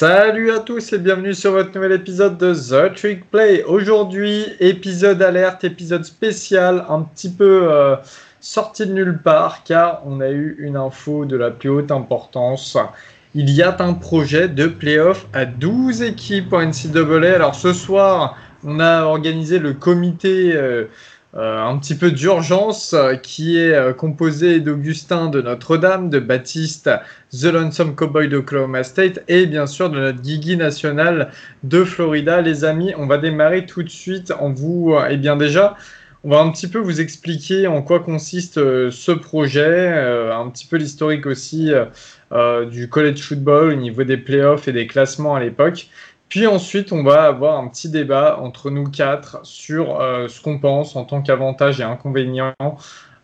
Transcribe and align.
Salut 0.00 0.50
à 0.50 0.60
tous 0.60 0.94
et 0.94 0.98
bienvenue 0.98 1.34
sur 1.34 1.52
votre 1.52 1.74
nouvel 1.74 1.92
épisode 1.92 2.38
de 2.38 2.54
The 2.54 2.94
Trick 2.94 3.30
Play. 3.30 3.64
Aujourd'hui, 3.64 4.46
épisode 4.58 5.20
alerte, 5.20 5.62
épisode 5.64 6.06
spécial, 6.06 6.86
un 6.88 7.02
petit 7.02 7.28
peu 7.28 7.70
euh, 7.70 7.96
sorti 8.40 8.86
de 8.86 8.94
nulle 8.94 9.18
part 9.22 9.62
car 9.62 10.00
on 10.06 10.22
a 10.22 10.30
eu 10.30 10.56
une 10.58 10.76
info 10.76 11.26
de 11.26 11.36
la 11.36 11.50
plus 11.50 11.68
haute 11.68 11.90
importance. 11.90 12.78
Il 13.34 13.50
y 13.50 13.62
a 13.62 13.76
un 13.78 13.92
projet 13.92 14.48
de 14.48 14.68
playoff 14.68 15.26
à 15.34 15.44
12 15.44 16.00
équipes 16.00 16.54
en 16.54 16.62
NCAA. 16.62 17.34
Alors 17.34 17.54
ce 17.54 17.74
soir, 17.74 18.38
on 18.64 18.80
a 18.80 19.02
organisé 19.02 19.58
le 19.58 19.74
comité 19.74 20.52
euh, 20.54 20.86
euh, 21.36 21.62
un 21.62 21.78
petit 21.78 21.94
peu 21.94 22.10
d'urgence 22.10 22.92
euh, 22.92 23.14
qui 23.14 23.56
est 23.56 23.72
euh, 23.72 23.92
composé 23.92 24.58
d'Augustin 24.58 25.28
de 25.28 25.40
Notre-Dame, 25.40 26.10
de 26.10 26.18
Baptiste, 26.18 26.90
The 27.30 27.44
Lonesome 27.44 27.94
Cowboy 27.94 28.28
d'Oklahoma 28.28 28.82
State 28.82 29.22
et 29.28 29.46
bien 29.46 29.68
sûr 29.68 29.90
de 29.90 30.00
notre 30.00 30.20
Guigui 30.20 30.56
national 30.56 31.30
de 31.62 31.84
Florida. 31.84 32.40
Les 32.40 32.64
amis, 32.64 32.94
on 32.98 33.06
va 33.06 33.16
démarrer 33.16 33.64
tout 33.64 33.84
de 33.84 33.88
suite 33.88 34.32
en 34.40 34.52
vous. 34.52 34.96
Eh 35.08 35.16
bien 35.16 35.36
déjà, 35.36 35.76
on 36.24 36.30
va 36.30 36.40
un 36.40 36.50
petit 36.50 36.66
peu 36.66 36.78
vous 36.78 37.00
expliquer 37.00 37.68
en 37.68 37.82
quoi 37.82 38.00
consiste 38.00 38.56
ce 38.56 39.12
projet, 39.12 39.88
un 39.88 40.50
petit 40.50 40.66
peu 40.66 40.76
l'historique 40.78 41.26
aussi 41.26 41.70
du 42.70 42.88
college 42.88 43.22
football 43.22 43.70
au 43.70 43.76
niveau 43.76 44.02
des 44.02 44.16
playoffs 44.16 44.68
et 44.68 44.72
des 44.72 44.86
classements 44.86 45.36
à 45.36 45.40
l'époque. 45.40 45.88
Puis 46.30 46.46
ensuite, 46.46 46.92
on 46.92 47.02
va 47.02 47.24
avoir 47.24 47.58
un 47.58 47.66
petit 47.66 47.90
débat 47.90 48.38
entre 48.40 48.70
nous 48.70 48.84
quatre 48.84 49.40
sur 49.42 50.00
euh, 50.00 50.28
ce 50.28 50.40
qu'on 50.40 50.60
pense 50.60 50.94
en 50.94 51.04
tant 51.04 51.22
qu'avantage 51.22 51.80
et 51.80 51.82
inconvénient 51.82 52.54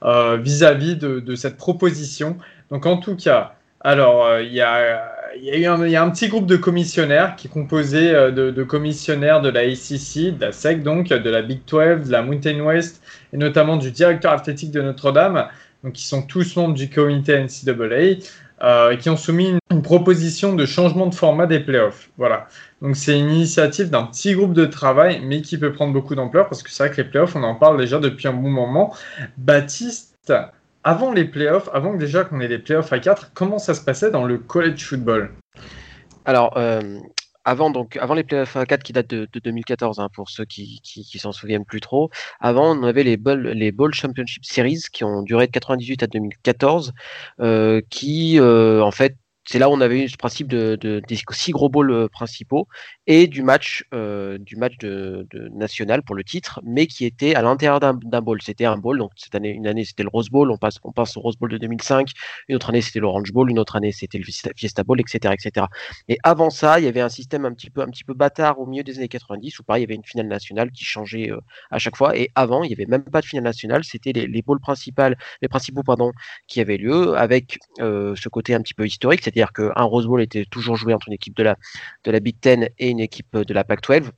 euh, 0.02 0.36
vis-à-vis 0.36 0.96
de, 0.96 1.34
cette 1.36 1.56
proposition. 1.56 2.36
Donc 2.70 2.84
en 2.84 2.96
tout 2.96 3.14
cas, 3.14 3.54
alors 3.80 4.26
euh, 4.26 4.42
il 4.42 4.52
y, 4.52 4.60
a, 4.60 5.00
eu 5.40 5.66
un, 5.66 6.10
petit 6.10 6.26
groupe 6.26 6.46
de 6.46 6.56
commissionnaires 6.56 7.36
qui 7.36 7.46
est 7.46 7.50
composé 7.50 8.10
de, 8.10 8.62
commissionnaires 8.64 9.40
de 9.40 9.50
la 9.50 9.60
ACC, 9.60 10.36
de 10.36 10.46
la 10.46 10.50
SEC 10.50 10.82
donc, 10.82 11.10
de 11.10 11.30
la 11.30 11.42
Big 11.42 11.60
12, 11.64 12.08
de 12.08 12.10
la 12.10 12.22
Mountain 12.22 12.58
West 12.58 13.04
et 13.32 13.36
notamment 13.36 13.76
du 13.76 13.92
directeur 13.92 14.32
athlétique 14.32 14.72
de 14.72 14.82
Notre-Dame. 14.82 15.46
Donc 15.84 16.00
ils 16.00 16.06
sont 16.06 16.22
tous 16.22 16.56
membres 16.56 16.74
du 16.74 16.90
comité 16.90 17.38
NCAA. 17.38 18.18
Euh, 18.62 18.96
qui 18.96 19.10
ont 19.10 19.18
soumis 19.18 19.58
une, 19.70 19.82
proposition 19.82 20.54
de 20.54 20.64
changement 20.64 21.06
de 21.06 21.14
format 21.14 21.46
des 21.46 21.60
playoffs. 21.60 22.08
Voilà. 22.16 22.48
Donc 22.80 22.96
c'est 22.96 23.18
une 23.18 23.30
initiative 23.30 23.90
d'un 23.90 24.04
petit 24.04 24.34
groupe 24.34 24.54
de 24.54 24.64
travail, 24.64 25.20
mais 25.22 25.42
qui 25.42 25.58
peut 25.58 25.72
prendre 25.72 25.92
beaucoup 25.92 26.14
d'ampleur 26.14 26.48
parce 26.48 26.62
que 26.62 26.70
c'est 26.70 26.86
vrai 26.86 26.96
que 26.96 27.02
les 27.02 27.08
playoffs, 27.08 27.36
on 27.36 27.42
en 27.42 27.54
parle 27.54 27.78
déjà 27.78 27.98
depuis 27.98 28.26
un 28.26 28.32
bon 28.32 28.48
moment. 28.48 28.94
Baptiste, 29.36 30.32
avant 30.82 31.12
les 31.12 31.26
playoffs, 31.26 31.68
avant 31.74 31.92
déjà 31.94 32.24
qu'on 32.24 32.40
ait 32.40 32.48
les 32.48 32.58
playoffs 32.58 32.92
à 32.92 32.98
4, 32.98 33.32
comment 33.34 33.58
ça 33.58 33.74
se 33.74 33.82
passait 33.82 34.10
dans 34.10 34.24
le 34.24 34.38
college 34.38 34.86
football? 34.86 35.30
Alors, 36.24 36.56
euh, 36.56 36.98
avant, 37.46 37.70
donc, 37.70 37.96
avant 37.98 38.14
les 38.14 38.24
playoffs 38.24 38.58
4 38.66 38.82
qui 38.82 38.92
datent 38.92 39.06
de, 39.06 39.28
2014, 39.42 40.00
hein, 40.00 40.08
pour 40.12 40.28
ceux 40.28 40.44
qui, 40.44 40.80
qui, 40.82 41.18
s'en 41.18 41.30
souviennent 41.30 41.64
plus 41.64 41.80
trop, 41.80 42.10
avant 42.40 42.76
on 42.76 42.82
avait 42.82 43.04
les 43.04 43.16
Ball, 43.16 43.40
les 43.40 43.70
Ball 43.70 43.94
Championship 43.94 44.44
Series 44.44 44.82
qui 44.92 45.04
ont 45.04 45.22
duré 45.22 45.46
de 45.46 45.52
98 45.52 46.02
à 46.02 46.06
2014, 46.08 46.92
euh, 47.40 47.80
qui 47.88 48.40
euh, 48.40 48.82
en 48.82 48.90
fait 48.90 49.16
c'est 49.46 49.58
là 49.60 49.70
où 49.70 49.72
on 49.72 49.80
avait 49.80 50.02
eu 50.02 50.08
ce 50.08 50.16
principe 50.16 50.48
de, 50.48 50.76
des 50.76 51.18
six 51.30 51.52
gros 51.52 51.68
bowls 51.68 51.90
euh, 51.92 52.08
principaux 52.08 52.66
et 53.06 53.28
du 53.28 53.42
match, 53.42 53.84
euh, 53.94 54.38
du 54.38 54.56
match 54.56 54.76
de, 54.78 55.26
national 55.52 56.02
pour 56.02 56.16
le 56.16 56.24
titre, 56.24 56.60
mais 56.64 56.86
qui 56.88 57.04
était 57.04 57.34
à 57.36 57.42
l'intérieur 57.42 57.78
d'un 57.78 58.20
bowl. 58.20 58.42
C'était 58.42 58.64
un 58.64 58.76
bowl, 58.76 58.98
donc 58.98 59.12
cette 59.16 59.34
année, 59.36 59.50
une 59.50 59.66
année 59.68 59.84
c'était 59.84 60.02
le 60.02 60.08
Rose 60.08 60.30
Bowl, 60.30 60.50
on 60.50 60.58
passe, 60.58 60.78
on 60.82 60.92
passe 60.92 61.16
au 61.16 61.20
Rose 61.20 61.36
Bowl 61.36 61.50
de 61.50 61.58
2005, 61.58 62.10
une 62.48 62.56
autre 62.56 62.70
année 62.70 62.80
c'était 62.80 62.98
l'Orange 62.98 63.32
Bowl, 63.32 63.48
une 63.48 63.60
autre 63.60 63.76
année 63.76 63.92
c'était 63.92 64.18
le 64.18 64.24
Fiesta 64.24 64.82
Bowl, 64.82 65.00
etc., 65.00 65.34
etc. 65.34 65.66
Et 66.08 66.18
avant 66.24 66.50
ça, 66.50 66.80
il 66.80 66.84
y 66.84 66.88
avait 66.88 67.00
un 67.00 67.08
système 67.08 67.44
un 67.44 67.52
petit 67.52 67.70
peu, 67.70 67.82
un 67.82 67.88
petit 67.88 68.04
peu 68.04 68.14
bâtard 68.14 68.58
au 68.58 68.66
milieu 68.66 68.82
des 68.82 68.98
années 68.98 69.08
90 69.08 69.60
où 69.60 69.62
pareil, 69.62 69.82
il 69.82 69.86
y 69.86 69.88
avait 69.88 69.94
une 69.94 70.04
finale 70.04 70.26
nationale 70.26 70.72
qui 70.72 70.84
changeait 70.84 71.30
euh, 71.30 71.38
à 71.70 71.78
chaque 71.78 71.96
fois. 71.96 72.16
Et 72.16 72.30
avant, 72.34 72.64
il 72.64 72.70
y 72.70 72.74
avait 72.74 72.86
même 72.86 73.04
pas 73.04 73.20
de 73.20 73.26
finale 73.26 73.44
nationale, 73.44 73.84
c'était 73.84 74.12
les, 74.12 74.26
les 74.26 74.42
les 75.42 75.48
principaux 75.48 75.82
pardon, 75.82 76.12
qui 76.46 76.60
avaient 76.60 76.76
lieu 76.76 77.16
avec 77.16 77.58
ce 77.78 78.28
côté 78.28 78.54
un 78.54 78.60
petit 78.60 78.74
peu 78.74 78.86
historique, 78.86 79.22
c'est-à-dire 79.36 79.52
qu'un 79.52 79.82
Rose 79.82 80.06
Bowl 80.06 80.22
était 80.22 80.46
toujours 80.46 80.76
joué 80.76 80.94
entre 80.94 81.08
une 81.08 81.14
équipe 81.14 81.36
de 81.36 81.42
la, 81.42 81.56
de 82.04 82.10
la 82.10 82.20
Big 82.20 82.40
Ten 82.40 82.70
et 82.78 82.88
une 82.88 83.00
équipe 83.00 83.36
de 83.36 83.52
la 83.52 83.64
Pac-12 83.64 84.10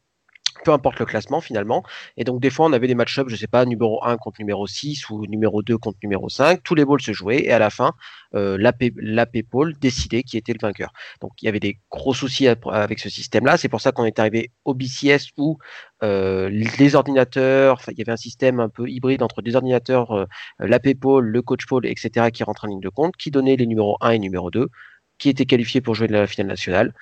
peu 0.65 0.73
importe 0.73 0.99
le 0.99 1.07
classement 1.07 1.41
finalement. 1.41 1.85
Et 2.17 2.25
donc 2.25 2.41
des 2.41 2.51
fois 2.51 2.67
on 2.67 2.73
avait 2.73 2.89
des 2.89 2.95
match-ups, 2.95 3.31
je 3.31 3.37
sais 3.37 3.47
pas, 3.47 3.65
numéro 3.65 4.05
1 4.05 4.17
contre 4.17 4.41
numéro 4.41 4.67
6 4.67 5.09
ou 5.11 5.27
numéro 5.27 5.63
2 5.63 5.79
contre 5.79 5.99
numéro 6.03 6.29
5. 6.29 6.63
Tous 6.63 6.75
les 6.75 6.85
balls 6.85 7.01
se 7.01 7.13
jouaient 7.13 7.45
et 7.45 7.53
à 7.53 7.59
la 7.59 7.71
fin, 7.71 7.93
euh, 8.35 8.57
l'AP 8.59 9.43
Pole 9.49 9.75
décidait 9.79 10.23
qui 10.23 10.37
était 10.37 10.53
le 10.53 10.59
vainqueur. 10.61 10.93
Donc 11.21 11.33
il 11.41 11.47
y 11.47 11.49
avait 11.49 11.61
des 11.61 11.79
gros 11.91 12.13
soucis 12.13 12.49
avec 12.49 12.99
ce 12.99 13.09
système-là. 13.09 13.57
C'est 13.57 13.69
pour 13.69 13.81
ça 13.81 13.93
qu'on 13.93 14.05
est 14.05 14.19
arrivé 14.19 14.51
au 14.65 14.75
BCS 14.75 15.33
où 15.37 15.59
euh, 16.03 16.49
les 16.51 16.95
ordinateurs, 16.95 17.81
il 17.89 17.99
y 17.99 18.03
avait 18.03 18.13
un 18.13 18.17
système 18.17 18.61
un 18.61 18.69
peu 18.69 18.89
hybride 18.89 19.23
entre 19.23 19.43
des 19.43 19.57
ordinateurs, 19.57 20.13
euh, 20.13 20.27
l'AP 20.59 20.95
Pole, 21.01 21.27
le 21.27 21.43
coach 21.43 21.67
Pole, 21.67 21.87
etc. 21.87 22.31
qui 22.33 22.43
rentrent 22.45 22.65
en 22.65 22.69
ligne 22.69 22.81
de 22.81 22.89
compte, 22.89 23.17
qui 23.17 23.31
donnaient 23.31 23.57
les 23.57 23.67
numéros 23.67 23.97
1 24.01 24.11
et 24.11 24.19
numéro 24.19 24.51
2 24.51 24.69
qui 25.19 25.29
était 25.29 25.47
qualifié 25.47 25.81
pour 25.81 25.95
jouer 25.95 26.09
de 26.09 26.13
la 26.13 26.27
finale 26.27 26.49
nationale. 26.49 26.95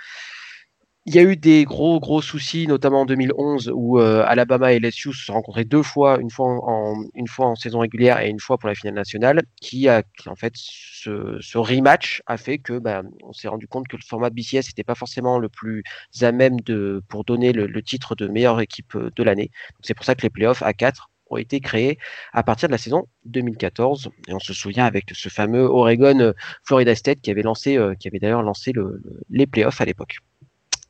Il 1.09 1.15
y 1.15 1.21
a 1.21 1.23
eu 1.23 1.37
des 1.37 1.65
gros 1.65 2.01
gros 2.01 2.21
soucis, 2.21 2.67
notamment 2.67 3.03
en 3.03 3.07
2011 3.07 3.71
où 3.73 4.01
euh, 4.01 4.25
Alabama 4.27 4.73
et 4.73 4.81
LSU 4.81 5.13
se 5.13 5.27
sont 5.27 5.35
rencontrés 5.35 5.65
deux 5.65 5.85
fois, 5.85 6.19
une 6.21 6.31
fois 6.31 6.49
en, 6.49 6.97
une 7.15 7.29
fois 7.29 7.47
en 7.47 7.55
saison 7.55 7.79
régulière 7.79 8.21
et 8.21 8.29
une 8.29 8.41
fois 8.41 8.59
pour 8.59 8.69
la 8.69 8.75
finale 8.75 8.95
nationale, 8.95 9.43
qui 9.61 9.89
en 9.89 10.35
fait 10.35 10.53
ce, 10.57 11.59
rematch 11.59 12.23
a 12.27 12.37
fait 12.37 12.59
que 12.59 12.81
ben, 12.81 13.05
on 13.23 13.33
s'est 13.33 13.47
rendu 13.47 13.69
compte 13.69 13.87
que 13.87 13.97
le 13.97 14.03
format 14.03 14.31
BCS 14.31 14.67
n'était 14.67 14.83
pas 14.83 14.97
forcément 14.97 15.39
le 15.39 15.49
plus 15.49 15.85
à 16.23 16.33
même 16.33 16.61
de 16.63 17.01
pour 17.09 17.23
donner 17.23 17.53
le, 17.53 17.69
le 17.69 17.83
titre 17.83 18.17
de 18.17 18.27
meilleure 18.27 18.61
équipe 18.61 18.97
de 18.97 19.23
l'année. 19.23 19.53
C'est 19.83 19.95
pour 19.95 20.05
ça 20.05 20.17
que 20.17 20.23
les 20.23 20.31
playoffs 20.31 20.63
à 20.63 20.73
4 20.73 21.09
ont 21.31 21.37
été 21.37 21.61
créés 21.61 21.99
à 22.33 22.43
partir 22.43 22.69
de 22.69 22.73
la 22.73 22.79
saison 22.79 23.07
2014. 23.25 24.11
Et 24.29 24.35
on 24.35 24.39
se 24.39 24.53
souvient 24.53 24.85
avec 24.85 25.11
ce 25.13 25.29
fameux 25.29 25.65
Oregon 25.65 26.19
euh, 26.21 26.33
Florida 26.65 26.95
State 26.95 27.21
qui 27.21 27.31
avait 27.31 27.43
lancé, 27.43 27.77
euh, 27.77 27.95
qui 27.95 28.09
avait 28.09 28.19
d'ailleurs 28.19 28.43
lancé 28.43 28.73
le, 28.73 29.03
les 29.31 29.47
playoffs 29.47 29.81
à 29.81 29.85
l'époque. 29.85 30.19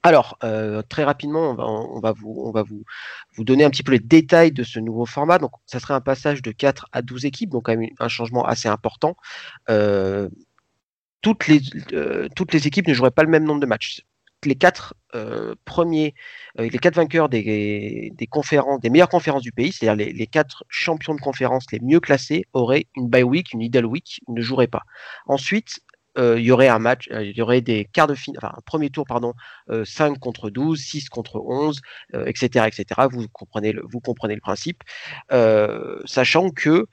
Alors, 0.02 0.38
euh, 0.44 0.82
très 0.88 1.02
rapidement, 1.02 1.56
on 1.58 1.98
va, 1.98 2.12
vous, 2.12 2.40
on 2.44 2.52
va 2.52 2.62
vous, 2.62 2.84
vous, 3.34 3.42
donner 3.42 3.64
un 3.64 3.70
petit 3.70 3.82
peu 3.82 3.90
les 3.90 3.98
détails 3.98 4.52
de 4.52 4.62
ce 4.62 4.78
nouveau 4.78 5.04
format. 5.04 5.38
Donc, 5.38 5.50
ça 5.66 5.80
serait 5.80 5.94
un 5.94 6.00
passage 6.00 6.42
de 6.42 6.52
4 6.52 6.86
à 6.92 7.02
12 7.02 7.24
équipes, 7.24 7.50
donc 7.50 7.64
quand 7.64 7.76
même 7.76 7.90
un 7.98 8.08
changement 8.08 8.44
assez 8.44 8.68
important. 8.68 9.16
toutes, 11.22 11.48
les, 11.48 11.60
toutes 12.36 12.52
les 12.52 12.66
équipes 12.68 12.86
ne 12.86 12.94
joueraient 12.94 13.10
pas 13.10 13.24
le 13.24 13.30
même 13.30 13.42
nombre 13.42 13.60
de 13.60 13.66
matchs 13.66 14.05
les 14.44 14.54
quatre 14.54 14.94
euh, 15.14 15.54
premiers, 15.64 16.14
euh, 16.60 16.68
les 16.68 16.78
quatre 16.78 16.96
vainqueurs 16.96 17.28
des, 17.28 18.12
conférences, 18.30 18.80
des 18.80 18.90
meilleures 18.90 19.08
conférences 19.08 19.42
du 19.42 19.52
pays, 19.52 19.72
c'est-à-dire 19.72 20.12
les, 20.14 20.26
quatre 20.26 20.64
champions 20.68 21.14
de 21.14 21.20
conférence 21.20 21.64
les 21.72 21.80
mieux 21.80 22.00
classés, 22.00 22.44
auraient 22.52 22.86
une 22.96 23.08
bye 23.08 23.22
week, 23.22 23.52
une 23.52 23.62
idle 23.62 23.86
week, 23.86 24.20
ne 24.28 24.40
joueraient 24.40 24.66
pas. 24.66 24.82
Ensuite, 25.26 25.80
euh, 26.18 26.38
il 26.38 26.46
y 26.46 26.50
aurait 26.50 26.68
un 26.68 26.78
match, 26.78 27.08
il 27.10 27.36
y 27.36 27.42
aurait 27.42 27.60
des 27.60 27.84
quarts 27.84 28.06
de 28.06 28.14
finale, 28.14 28.40
un 28.42 28.60
premier 28.64 28.90
tour, 28.90 29.04
pardon, 29.06 29.34
5 29.84 30.18
contre 30.18 30.50
12, 30.50 30.80
6 30.80 31.08
contre 31.08 31.40
11, 31.40 31.80
etc., 32.26 32.66
etc. 32.66 33.08
Vous 33.10 33.26
comprenez 33.28 33.72
le, 33.72 33.82
vous 33.86 34.00
comprenez 34.00 34.34
le 34.34 34.40
principe, 34.40 34.82
sachant 36.06 36.50
que 36.50 36.86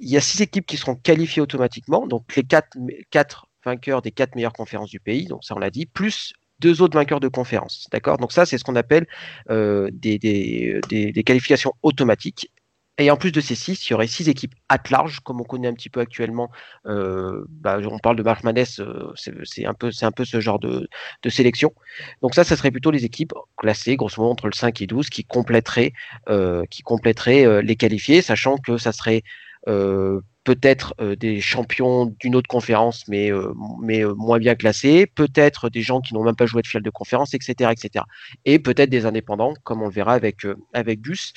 il 0.00 0.08
y 0.10 0.16
a 0.16 0.20
six 0.20 0.40
équipes 0.40 0.66
qui 0.66 0.76
seront 0.76 0.96
qualifiées 0.96 1.42
automatiquement, 1.42 2.08
donc 2.08 2.34
les 2.34 2.42
quatre, 2.42 2.76
quatre 3.10 3.46
vainqueurs 3.64 4.02
des 4.02 4.10
quatre 4.10 4.34
meilleures 4.34 4.52
conférences 4.52 4.90
du 4.90 4.98
pays, 4.98 5.26
donc 5.26 5.44
ça 5.44 5.54
on 5.54 5.60
l'a 5.60 5.70
dit, 5.70 5.86
plus 5.86 6.34
deux 6.62 6.80
autres 6.80 6.96
vainqueurs 6.96 7.20
de 7.20 7.28
conférence. 7.28 7.88
D'accord? 7.92 8.16
Donc 8.16 8.32
ça, 8.32 8.46
c'est 8.46 8.56
ce 8.56 8.64
qu'on 8.64 8.76
appelle 8.76 9.06
euh, 9.50 9.90
des, 9.92 10.18
des, 10.18 11.24
qualifications 11.24 11.72
automatiques. 11.82 12.50
Et 12.98 13.10
en 13.10 13.16
plus 13.16 13.32
de 13.32 13.40
ces 13.40 13.54
six, 13.54 13.88
il 13.88 13.90
y 13.90 13.94
aurait 13.94 14.06
six 14.06 14.28
équipes 14.28 14.54
at 14.68 14.82
large, 14.90 15.20
comme 15.20 15.40
on 15.40 15.44
connaît 15.44 15.66
un 15.66 15.72
petit 15.72 15.88
peu 15.88 16.00
actuellement. 16.00 16.50
Euh, 16.86 17.44
bah, 17.48 17.78
on 17.90 17.98
parle 17.98 18.16
de 18.16 18.22
March 18.22 18.42
Madness, 18.44 18.80
euh, 18.80 19.12
c'est 19.44 19.64
un 19.64 19.74
peu, 19.74 19.90
un 20.02 20.12
peu 20.12 20.24
ce 20.24 20.40
genre 20.40 20.58
de, 20.58 20.88
sélection. 21.28 21.72
Donc 22.20 22.34
ça, 22.34 22.44
ça 22.44 22.54
serait 22.54 22.70
plutôt 22.70 22.90
les 22.90 23.04
équipes 23.04 23.32
classées, 23.56 23.96
grosso 23.96 24.20
modo 24.20 24.30
entre 24.30 24.46
le 24.46 24.52
5 24.52 24.82
et 24.82 24.86
12, 24.86 25.08
qui 25.08 25.24
compléteraient, 25.24 25.92
qui 26.70 26.82
compléteraient 26.82 27.62
les 27.62 27.76
qualifiés, 27.76 28.22
sachant 28.22 28.56
que 28.58 28.76
ça 28.76 28.92
serait 28.92 29.22
peut-être 30.44 30.94
euh, 31.00 31.14
des 31.16 31.40
champions 31.40 32.06
d'une 32.18 32.34
autre 32.34 32.48
conférence, 32.48 33.06
mais, 33.08 33.30
euh, 33.30 33.52
mais 33.80 34.04
euh, 34.04 34.14
moins 34.14 34.38
bien 34.38 34.54
classés, 34.54 35.06
peut-être 35.06 35.68
des 35.70 35.82
gens 35.82 36.00
qui 36.00 36.14
n'ont 36.14 36.24
même 36.24 36.36
pas 36.36 36.46
joué 36.46 36.62
de 36.62 36.66
finale 36.66 36.82
de 36.82 36.90
conférence, 36.90 37.34
etc., 37.34 37.70
etc. 37.70 38.04
Et 38.44 38.58
peut-être 38.58 38.90
des 38.90 39.06
indépendants, 39.06 39.54
comme 39.62 39.82
on 39.82 39.86
le 39.86 39.92
verra 39.92 40.14
avec, 40.14 40.46
avec 40.72 41.00
Gus. 41.00 41.32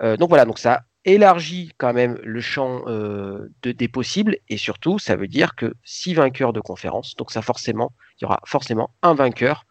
donc 0.00 0.28
voilà, 0.28 0.44
donc 0.44 0.58
ça 0.58 0.82
élargit 1.04 1.72
quand 1.78 1.92
même 1.92 2.18
le 2.22 2.40
champ 2.40 2.84
de, 2.86 3.50
des 3.62 3.88
possibles, 3.88 4.38
et 4.48 4.56
surtout, 4.56 4.98
ça 4.98 5.16
veut 5.16 5.28
dire 5.28 5.54
que 5.54 5.74
six 5.84 6.14
vainqueurs 6.14 6.52
de 6.52 6.60
conférence, 6.60 7.14
donc 7.16 7.30
ça 7.30 7.42
forcément, 7.42 7.92
il 8.18 8.24
y 8.24 8.26
aura 8.26 8.40
forcément 8.44 8.90
un 9.02 9.14
vainqueur 9.14 9.64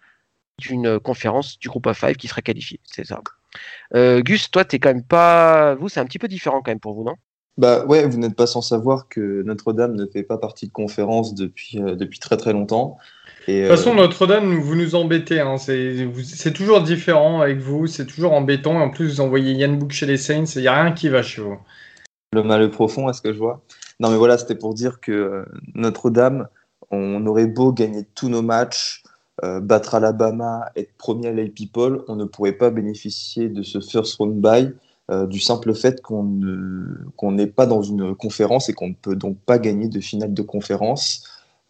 d'une 0.60 1.00
conférence 1.00 1.60
du 1.60 1.68
groupe 1.68 1.88
A5 1.88 2.16
qui 2.16 2.28
sera 2.28 2.42
qualifié, 2.42 2.80
c'est 2.84 3.06
ça. 3.06 3.22
Gus, 3.94 4.52
toi, 4.52 4.66
t'es 4.66 4.80
quand 4.80 4.90
même 4.90 5.06
pas. 5.06 5.76
Vous, 5.76 5.90
c'est 5.90 6.00
un 6.00 6.06
petit 6.06 6.20
peu 6.20 6.28
différent 6.28 6.62
quand 6.62 6.72
même 6.72 6.80
pour 6.80 6.94
vous, 6.94 7.04
non? 7.04 7.16
Bah 7.58 7.86
ouais, 7.86 8.06
vous 8.08 8.18
n'êtes 8.18 8.36
pas 8.36 8.48
sans 8.48 8.62
savoir 8.62 9.08
que 9.08 9.42
Notre-Dame 9.44 9.96
ne 9.96 10.06
fait 10.06 10.24
pas 10.24 10.38
partie 10.38 10.68
de 10.68 10.72
conférence 10.72 11.36
depuis, 11.36 11.82
euh, 11.82 11.96
depuis 11.96 12.20
très 12.20 12.36
très 12.36 12.52
longtemps. 12.52 12.98
de 13.48 13.62
toute 13.62 13.78
façon, 13.78 13.94
Notre-Dame, 13.94 14.56
vous 14.56 14.76
nous 14.76 14.96
embêtez. 14.96 15.40
Hein. 15.40 15.58
C'est 15.58 16.54
toujours 16.54 16.82
différent 16.82 17.42
avec 17.42 17.60
vous, 17.60 17.88
c'est 17.88 18.06
toujours 18.06 18.34
embêtant. 18.34 18.80
En 18.80 18.90
plus, 18.90 19.16
vous 19.16 19.22
envoyez 19.22 19.54
Yann 19.54 19.78
Book 19.78 19.92
chez 19.92 20.06
les 20.06 20.18
Saints, 20.18 20.46
il 20.56 20.62
n'y 20.62 20.68
a 20.68 20.84
rien 20.84 20.92
qui 20.92 21.08
va 21.08 21.24
chez 21.24 21.42
vous. 21.42 21.58
Le 22.34 22.44
mal 22.44 22.70
profond, 22.72 23.10
est-ce 23.10 23.22
que 23.22 23.32
je 23.32 23.38
vois 23.38 23.62
Non, 24.02 24.10
mais 24.10 24.18
voilà, 24.18 24.38
c'était 24.38 24.56
pour 24.56 24.74
dire 24.74 25.00
que 25.00 25.46
Notre-Dame, 25.76 26.50
on 26.92 27.26
aurait 27.26 27.48
beau 27.48 27.72
gagner 27.72 28.06
tous 28.16 28.28
nos 28.28 28.42
matchs, 28.42 29.04
euh, 29.44 29.60
battre 29.60 29.96
Alabama, 29.96 30.72
être 30.76 30.94
premier 30.98 31.28
à 31.28 31.32
l'AP 31.32 31.54
People, 31.54 32.04
on 32.08 32.16
ne 32.16 32.26
pourrait 32.26 32.54
pas 32.54 32.70
bénéficier 32.70 33.50
de 33.50 33.64
ce 33.64 33.80
first 33.80 34.16
round 34.18 34.40
bye 34.40 34.74
euh, 35.12 35.28
du 35.28 35.40
simple 35.40 35.74
fait 35.74 36.02
qu'on 36.02 36.24
n'est 37.32 37.48
pas 37.48 37.66
dans 37.66 37.82
une 37.82 38.16
conférence 38.16 38.70
et 38.70 38.74
qu'on 38.74 38.90
ne 38.90 38.94
peut 38.94 39.16
donc 39.16 39.38
pas 39.46 39.60
gagner 39.60 39.88
de 39.88 40.00
finale 40.00 40.34
de 40.34 40.42
conférence. 40.42 41.24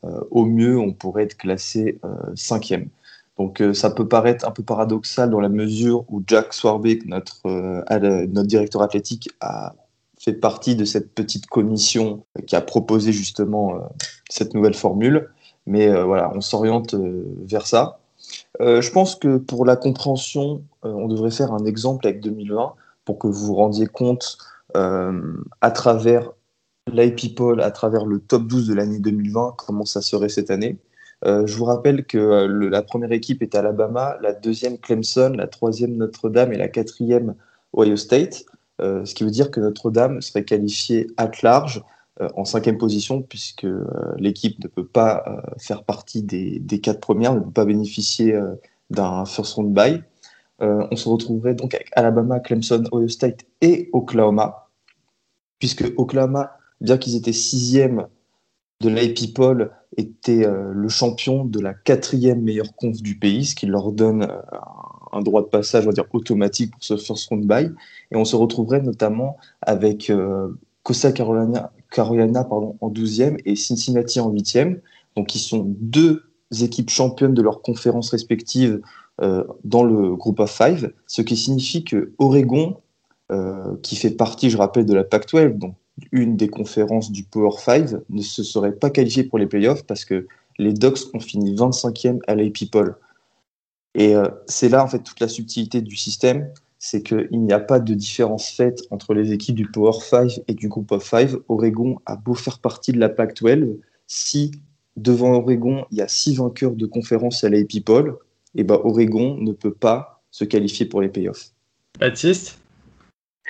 Euh, 0.04 0.22
au 0.32 0.46
mieux, 0.46 0.78
on 0.80 0.94
pourrait 0.94 1.24
être 1.24 1.38
classé 1.38 2.00
cinquième. 2.36 2.90
Donc 3.38 3.62
ça 3.74 3.90
peut 3.90 4.08
paraître 4.08 4.48
un 4.48 4.52
peu 4.52 4.64
paradoxal 4.64 5.30
dans 5.30 5.42
la 5.42 5.50
mesure 5.50 6.06
où 6.10 6.24
Jack 6.26 6.54
Swarbrick, 6.54 7.06
notre, 7.06 7.42
directeur 8.44 8.82
athlétique, 8.82 9.30
a 9.42 9.76
fait 10.18 10.34
partie 10.34 10.78
de 10.78 10.86
cette 10.86 11.14
petite 11.14 11.48
commission 11.48 12.24
qui 12.48 12.56
a 12.56 12.62
proposé 12.62 13.12
justement 13.12 13.90
cette 14.30 14.54
nouvelle 14.54 14.74
formule. 14.74 15.30
Mais 15.66 15.88
euh, 15.88 16.04
voilà, 16.04 16.32
on 16.34 16.42
s'oriente 16.42 16.94
euh, 16.94 17.24
vers 17.46 17.68
ça. 17.68 18.00
Euh, 18.62 18.82
je 18.82 18.92
pense 18.92 19.16
que 19.16 19.38
pour 19.38 19.66
la 19.66 19.76
compréhension, 19.76 20.64
on 20.84 21.08
devrait 21.08 21.32
faire 21.32 21.52
un 21.52 21.66
exemple 21.66 22.08
avec 22.08 22.22
2020 22.22 22.74
pour 23.06 23.20
que 23.20 23.28
vous 23.28 23.48
vous 23.48 23.56
rendiez 23.56 23.88
compte 23.88 24.38
à 24.74 25.72
travers 25.72 26.32
l'iPeople, 26.92 27.62
à 27.62 27.72
travers 27.72 28.06
le 28.06 28.20
top 28.20 28.46
12 28.46 28.68
de 28.68 28.74
l'année 28.74 29.00
2020, 29.00 29.56
comment 29.58 29.86
ça 29.86 30.02
serait 30.02 30.28
cette 30.28 30.52
année. 30.52 30.78
je 31.24 31.56
vous 31.56 31.64
rappelle 31.64 32.06
que 32.06 32.18
la 32.18 32.82
première 32.82 33.14
équipe 33.14 33.42
est 33.42 33.56
Alabama, 33.56 34.18
la 34.22 34.34
deuxième 34.34 34.78
Clemson, 34.78 35.34
la 35.38 35.48
troisième 35.48 35.96
Notre-Dame 35.96 36.52
et 36.52 36.58
la 36.58 36.68
quatrième 36.68 37.36
Ohio 37.78 37.96
State. 37.96 38.46
ce 38.82 39.14
qui 39.14 39.24
veut 39.24 39.32
dire 39.32 39.50
que 39.50 39.62
Notre-Dame 39.62 40.22
serait 40.22 40.44
qualifiée 40.44 41.08
at 41.16 41.32
large 41.42 41.82
euh, 42.22 42.30
en 42.36 42.46
cinquième 42.46 42.78
position, 42.78 43.22
puisque 43.22 43.66
euh, 43.66 43.86
l'équipe 44.18 44.64
ne 44.64 44.70
peut 44.70 44.86
pas 44.86 45.22
euh, 45.28 45.42
faire 45.58 45.84
partie 45.84 46.24
des, 46.24 46.80
quatre 46.80 47.02
premières, 47.02 47.36
ne 47.36 47.42
peut 47.42 47.52
pas 47.52 47.66
bénéficier 47.66 48.40
d'un 48.90 49.26
first 49.26 49.56
round 49.56 49.74
bye. 49.74 50.02
On 50.60 50.96
se 50.96 51.10
retrouverait 51.10 51.56
donc 51.56 51.74
avec 51.74 51.90
Alabama, 51.94 52.40
Clemson, 52.40 52.84
Ohio 52.92 53.08
State 53.08 53.46
et 53.62 53.90
Oklahoma, 53.94 54.70
puisque 55.60 55.84
Oklahoma, 55.98 56.58
bien 56.82 56.98
qu'ils 56.98 57.16
étaient 57.16 57.34
sixième 57.34 58.08
de 58.82 58.90
l'AP 58.90 59.34
Poll, 59.34 59.72
était 59.98 60.46
le 60.48 60.90
champion 60.90 61.46
de 61.46 61.60
la 61.60 61.74
quatrième 61.74 62.42
meilleure 62.42 62.74
conf 62.76 63.02
du 63.02 63.18
pays, 63.18 63.46
ce 63.46 63.56
qui 63.56 63.66
leur 63.66 63.92
donne 63.92 64.28
un 65.12 65.22
droit 65.22 65.42
de 65.42 65.48
passage, 65.48 65.84
on 65.84 65.88
va 65.88 65.94
dire, 65.94 66.06
automatique 66.14 66.72
pour 66.72 66.84
ce 66.84 66.98
first 66.98 67.30
round 67.30 67.46
bye. 67.46 67.72
Et 68.12 68.16
on 68.16 68.26
se 68.26 68.36
retrouverait 68.36 68.82
notamment 68.82 69.38
avec 69.62 70.12
Costa 70.84 71.12
Carolina, 71.12 71.72
Carolina 71.90 72.48
en 72.52 72.92
12e 72.92 73.38
et 73.46 73.56
Cincinnati 73.56 74.20
en 74.20 74.32
8e. 74.32 74.80
Donc, 75.16 75.34
ils 75.34 75.40
sont 75.40 75.64
deux 75.66 76.24
équipes 76.62 76.90
championnes 76.92 77.34
de 77.34 77.42
leurs 77.42 77.62
conférences 77.62 78.12
respectives 78.12 78.74
euh, 78.74 78.82
dans 79.20 79.84
le 79.84 80.16
groupe 80.16 80.40
of 80.42 80.52
five, 80.52 80.92
ce 81.08 81.22
qui 81.22 81.38
signifie 81.38 81.84
que 81.84 82.14
Oregon, 82.18 82.78
euh, 83.32 83.76
qui 83.82 83.96
fait 83.96 84.12
partie, 84.12 84.50
je 84.50 84.58
rappelle, 84.58 84.86
de 84.86 84.94
la 84.94 85.04
Pac-12, 85.04 85.58
donc 85.58 85.76
une 86.12 86.36
des 86.36 86.50
conférences 86.50 87.12
du 87.12 87.24
Power 87.24 87.58
5, 87.58 87.92
ne 88.10 88.22
se 88.22 88.44
serait 88.44 88.74
pas 88.74 88.90
qualifié 88.90 89.24
pour 89.24 89.40
les 89.40 89.48
playoffs 89.48 89.84
parce 89.84 90.04
que 90.04 90.28
les 90.60 90.74
Ducks 90.74 91.14
ont 91.14 91.20
fini 91.20 91.56
25e 91.56 92.20
à 92.28 92.36
l'AP 92.36 92.70
Poll. 92.70 92.98
Et 93.94 94.16
euh, 94.16 94.28
c'est 94.48 94.68
là, 94.68 94.84
en 94.84 94.88
fait, 94.88 95.00
toute 95.00 95.22
la 95.22 95.30
subtilité 95.30 95.82
du 95.82 95.96
système 95.96 96.50
c'est 96.86 97.02
qu'il 97.02 97.42
n'y 97.42 97.52
a 97.52 97.60
pas 97.60 97.80
de 97.80 97.96
différence 97.96 98.50
faite 98.50 98.84
entre 98.92 99.16
les 99.16 99.32
équipes 99.32 99.56
du 99.56 99.66
Power 99.66 100.00
5 100.00 100.42
et 100.48 100.54
du 100.54 100.70
Group 100.70 100.92
of 100.92 101.04
5. 101.04 101.32
Oregon 101.48 101.98
a 102.06 102.16
beau 102.16 102.36
faire 102.36 102.60
partie 102.60 102.92
de 102.92 103.00
la 103.00 103.10
Pac-12, 103.10 103.78
si 104.06 104.52
devant 104.96 105.34
Oregon, 105.34 105.86
il 105.90 105.98
y 105.98 106.02
a 106.02 106.08
six 106.08 106.36
vainqueurs 106.36 106.74
de 106.74 106.86
conférence 106.86 107.44
à 107.44 107.50
la 107.50 107.64
People, 107.64 108.18
et 108.56 108.62
eh 108.62 108.64
ben 108.64 108.80
Oregon 108.84 109.38
ne 109.40 109.52
peut 109.52 109.74
pas 109.74 110.24
se 110.32 110.46
qualifier 110.46 110.86
pour 110.86 111.02
les 111.02 111.10
playoffs. 111.10 111.52
Baptiste? 112.00 112.58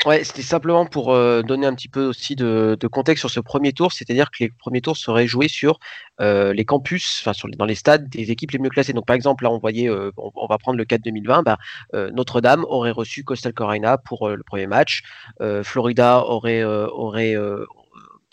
Ouais, 0.04 0.24
c'était 0.24 0.42
simplement 0.42 0.86
pour 0.86 1.14
euh, 1.14 1.42
donner 1.42 1.66
un 1.66 1.74
petit 1.74 1.88
peu 1.88 2.06
aussi 2.06 2.36
de, 2.36 2.78
contexte 2.92 3.22
sur 3.22 3.30
ce 3.30 3.40
premier 3.40 3.72
tour, 3.72 3.94
c'est-à-dire 3.94 4.30
que 4.30 4.44
les 4.44 4.50
premiers 4.50 4.82
tours 4.82 4.98
seraient 4.98 5.26
joués 5.26 5.48
sur 5.48 5.80
euh, 6.22 6.54
les 6.54 6.66
campus, 6.66 7.22
enfin 7.22 7.34
sur 7.34 7.48
dans 7.50 7.66
les 7.66 7.76
stades 7.76 8.10
des 8.10 8.30
équipes 8.30 8.52
les 8.52 8.60
mieux 8.60 8.70
classées. 8.70 8.94
Donc 8.94 9.06
par 9.06 9.16
exemple, 9.16 9.46
là 9.46 9.52
on 9.52 9.58
voyait, 9.58 9.90
euh, 9.90 10.12
on, 10.18 10.48
va 10.48 10.58
prendre 10.58 10.78
le 10.78 10.86
cas 10.86 10.98
de 10.98 11.04
2020, 11.04 11.44
bah, 11.44 11.58
Notre-Dame 11.94 12.66
aurait 12.66 12.92
reçu 12.92 13.24
Coastal 13.24 13.54
Carolina 13.54 13.98
pour 13.98 14.30
le 14.30 14.44
premier 14.44 14.68
match, 14.68 15.04
Florida 15.64 16.24
aurait 16.26 16.64
aurait 16.64 17.36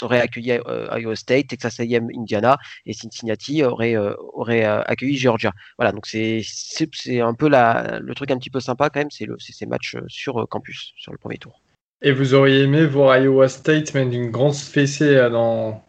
aurait 0.04 0.20
accueilli 0.20 0.58
Iowa 0.96 1.16
State, 1.16 1.49
Texas 1.49 1.81
A&M, 1.81 2.08
Indiana 2.16 2.58
et 2.87 2.93
Cincinnati 2.93 3.62
aurait 3.64 3.96
aurait 3.96 4.64
accueilli 4.64 5.16
Georgia. 5.16 5.52
Voilà, 5.78 5.93
donc 5.93 6.06
c'est 6.06 6.43
c'est 6.44 7.20
un 7.20 7.34
peu 7.34 7.49
la, 7.49 7.99
le 8.00 8.14
truc 8.14 8.31
un 8.31 8.38
petit 8.38 8.50
peu 8.50 8.60
sympa 8.60 8.90
quand 8.90 9.00
même, 9.00 9.10
c'est 9.10 9.26
ces 9.38 9.66
matchs 9.66 9.96
sur 10.08 10.49
campus 10.49 10.93
sur 10.96 11.12
le 11.12 11.19
premier 11.19 11.38
tour. 11.38 11.60
Et 12.04 12.10
vous 12.10 12.34
auriez 12.34 12.62
aimé 12.62 12.84
voir 12.84 13.16
Iowa 13.16 13.49
State 13.49 13.94
mettre 13.94 14.12
une 14.12 14.31
grande 14.32 14.56
fessée 14.56 15.16
euh, 15.16 15.31
dans... 15.31 15.84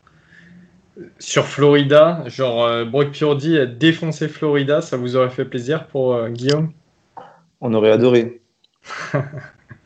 sur 1.18 1.46
Florida 1.48 2.24
Genre, 2.28 2.64
euh, 2.64 2.86
Brock 2.86 3.12
Purdy 3.12 3.58
a 3.58 3.66
défoncé 3.66 4.28
Florida, 4.28 4.82
ça 4.82 4.96
vous 4.96 5.16
aurait 5.16 5.32
fait 5.32 5.46
plaisir 5.46 5.88
pour 5.88 6.14
euh, 6.14 6.30
Guillaume? 6.30 6.72
On 7.62 7.74
aurait 7.74 7.92
adoré. 7.92 8.42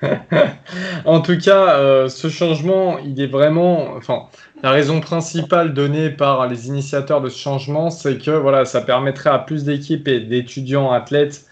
en 1.05 1.21
tout 1.21 1.38
cas, 1.38 2.07
ce 2.07 2.29
changement, 2.29 2.99
il 2.99 3.19
est 3.21 3.27
vraiment. 3.27 3.95
Enfin, 3.95 4.27
la 4.63 4.71
raison 4.71 5.01
principale 5.01 5.73
donnée 5.73 6.09
par 6.09 6.47
les 6.47 6.68
initiateurs 6.68 7.21
de 7.21 7.30
ce 7.30 7.39
changement, 7.39 7.89
c'est 7.89 8.18
que 8.18 8.31
voilà, 8.31 8.66
ça 8.66 8.81
permettrait 8.81 9.30
à 9.30 9.39
plus 9.39 9.63
d'équipes 9.63 10.07
et 10.07 10.19
d'étudiants 10.19 10.92
athlètes 10.92 11.45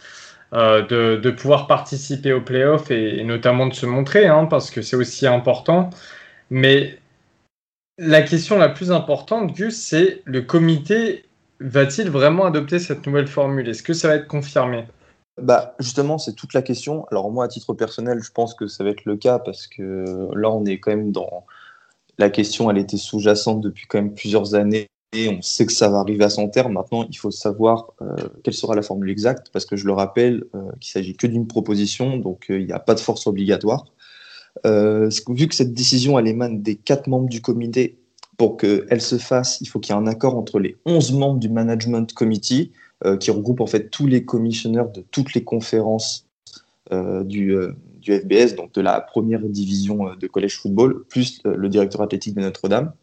euh, 0.53 1.17
de, 1.17 1.31
pouvoir 1.31 1.67
participer 1.67 2.31
aux 2.31 2.41
playoffs 2.41 2.89
et, 2.89 3.19
et 3.19 3.23
notamment 3.23 3.67
de 3.67 3.73
se 3.73 3.85
montrer, 3.85 4.27
hein, 4.27 4.45
parce 4.45 4.71
que 4.71 4.81
c'est 4.81 4.95
aussi 4.95 5.27
important. 5.27 5.89
Mais 6.49 6.97
la 7.97 8.21
question 8.21 8.57
la 8.57 8.69
plus 8.69 8.91
importante, 8.91 9.53
Gus, 9.53 9.75
c'est 9.75 10.21
le 10.25 10.41
comité 10.41 11.25
va-t-il 11.59 12.09
vraiment 12.09 12.45
adopter 12.45 12.79
cette 12.79 13.05
nouvelle 13.05 13.27
formule? 13.27 13.67
Est-ce 13.69 13.83
que 13.83 13.93
ça 13.93 14.09
va 14.09 14.15
être 14.15 14.27
confirmé? 14.27 14.85
Bah, 15.41 15.75
justement, 15.79 16.17
c'est 16.17 16.33
toute 16.33 16.53
la 16.53 16.61
question. 16.61 17.05
Alors 17.11 17.31
moi, 17.31 17.45
à 17.45 17.47
titre 17.47 17.73
personnel, 17.73 18.21
je 18.23 18.31
pense 18.31 18.53
que 18.53 18.67
ça 18.67 18.83
va 18.83 18.91
être 18.91 19.05
le 19.05 19.17
cas 19.17 19.39
parce 19.39 19.67
que 19.67 20.29
là, 20.33 20.49
on 20.49 20.65
est 20.65 20.79
quand 20.79 20.91
même 20.91 21.11
dans 21.11 21.45
la 22.17 22.29
question. 22.29 22.71
Elle 22.71 22.77
était 22.77 22.97
sous-jacente 22.97 23.61
depuis 23.61 23.85
quand 23.87 23.97
même 23.97 24.13
plusieurs 24.13 24.55
années 24.55 24.87
on 25.29 25.41
sait 25.41 25.65
que 25.65 25.71
ça 25.71 25.89
va 25.89 25.99
arriver 25.99 26.23
à 26.23 26.29
son 26.29 26.49
terme. 26.49 26.73
Maintenant, 26.73 27.05
il 27.09 27.17
faut 27.17 27.31
savoir 27.31 27.93
euh, 28.01 28.15
quelle 28.43 28.53
sera 28.53 28.75
la 28.75 28.81
formule 28.81 29.09
exacte, 29.09 29.49
parce 29.51 29.65
que 29.65 29.75
je 29.75 29.85
le 29.85 29.93
rappelle 29.93 30.43
euh, 30.55 30.71
qu'il 30.79 30.91
s'agit 30.91 31.15
que 31.15 31.27
d'une 31.27 31.47
proposition, 31.47 32.17
donc 32.17 32.49
euh, 32.49 32.59
il 32.59 32.65
n'y 32.65 32.73
a 32.73 32.79
pas 32.79 32.95
de 32.95 32.99
force 32.99 33.27
obligatoire. 33.27 33.85
vu 34.63 35.47
que 35.47 35.55
cette 35.55 35.73
décision 35.73 36.17
elle 36.19 36.27
émane 36.27 36.61
des 36.61 36.75
quatre 36.75 37.07
membres 37.07 37.29
du 37.29 37.41
comité, 37.41 37.97
pour 38.37 38.57
qu'elle 38.57 39.01
se 39.01 39.17
fasse, 39.17 39.61
il 39.61 39.67
faut 39.67 39.79
qu'il 39.79 39.95
y 39.95 39.97
ait 39.97 40.01
un 40.01 40.07
accord 40.07 40.37
entre 40.37 40.59
les 40.59 40.75
11 40.85 41.13
membres 41.13 41.39
du 41.39 41.47
management 41.47 42.11
committee, 42.13 42.73
qui 43.19 43.31
regroupe 43.31 43.61
en 43.61 43.67
fait 43.67 43.89
tous 43.89 44.07
les 44.07 44.25
commissionnaires 44.25 44.89
de 44.89 45.03
toutes 45.11 45.33
les 45.33 45.43
conférences 45.43 46.25
du, 46.91 47.55
du 48.01 48.13
FBS, 48.19 48.55
donc 48.55 48.73
de 48.73 48.81
la 48.81 49.01
première 49.01 49.41
division 49.41 50.15
de 50.19 50.27
collège 50.27 50.59
football, 50.59 51.03
plus 51.09 51.41
le 51.43 51.69
directeur 51.69 52.01
athlétique 52.01 52.35
de 52.35 52.41
Notre-Dame. 52.41 52.93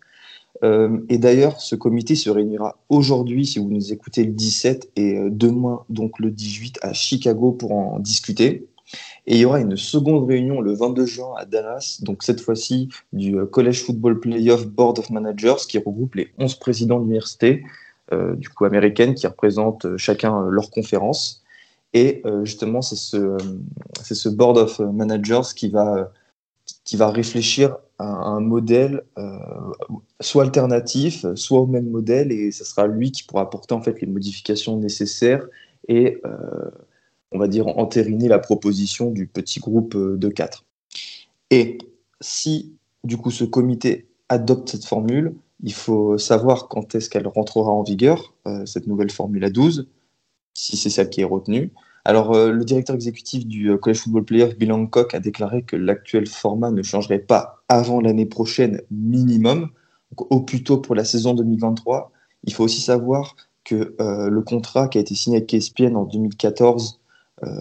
Euh, 0.64 0.98
et 1.08 1.18
d'ailleurs, 1.18 1.60
ce 1.60 1.74
comité 1.74 2.14
se 2.14 2.30
réunira 2.30 2.78
aujourd'hui, 2.88 3.46
si 3.46 3.58
vous 3.58 3.68
nous 3.68 3.92
écoutez, 3.92 4.24
le 4.24 4.32
17 4.32 4.92
et 4.96 5.16
euh, 5.16 5.28
demain, 5.30 5.80
donc 5.88 6.18
le 6.18 6.30
18, 6.30 6.78
à 6.82 6.92
Chicago 6.92 7.52
pour 7.52 7.72
en 7.72 7.98
discuter. 7.98 8.68
Et 9.26 9.36
il 9.36 9.38
y 9.38 9.44
aura 9.44 9.60
une 9.60 9.76
seconde 9.76 10.28
réunion 10.28 10.60
le 10.60 10.74
22 10.74 11.06
juin 11.06 11.32
à 11.36 11.46
Dallas, 11.46 12.00
donc 12.02 12.22
cette 12.22 12.40
fois-ci 12.40 12.88
du 13.12 13.38
euh, 13.38 13.46
College 13.46 13.82
Football 13.82 14.20
Playoff 14.20 14.66
Board 14.66 14.98
of 14.98 15.10
Managers, 15.10 15.66
qui 15.68 15.78
regroupe 15.78 16.14
les 16.14 16.28
11 16.38 16.54
présidents 16.56 17.00
d'universités, 17.00 17.64
du 18.36 18.48
coup 18.48 18.64
américaines, 18.64 19.14
qui 19.14 19.26
représentent 19.26 19.96
chacun 19.96 20.48
leur 20.48 20.70
conférence. 20.70 21.42
Et 21.94 22.22
justement, 22.44 22.82
c'est 22.82 22.96
ce, 22.96 23.36
c'est 24.02 24.14
ce 24.14 24.28
Board 24.28 24.58
of 24.58 24.80
Managers 24.80 25.54
qui 25.54 25.68
va, 25.68 26.10
qui 26.84 26.96
va 26.96 27.10
réfléchir 27.10 27.76
un, 28.02 28.40
modèle 28.40 29.02
euh, 29.18 29.38
soit 30.20 30.44
alternatif, 30.44 31.26
soit 31.34 31.60
au 31.60 31.66
même 31.66 31.88
modèle, 31.88 32.32
et 32.32 32.50
ce 32.50 32.64
sera 32.64 32.86
lui 32.86 33.12
qui 33.12 33.22
pourra 33.22 33.42
apporter 33.42 33.74
en 33.74 33.82
fait 33.82 34.00
les 34.00 34.06
modifications 34.06 34.76
nécessaires 34.76 35.46
et 35.88 36.20
euh, 36.24 36.70
on 37.30 37.38
va 37.38 37.48
dire 37.48 37.66
entériner 37.78 38.28
la 38.28 38.38
proposition 38.38 39.10
du 39.10 39.26
petit 39.26 39.60
groupe 39.60 39.94
euh, 39.94 40.16
de 40.16 40.28
quatre. 40.28 40.64
Et 41.50 41.78
si 42.20 42.74
du 43.04 43.16
coup 43.16 43.30
ce 43.30 43.44
comité 43.44 44.06
adopte 44.28 44.70
cette 44.70 44.84
formule, 44.84 45.34
Il 45.62 45.72
faut 45.72 46.18
savoir 46.18 46.68
quand 46.68 46.94
est-ce 46.94 47.08
qu'elle 47.08 47.26
rentrera 47.26 47.70
en 47.70 47.82
vigueur, 47.82 48.34
cette 48.66 48.86
nouvelle 48.86 49.10
Formule 49.10 49.50
12, 49.50 49.88
si 50.54 50.76
c'est 50.76 50.90
celle 50.90 51.08
qui 51.08 51.20
est 51.20 51.24
retenue. 51.24 51.72
Alors, 52.04 52.34
le 52.34 52.64
directeur 52.64 52.96
exécutif 52.96 53.46
du 53.46 53.76
College 53.78 54.00
Football 54.00 54.24
Player, 54.24 54.54
Bill 54.58 54.72
Hancock, 54.72 55.14
a 55.14 55.20
déclaré 55.20 55.62
que 55.62 55.76
l'actuel 55.76 56.26
format 56.26 56.72
ne 56.72 56.82
changerait 56.82 57.20
pas 57.20 57.62
avant 57.68 58.00
l'année 58.00 58.26
prochaine 58.26 58.82
minimum, 58.90 59.70
au 60.16 60.40
plus 60.40 60.64
tôt 60.64 60.78
pour 60.78 60.96
la 60.96 61.04
saison 61.04 61.32
2023. 61.34 62.10
Il 62.42 62.52
faut 62.52 62.64
aussi 62.64 62.80
savoir 62.80 63.36
que 63.64 63.94
le 63.98 64.40
contrat 64.42 64.88
qui 64.88 64.98
a 64.98 65.00
été 65.00 65.14
signé 65.14 65.36
avec 65.36 65.54
ESPN 65.54 65.94
en 65.94 66.04
2014 66.04 66.98
euh, 67.44 67.60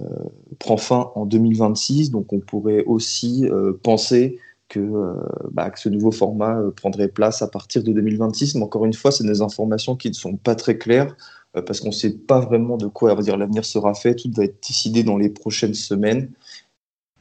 prend 0.59 0.77
fin 0.77 1.11
en 1.15 1.25
2026. 1.25 2.11
Donc 2.11 2.31
on 2.33 2.39
pourrait 2.39 2.83
aussi 2.85 3.47
euh, 3.47 3.73
penser 3.81 4.37
que, 4.71 4.79
euh, 4.79 5.13
bah, 5.51 5.69
que, 5.69 5.79
ce 5.79 5.89
nouveau 5.89 6.11
format 6.11 6.59
prendrait 6.75 7.09
place 7.09 7.41
à 7.41 7.47
partir 7.47 7.83
de 7.83 7.91
2026. 7.91 8.55
Mais 8.55 8.63
encore 8.63 8.85
une 8.85 8.93
fois, 8.93 9.11
c'est 9.11 9.25
des 9.25 9.41
informations 9.41 9.95
qui 9.95 10.09
ne 10.09 10.13
sont 10.13 10.35
pas 10.37 10.55
très 10.55 10.77
claires 10.77 11.15
parce 11.53 11.81
qu'on 11.81 11.89
ne 11.89 11.93
sait 11.93 12.13
pas 12.13 12.39
vraiment 12.39 12.77
de 12.77 12.87
quoi 12.87 13.13
l'avenir 13.13 13.65
sera 13.65 13.93
fait. 13.93 14.15
Tout 14.15 14.31
va 14.35 14.45
être 14.45 14.65
décidé 14.65 15.03
dans 15.03 15.17
les 15.17 15.29
prochaines 15.29 15.73
semaines. 15.73 16.29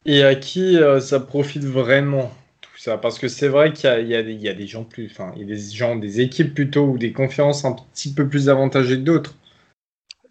Et 0.05 0.23
à 0.23 0.35
qui 0.35 0.77
ça 1.01 1.19
profite 1.19 1.65
vraiment 1.65 2.31
tout 2.61 2.77
ça? 2.77 2.97
Parce 2.97 3.19
que 3.19 3.27
c'est 3.27 3.49
vrai 3.49 3.73
qu'il 3.73 3.89
y, 4.07 4.11
y, 4.11 4.47
a 4.47 4.53
des 4.53 4.67
gens 4.67 4.85
plus, 4.85 5.09
enfin, 5.11 5.33
il 5.35 5.41
y 5.41 5.43
a 5.43 5.55
des 5.55 5.61
gens, 5.61 5.97
des 5.97 6.21
équipes 6.21 6.53
plutôt 6.53 6.85
ou 6.85 6.97
des 6.97 7.11
conférences 7.11 7.65
un 7.65 7.73
petit 7.73 8.13
peu 8.13 8.27
plus 8.27 8.47
avantagées 8.47 8.97
que 8.97 9.03
d'autres 9.03 9.35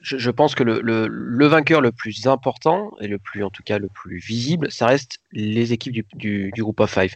je, 0.00 0.30
pense 0.30 0.54
que 0.54 0.62
le, 0.62 0.80
le, 0.80 1.46
vainqueur 1.46 1.80
le 1.80 1.92
plus 1.92 2.26
important 2.26 2.92
et 3.00 3.08
le 3.08 3.18
plus, 3.18 3.44
en 3.44 3.50
tout 3.50 3.62
cas, 3.62 3.78
le 3.78 3.88
plus 3.88 4.18
visible, 4.18 4.70
ça 4.70 4.86
reste 4.86 5.18
les 5.32 5.72
équipes 5.72 5.92
du, 5.92 6.50
du, 6.52 6.62
groupe 6.62 6.80
of 6.80 6.90
five. 6.90 7.14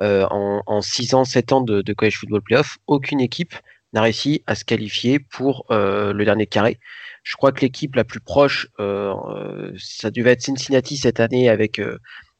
Euh, 0.00 0.26
en, 0.30 0.62
en 0.66 0.80
6 0.80 1.14
ans, 1.14 1.24
7 1.24 1.52
ans 1.52 1.60
de, 1.60 1.82
de 1.82 1.92
college 1.92 2.18
football 2.18 2.42
playoff, 2.42 2.78
aucune 2.86 3.20
équipe 3.20 3.54
n'a 3.92 4.02
réussi 4.02 4.42
à 4.46 4.56
se 4.56 4.64
qualifier 4.64 5.20
pour 5.20 5.66
euh, 5.70 6.12
le 6.12 6.24
dernier 6.24 6.46
carré. 6.46 6.78
Je 7.22 7.36
crois 7.36 7.52
que 7.52 7.60
l'équipe 7.60 7.94
la 7.94 8.04
plus 8.04 8.20
proche, 8.20 8.66
euh, 8.80 9.72
ça 9.78 10.10
devait 10.10 10.32
être 10.32 10.42
Cincinnati 10.42 10.96
cette 10.96 11.20
année 11.20 11.48
avec 11.48 11.80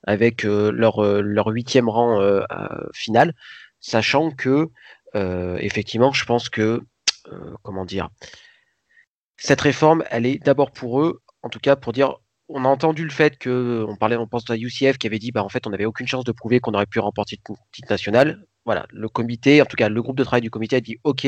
avec 0.07 0.43
leur 0.43 1.03
leur 1.23 1.47
huitième 1.47 1.89
rang 1.89 2.21
final, 2.93 3.33
sachant 3.81 4.31
que 4.31 4.69
effectivement, 5.15 6.13
je 6.13 6.27
pense 6.27 6.51
que 6.51 6.83
comment 7.63 7.87
dire, 7.87 8.11
cette 9.37 9.61
réforme, 9.61 10.05
elle 10.11 10.27
est 10.27 10.39
d'abord 10.39 10.71
pour 10.71 11.01
eux, 11.03 11.23
en 11.43 11.49
tout 11.49 11.59
cas 11.59 11.77
pour 11.77 11.93
dire, 11.93 12.17
on 12.49 12.65
a 12.65 12.69
entendu 12.69 13.05
le 13.05 13.11
fait 13.11 13.39
que, 13.39 13.85
on 13.89 13.97
parlait, 13.97 14.17
on 14.17 14.27
pense 14.27 14.49
à 14.51 14.57
UCF 14.57 14.99
qui 14.99 15.07
avait 15.07 15.19
dit, 15.19 15.33
bah 15.33 15.43
en 15.43 15.49
fait, 15.49 15.67
on 15.67 15.71
n'avait 15.71 15.87
aucune 15.87 16.07
chance 16.07 16.25
de 16.25 16.33
prouver 16.33 16.61
qu'on 16.61 16.75
aurait 16.75 16.87
pu 16.87 16.99
remporter 16.99 17.39
le 17.49 17.55
titre 17.73 17.89
national. 17.91 18.47
Voilà, 18.65 18.87
le 18.91 19.09
comité, 19.09 19.63
en 19.63 19.67
tout 19.67 19.77
cas 19.77 19.89
le 19.89 20.03
groupe 20.03 20.17
de 20.17 20.25
travail 20.25 20.43
du 20.43 20.51
comité 20.51 20.77
a 20.77 20.81
dit, 20.81 20.99
ok, 21.05 21.27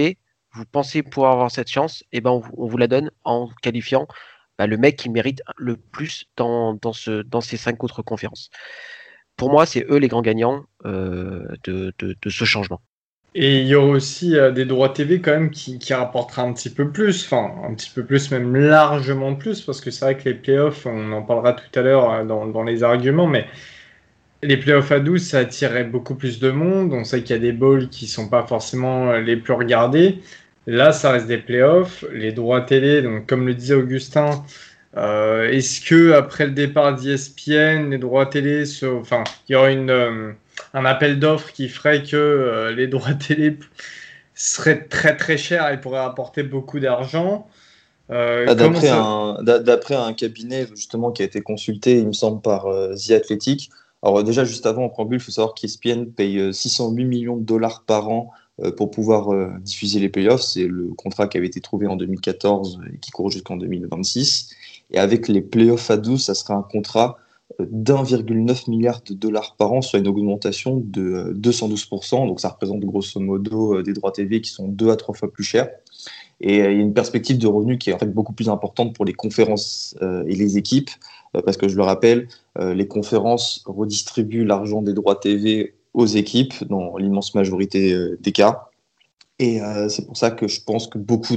vous 0.52 0.64
pensez 0.66 1.02
pouvoir 1.02 1.32
avoir 1.32 1.50
cette 1.50 1.68
chance, 1.68 2.02
et 2.12 2.18
eh 2.18 2.20
ben 2.20 2.30
on, 2.30 2.66
vous 2.66 2.76
la 2.78 2.86
donne 2.86 3.10
en 3.24 3.48
qualifiant 3.62 4.06
bah, 4.58 4.66
le 4.66 4.78
mec 4.78 4.96
qui 4.96 5.10
mérite 5.10 5.42
le 5.56 5.76
plus 5.76 6.26
dans, 6.36 6.74
dans, 6.74 6.92
ce, 6.92 7.22
dans 7.22 7.40
ces 7.42 7.56
cinq 7.56 7.84
autres 7.84 8.02
conférences. 8.02 8.50
Pour 9.36 9.50
moi, 9.50 9.66
c'est 9.66 9.84
eux 9.90 9.98
les 9.98 10.08
grands 10.08 10.22
gagnants 10.22 10.64
euh, 10.86 11.46
de 11.64 11.92
ce 12.26 12.44
changement. 12.44 12.80
Et 13.38 13.60
il 13.60 13.66
y 13.66 13.74
aura 13.74 13.88
aussi 13.88 14.34
euh, 14.38 14.50
des 14.50 14.64
droits 14.64 14.88
TV 14.88 15.20
quand 15.20 15.32
même 15.32 15.50
qui, 15.50 15.78
qui 15.78 15.92
rapportera 15.92 16.40
un 16.40 16.54
petit 16.54 16.70
peu 16.70 16.88
plus, 16.90 17.26
enfin 17.26 17.52
un 17.68 17.74
petit 17.74 17.90
peu 17.94 18.02
plus, 18.02 18.30
même 18.30 18.56
largement 18.56 19.34
plus, 19.34 19.60
parce 19.60 19.82
que 19.82 19.90
c'est 19.90 20.06
vrai 20.06 20.16
que 20.16 20.24
les 20.24 20.34
playoffs, 20.34 20.86
on 20.86 21.12
en 21.12 21.20
parlera 21.20 21.52
tout 21.52 21.78
à 21.78 21.82
l'heure 21.82 22.10
euh, 22.10 22.24
dans, 22.24 22.62
les 22.64 22.82
arguments, 22.82 23.26
mais 23.26 23.46
les 24.42 24.56
playoffs 24.56 24.90
à 24.90 25.00
12, 25.00 25.22
ça 25.22 25.40
attirait 25.40 25.84
beaucoup 25.84 26.14
plus 26.14 26.40
de 26.40 26.50
monde. 26.50 26.94
On 26.94 27.04
sait 27.04 27.22
qu'il 27.22 27.36
y 27.36 27.38
a 27.38 27.42
des 27.42 27.52
bowls 27.52 27.90
qui 27.90 28.06
sont 28.06 28.30
pas 28.30 28.42
forcément 28.46 29.10
euh, 29.10 29.20
les 29.20 29.36
plus 29.36 29.52
regardés. 29.52 30.20
Là, 30.66 30.92
ça 30.92 31.12
reste 31.12 31.26
des 31.26 31.38
playoffs. 31.38 32.06
Les 32.14 32.32
droits 32.32 32.62
télé, 32.62 33.02
donc 33.02 33.26
comme 33.26 33.46
le 33.46 33.52
disait 33.54 33.74
Augustin, 33.74 34.44
est-ce 34.96 35.82
que 35.82 36.12
après 36.12 36.46
le 36.46 36.52
départ 36.52 36.96
d'ESPN, 36.96 37.90
les 37.90 37.98
droits 37.98 38.24
télé, 38.26 38.64
enfin, 38.82 39.24
il 39.48 39.52
y 39.52 39.54
aura 39.56 39.70
une 39.70 40.34
un 40.74 40.84
appel 40.84 41.18
d'offres 41.18 41.52
qui 41.52 41.68
ferait 41.68 42.02
que 42.02 42.16
euh, 42.16 42.74
les 42.74 42.86
droits 42.86 43.14
télé 43.14 43.58
seraient 44.34 44.84
très 44.84 45.16
très 45.16 45.38
chers 45.38 45.70
et 45.72 45.80
pourraient 45.80 45.98
apporter 46.00 46.42
beaucoup 46.42 46.80
d'argent. 46.80 47.46
Euh, 48.10 48.46
ah, 48.48 48.54
d'après 48.54 49.94
un, 49.96 50.12
cabinet 50.12 50.66
justement 50.74 51.10
qui 51.10 51.22
a 51.22 51.24
été 51.24 51.40
consulté, 51.40 51.98
il 51.98 52.06
me 52.06 52.12
semble, 52.12 52.40
par 52.40 52.66
euh, 52.66 52.94
The 52.94 53.12
Athletic. 53.12 53.70
Alors 54.02 54.22
déjà, 54.22 54.44
juste 54.44 54.66
avant, 54.66 54.84
en 54.84 54.88
préambule, 54.88 55.18
il 55.18 55.24
faut 55.24 55.32
savoir 55.32 55.54
qu'ESPN 55.54 56.06
paye 56.06 56.54
608 56.54 57.04
millions 57.04 57.36
de 57.36 57.44
dollars 57.44 57.82
par 57.84 58.08
an 58.08 58.30
pour 58.76 58.90
pouvoir 58.90 59.58
diffuser 59.60 59.98
les 59.98 60.08
playoffs. 60.08 60.42
C'est 60.42 60.66
le 60.66 60.88
contrat 60.96 61.26
qui 61.26 61.38
avait 61.38 61.46
été 61.46 61.60
trouvé 61.60 61.86
en 61.88 61.96
2014 61.96 62.80
et 62.92 62.98
qui 62.98 63.10
court 63.10 63.30
jusqu'en 63.30 63.56
2026. 63.56 64.50
Et 64.92 64.98
avec 64.98 65.28
les 65.28 65.40
playoffs 65.40 65.90
à 65.90 65.96
12, 65.96 66.24
ça 66.24 66.34
sera 66.34 66.54
un 66.54 66.62
contrat 66.62 67.18
d'1,9 67.60 68.70
milliard 68.70 69.00
de 69.02 69.14
dollars 69.14 69.54
par 69.56 69.72
an, 69.72 69.80
soit 69.80 69.98
une 69.98 70.08
augmentation 70.08 70.82
de 70.84 71.32
212%. 71.38 72.24
Euh, 72.24 72.26
Donc 72.26 72.40
ça 72.40 72.48
représente 72.48 72.80
grosso 72.80 73.20
modo 73.20 73.76
euh, 73.76 73.82
des 73.82 73.92
droits 73.92 74.12
TV 74.12 74.40
qui 74.40 74.50
sont 74.50 74.68
deux 74.68 74.90
à 74.90 74.96
trois 74.96 75.14
fois 75.14 75.30
plus 75.30 75.44
chers. 75.44 75.70
Et 76.40 76.60
euh, 76.60 76.72
il 76.72 76.76
y 76.76 76.80
a 76.80 76.82
une 76.82 76.92
perspective 76.92 77.38
de 77.38 77.46
revenus 77.46 77.78
qui 77.78 77.90
est 77.90 77.92
en 77.92 77.98
fait 77.98 78.12
beaucoup 78.12 78.32
plus 78.32 78.48
importante 78.48 78.94
pour 78.94 79.04
les 79.04 79.14
conférences 79.14 79.96
et 80.02 80.34
les 80.34 80.58
équipes, 80.58 80.90
parce 81.32 81.56
que 81.56 81.68
je 81.68 81.76
le 81.76 81.82
rappelle, 81.82 82.28
les 82.58 82.86
conférences 82.86 83.62
redistribuent 83.66 84.44
l'argent 84.44 84.82
des 84.82 84.92
droits 84.92 85.16
TV 85.16 85.74
aux 85.94 86.06
équipes 86.06 86.52
dans 86.68 86.96
l'immense 86.98 87.34
majorité 87.34 87.96
des 88.20 88.32
cas. 88.32 88.68
Et 89.38 89.60
c'est 89.88 90.06
pour 90.06 90.16
ça 90.16 90.30
que 90.30 90.46
je 90.46 90.60
pense 90.60 90.88
que 90.88 90.98
beaucoup 90.98 91.36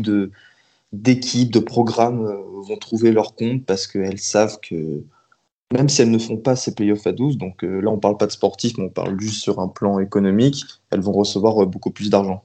d'équipes, 0.91 1.51
de 1.51 1.59
programmes 1.59 2.25
vont 2.67 2.77
trouver 2.77 3.11
leur 3.11 3.35
compte 3.35 3.65
parce 3.65 3.87
qu'elles 3.87 4.19
savent 4.19 4.59
que 4.61 5.03
même 5.73 5.89
si 5.89 6.01
elles 6.01 6.11
ne 6.11 6.17
font 6.19 6.37
pas 6.37 6.55
ces 6.55 6.73
playoffs 6.75 7.05
à 7.07 7.11
12, 7.11 7.37
donc 7.37 7.63
euh, 7.63 7.81
là 7.81 7.91
on 7.91 7.99
parle 7.99 8.17
pas 8.17 8.27
de 8.27 8.31
sportifs, 8.31 8.77
mais 8.77 8.85
on 8.85 8.89
parle 8.89 9.19
juste 9.19 9.41
sur 9.41 9.59
un 9.59 9.67
plan 9.67 9.99
économique, 9.99 10.65
elles 10.91 11.01
vont 11.01 11.13
recevoir 11.13 11.61
euh, 11.63 11.65
beaucoup 11.65 11.91
plus 11.91 12.09
d'argent. 12.09 12.43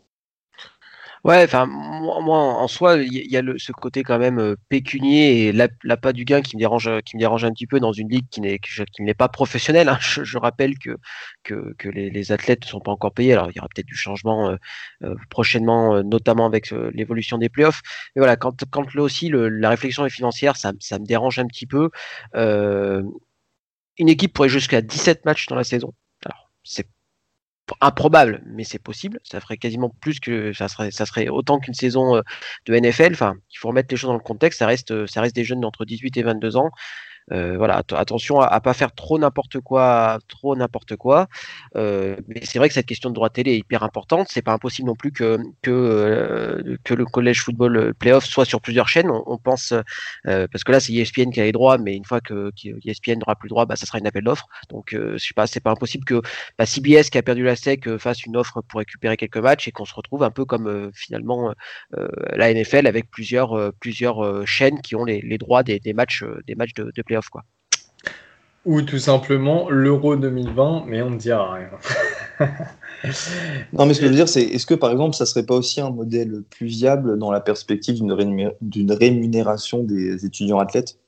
Ouais, 1.24 1.42
enfin, 1.42 1.64
moi, 1.64 2.36
en 2.36 2.68
soi, 2.68 2.98
il 2.98 3.14
y, 3.14 3.36
a 3.38 3.40
le, 3.40 3.58
ce 3.58 3.72
côté 3.72 4.02
quand 4.02 4.18
même 4.18 4.38
euh, 4.38 4.56
pécunier 4.68 5.46
et 5.46 5.52
l'appât 5.52 6.12
du 6.12 6.26
gain 6.26 6.42
qui 6.42 6.54
me 6.54 6.58
dérange, 6.58 6.90
qui 7.06 7.16
me 7.16 7.20
dérange 7.20 7.46
un 7.46 7.52
petit 7.52 7.66
peu 7.66 7.80
dans 7.80 7.92
une 7.92 8.10
ligue 8.10 8.28
qui 8.30 8.42
n'est 8.42 8.58
qui 8.58 9.14
pas 9.16 9.28
professionnelle. 9.28 9.88
Hein. 9.88 9.96
Je, 10.00 10.36
rappelle 10.36 10.74
que 10.78 10.98
les, 11.88 12.32
athlètes 12.32 12.64
ne 12.64 12.68
sont 12.68 12.80
pas 12.80 12.92
encore 12.92 13.12
payés. 13.14 13.32
Alors, 13.32 13.50
il 13.50 13.56
y 13.56 13.58
aura 13.58 13.68
peut-être 13.74 13.86
du 13.86 13.96
changement 13.96 14.50
euh, 14.50 14.56
euh, 15.02 15.14
prochainement, 15.30 16.02
notamment 16.02 16.44
avec 16.44 16.70
l'évolution 16.92 17.38
des 17.38 17.48
playoffs. 17.48 17.80
Mais 18.14 18.20
voilà, 18.20 18.36
quand 18.36 18.64
quand 18.70 18.94
là 18.94 19.02
aussi 19.02 19.28
le, 19.30 19.48
la 19.48 19.70
réflexion 19.70 20.04
est 20.04 20.10
financière, 20.10 20.56
ça, 20.56 20.72
ça 20.80 20.98
me 20.98 21.06
dérange 21.06 21.38
un 21.38 21.46
petit 21.46 21.66
peu. 21.66 21.90
une 22.34 24.08
équipe 24.08 24.32
pourrait 24.34 24.48
jusqu'à 24.48 24.82
17 24.82 25.24
matchs 25.24 25.46
dans 25.46 25.56
la 25.56 25.64
saison. 25.64 25.94
Alors, 26.24 26.50
c'est 26.64 26.86
improbable, 27.80 28.42
mais 28.46 28.64
c'est 28.64 28.78
possible. 28.78 29.20
Ça 29.24 29.40
ferait 29.40 29.56
quasiment 29.56 29.90
plus 30.00 30.20
que 30.20 30.52
ça 30.52 30.68
serait, 30.68 30.90
ça 30.90 31.06
serait 31.06 31.28
autant 31.28 31.58
qu'une 31.58 31.74
saison 31.74 32.16
euh, 32.16 32.22
de 32.66 32.74
NFL. 32.74 33.12
Enfin, 33.12 33.34
il 33.50 33.58
faut 33.58 33.68
remettre 33.68 33.88
les 33.90 33.96
choses 33.96 34.08
dans 34.08 34.14
le 34.14 34.20
contexte. 34.20 34.58
Ça 34.58 34.66
reste, 34.66 35.06
ça 35.06 35.20
reste 35.20 35.34
des 35.34 35.44
jeunes 35.44 35.60
d'entre 35.60 35.84
18 35.84 36.16
et 36.16 36.22
22 36.22 36.56
ans. 36.56 36.70
Euh, 37.32 37.56
voilà, 37.56 37.82
attention 37.92 38.40
à, 38.40 38.46
à, 38.46 38.60
pas 38.60 38.74
faire 38.74 38.92
trop 38.92 39.18
n'importe 39.18 39.60
quoi, 39.60 40.18
trop 40.28 40.54
n'importe 40.56 40.96
quoi. 40.96 41.26
Euh, 41.76 42.16
mais 42.28 42.40
c'est 42.44 42.58
vrai 42.58 42.68
que 42.68 42.74
cette 42.74 42.86
question 42.86 43.08
de 43.08 43.14
droit 43.14 43.30
télé 43.30 43.52
est 43.52 43.58
hyper 43.58 43.82
importante. 43.82 44.28
C'est 44.30 44.42
pas 44.42 44.52
impossible 44.52 44.88
non 44.88 44.94
plus 44.94 45.10
que 45.12 45.38
que 45.62 45.70
euh, 45.70 46.76
que 46.84 46.94
le 46.94 47.06
collège 47.06 47.42
football 47.42 47.76
euh, 47.76 47.92
playoff 47.94 48.24
soit 48.26 48.44
sur 48.44 48.60
plusieurs 48.60 48.88
chaînes. 48.88 49.10
On, 49.10 49.22
on 49.26 49.38
pense 49.38 49.72
euh, 50.26 50.46
parce 50.52 50.64
que 50.64 50.72
là 50.72 50.80
c'est 50.80 50.92
ESPN 50.92 51.30
qui 51.30 51.40
a 51.40 51.44
les 51.44 51.52
droits, 51.52 51.78
mais 51.78 51.96
une 51.96 52.04
fois 52.04 52.20
que 52.20 52.50
ESPN 52.84 53.18
n'aura 53.20 53.36
plus 53.36 53.46
le 53.48 53.50
droit, 53.50 53.66
bah 53.66 53.76
ça 53.76 53.86
sera 53.86 53.98
une 53.98 54.06
appel 54.06 54.24
d'offres. 54.24 54.46
Donc 54.68 54.88
je 54.92 55.16
sais 55.16 55.34
pas, 55.34 55.46
c'est 55.46 55.60
pas 55.60 55.70
impossible 55.70 56.04
que 56.04 56.20
bah, 56.58 56.66
CBS 56.66 57.10
qui 57.10 57.18
a 57.18 57.22
perdu 57.22 57.44
la 57.44 57.56
SEC 57.56 57.96
fasse 57.98 58.24
une 58.26 58.36
offre 58.36 58.60
pour 58.62 58.78
récupérer 58.78 59.16
quelques 59.16 59.38
matchs 59.38 59.68
et 59.68 59.72
qu'on 59.72 59.84
se 59.84 59.94
retrouve 59.94 60.22
un 60.22 60.30
peu 60.30 60.44
comme 60.44 60.90
finalement 60.94 61.54
la 62.34 62.52
NFL 62.52 62.86
avec 62.86 63.10
plusieurs 63.10 63.72
plusieurs 63.80 64.46
chaînes 64.46 64.80
qui 64.82 64.94
ont 64.96 65.04
les, 65.04 65.20
les 65.22 65.38
droits 65.38 65.62
des, 65.62 65.80
des 65.80 65.92
matchs 65.92 66.24
des 66.46 66.54
matchs 66.54 66.74
de, 66.74 66.90
de 66.94 67.02
playoff 67.02 67.13
Quoi. 67.30 67.42
Ou 68.64 68.82
tout 68.82 68.98
simplement 68.98 69.68
l'Euro 69.68 70.16
2020, 70.16 70.84
mais 70.86 71.02
on 71.02 71.10
ne 71.10 71.18
dira 71.18 71.54
rien. 71.54 71.68
non, 73.72 73.86
mais 73.86 73.94
ce 73.94 74.00
que 74.00 74.06
je 74.06 74.10
veux 74.10 74.16
dire, 74.16 74.28
c'est 74.28 74.42
est-ce 74.42 74.66
que 74.66 74.74
par 74.74 74.90
exemple, 74.90 75.14
ça 75.14 75.26
serait 75.26 75.44
pas 75.44 75.54
aussi 75.54 75.80
un 75.80 75.90
modèle 75.90 76.42
plus 76.50 76.66
viable 76.66 77.18
dans 77.18 77.30
la 77.30 77.40
perspective 77.40 77.96
d'une 77.96 78.92
rémunération 78.92 79.82
des 79.82 80.24
étudiants 80.24 80.58
athlètes? 80.58 80.98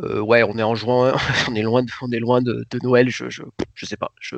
Euh, 0.00 0.20
Ouais, 0.20 0.42
on 0.42 0.58
est 0.58 0.62
en 0.62 0.74
juin, 0.74 1.16
on 1.48 1.54
est 1.54 1.62
loin 1.62 1.82
de, 1.82 1.90
on 2.02 2.10
est 2.10 2.18
loin 2.18 2.42
de, 2.42 2.66
Noël, 2.82 3.08
je, 3.08 3.30
je, 3.30 3.42
je 3.74 3.86
sais 3.86 3.96
pas. 3.96 4.12
Je 4.20 4.36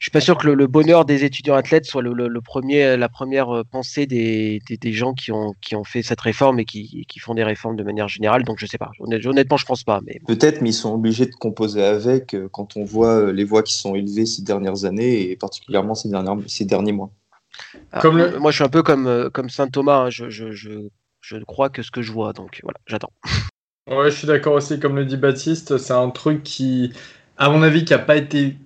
je 0.00 0.04
suis 0.04 0.10
pas 0.10 0.20
sûr 0.20 0.38
que 0.38 0.46
le, 0.46 0.66
bonheur 0.66 1.04
des 1.04 1.24
étudiants 1.24 1.54
athlètes 1.54 1.84
soit 1.84 2.02
le, 2.02 2.40
premier, 2.40 2.96
la 2.96 3.08
première 3.08 3.50
euh, 3.54 3.64
pensée 3.64 4.06
des, 4.06 4.60
des, 4.68 4.92
gens 4.92 5.12
qui 5.12 5.32
ont, 5.32 5.54
qui 5.60 5.74
ont 5.74 5.84
fait 5.84 6.02
cette 6.02 6.20
réforme 6.20 6.60
et 6.60 6.64
qui, 6.64 7.04
qui, 7.08 7.18
font 7.18 7.34
des 7.34 7.42
réformes 7.42 7.76
de 7.76 7.82
manière 7.82 8.06
générale. 8.06 8.44
Donc 8.44 8.58
je 8.58 8.66
sais 8.66 8.78
pas. 8.78 8.90
Honnêtement, 9.00 9.56
je 9.56 9.66
pense 9.66 9.82
pas. 9.82 10.00
Mais 10.06 10.20
peut-être, 10.26 10.62
mais 10.62 10.70
ils 10.70 10.74
sont 10.74 10.94
obligés 10.94 11.26
de 11.26 11.34
composer 11.34 11.82
avec 11.82 12.34
euh, 12.34 12.48
quand 12.52 12.76
on 12.76 12.84
voit 12.84 13.16
euh, 13.16 13.32
les 13.32 13.44
voix 13.44 13.62
qui 13.62 13.74
sont 13.74 13.94
élevées 13.96 14.26
ces 14.26 14.42
dernières 14.42 14.84
années 14.84 15.30
et 15.30 15.36
particulièrement 15.36 15.94
ces, 15.94 16.08
dernières, 16.08 16.36
ces 16.46 16.64
derniers 16.64 16.92
mois. 16.92 17.10
Ah, 17.90 18.00
comme 18.00 18.36
Moi, 18.38 18.52
je 18.52 18.56
suis 18.56 18.64
un 18.64 18.68
peu 18.68 18.84
comme, 18.84 19.30
comme 19.32 19.50
Saint 19.50 19.66
Thomas. 19.66 20.04
Hein. 20.04 20.10
Je, 20.10 20.30
je, 20.30 20.52
je, 20.52 20.70
je 21.20 21.36
crois 21.38 21.70
que 21.70 21.82
ce 21.82 21.90
que 21.90 22.02
je 22.02 22.12
vois. 22.12 22.32
Donc 22.32 22.60
voilà, 22.62 22.78
j'attends. 22.86 23.12
Ouais, 23.88 24.10
je 24.10 24.16
suis 24.16 24.26
d'accord 24.26 24.52
aussi. 24.52 24.78
Comme 24.78 24.96
le 24.96 25.06
dit 25.06 25.16
Baptiste, 25.16 25.78
c'est 25.78 25.94
un 25.94 26.10
truc 26.10 26.42
qui, 26.42 26.92
à 27.38 27.48
mon 27.48 27.62
avis, 27.62 27.86
qui 27.86 27.94
n'a 27.94 27.98
pas 27.98 28.16
été 28.16 28.58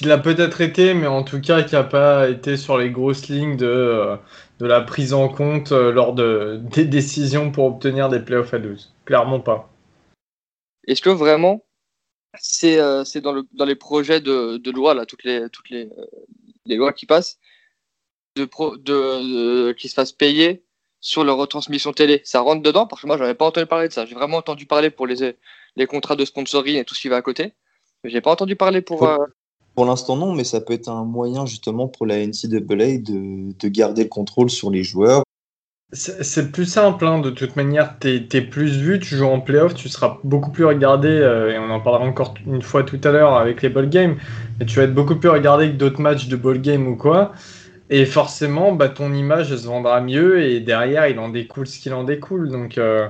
qui 0.00 0.06
l'a 0.06 0.16
peut-être 0.16 0.62
été, 0.62 0.94
mais 0.94 1.06
en 1.06 1.22
tout 1.22 1.42
cas 1.42 1.62
qui 1.62 1.74
n'a 1.74 1.84
pas 1.84 2.30
été 2.30 2.56
sur 2.56 2.78
les 2.78 2.88
grosses 2.88 3.28
lignes 3.28 3.58
de, 3.58 3.66
euh, 3.66 4.16
de 4.58 4.64
la 4.64 4.80
prise 4.80 5.12
en 5.12 5.28
compte 5.28 5.72
euh, 5.72 5.92
lors 5.92 6.14
de, 6.14 6.58
des 6.72 6.86
décisions 6.86 7.52
pour 7.52 7.66
obtenir 7.66 8.08
des 8.08 8.20
playoffs 8.20 8.54
à 8.54 8.58
12. 8.58 8.94
Clairement 9.04 9.40
pas. 9.40 9.70
Est-ce 10.86 11.02
que 11.02 11.10
vraiment 11.10 11.66
c'est 12.38 12.80
euh, 12.80 13.04
dans, 13.22 13.32
le, 13.32 13.46
dans 13.52 13.66
les 13.66 13.74
projets 13.74 14.22
de, 14.22 14.56
de, 14.56 14.70
loi, 14.70 14.94
là, 14.94 15.04
toutes 15.04 15.24
les, 15.24 15.50
toutes 15.50 15.68
les, 15.68 15.90
les 16.64 16.76
lois 16.76 16.94
qui 16.94 17.04
passent, 17.04 17.38
de, 18.36 18.46
pro, 18.46 18.78
de, 18.78 19.72
qui 19.72 19.90
se 19.90 19.94
fassent 19.94 20.12
payer 20.12 20.64
sur 21.00 21.24
leur 21.24 21.36
retransmission 21.36 21.92
télé? 21.92 22.22
Ça 22.24 22.40
rentre 22.40 22.62
dedans? 22.62 22.86
Parce 22.86 23.02
que 23.02 23.06
moi, 23.06 23.18
je 23.18 23.22
n'avais 23.22 23.34
pas 23.34 23.44
entendu 23.44 23.66
parler 23.66 23.88
de 23.88 23.92
ça. 23.92 24.06
J'ai 24.06 24.14
vraiment 24.14 24.38
entendu 24.38 24.64
parler 24.64 24.88
pour 24.88 25.06
les, 25.06 25.36
les 25.76 25.86
contrats 25.86 26.16
de 26.16 26.24
sponsoring 26.24 26.76
et 26.76 26.86
tout 26.86 26.94
ce 26.94 27.02
qui 27.02 27.08
va 27.08 27.16
à 27.16 27.22
côté. 27.22 27.52
Mais 28.02 28.08
j'ai 28.08 28.22
pas 28.22 28.30
entendu 28.30 28.56
parler 28.56 28.80
pour, 28.80 29.06
pour 29.80 29.86
l'instant, 29.86 30.14
non, 30.14 30.34
mais 30.34 30.44
ça 30.44 30.60
peut 30.60 30.74
être 30.74 30.90
un 30.90 31.06
moyen 31.06 31.46
justement 31.46 31.88
pour 31.88 32.04
la 32.04 32.18
NCAA 32.18 32.98
de, 32.98 33.58
de 33.58 33.68
garder 33.68 34.02
le 34.02 34.10
contrôle 34.10 34.50
sur 34.50 34.70
les 34.70 34.84
joueurs. 34.84 35.22
C'est 35.94 36.52
plus 36.52 36.66
simple, 36.66 37.06
hein. 37.06 37.18
de 37.18 37.30
toute 37.30 37.56
manière, 37.56 37.98
tu 37.98 38.28
es, 38.30 38.40
plus 38.42 38.76
vu, 38.76 39.00
tu 39.00 39.16
joues 39.16 39.24
en 39.24 39.40
playoff, 39.40 39.74
tu 39.74 39.88
seras 39.88 40.18
beaucoup 40.22 40.50
plus 40.50 40.66
regardé, 40.66 41.08
euh, 41.08 41.54
et 41.54 41.58
on 41.58 41.70
en 41.70 41.80
parlera 41.80 42.04
encore 42.04 42.34
une 42.46 42.60
fois 42.60 42.82
tout 42.82 43.00
à 43.04 43.10
l'heure 43.10 43.36
avec 43.36 43.62
les 43.62 43.70
ball 43.70 43.88
games, 43.88 44.16
mais 44.58 44.66
tu 44.66 44.76
vas 44.76 44.82
être 44.82 44.92
beaucoup 44.92 45.16
plus 45.16 45.30
regardé 45.30 45.68
que 45.68 45.76
d'autres 45.76 46.02
matchs 46.02 46.28
de 46.28 46.36
ball 46.36 46.60
game 46.60 46.86
ou 46.86 46.96
quoi, 46.96 47.32
et 47.88 48.04
forcément, 48.04 48.72
bah, 48.72 48.90
ton 48.90 49.14
image 49.14 49.56
se 49.56 49.66
vendra 49.66 50.02
mieux, 50.02 50.42
et 50.42 50.60
derrière, 50.60 51.06
il 51.06 51.18
en 51.18 51.30
découle 51.30 51.66
ce 51.66 51.78
qu'il 51.78 51.94
en 51.94 52.04
découle, 52.04 52.50
donc 52.50 52.76
euh, 52.76 53.08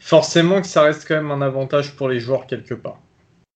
forcément 0.00 0.60
que 0.60 0.66
ça 0.66 0.82
reste 0.82 1.06
quand 1.06 1.14
même 1.14 1.30
un 1.30 1.42
avantage 1.42 1.94
pour 1.94 2.08
les 2.08 2.18
joueurs 2.18 2.48
quelque 2.48 2.74
part. 2.74 2.98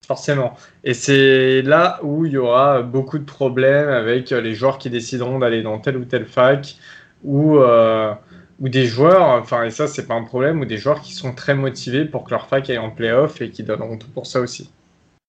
Forcément. 0.06 0.56
Et 0.82 0.94
c'est 0.94 1.62
là 1.62 2.00
où 2.02 2.26
il 2.26 2.32
y 2.32 2.36
aura 2.36 2.82
beaucoup 2.82 3.18
de 3.18 3.24
problèmes 3.24 3.88
avec 3.88 4.30
les 4.30 4.54
joueurs 4.54 4.78
qui 4.78 4.90
décideront 4.90 5.38
d'aller 5.38 5.62
dans 5.62 5.78
telle 5.78 5.96
ou 5.96 6.04
telle 6.04 6.26
fac 6.26 6.76
ou, 7.22 7.58
euh, 7.58 8.12
ou 8.60 8.68
des 8.68 8.86
joueurs, 8.86 9.22
enfin, 9.22 9.64
et 9.64 9.70
ça, 9.70 9.86
c'est 9.86 10.06
pas 10.06 10.14
un 10.14 10.24
problème, 10.24 10.60
ou 10.60 10.64
des 10.64 10.78
joueurs 10.78 11.00
qui 11.00 11.12
sont 11.12 11.34
très 11.34 11.54
motivés 11.54 12.04
pour 12.04 12.24
que 12.24 12.30
leur 12.30 12.48
fac 12.48 12.68
aille 12.68 12.78
en 12.78 12.90
playoff 12.90 13.40
et 13.40 13.50
qui 13.50 13.62
donneront 13.62 13.98
tout 13.98 14.10
pour 14.10 14.26
ça 14.26 14.40
aussi. 14.40 14.70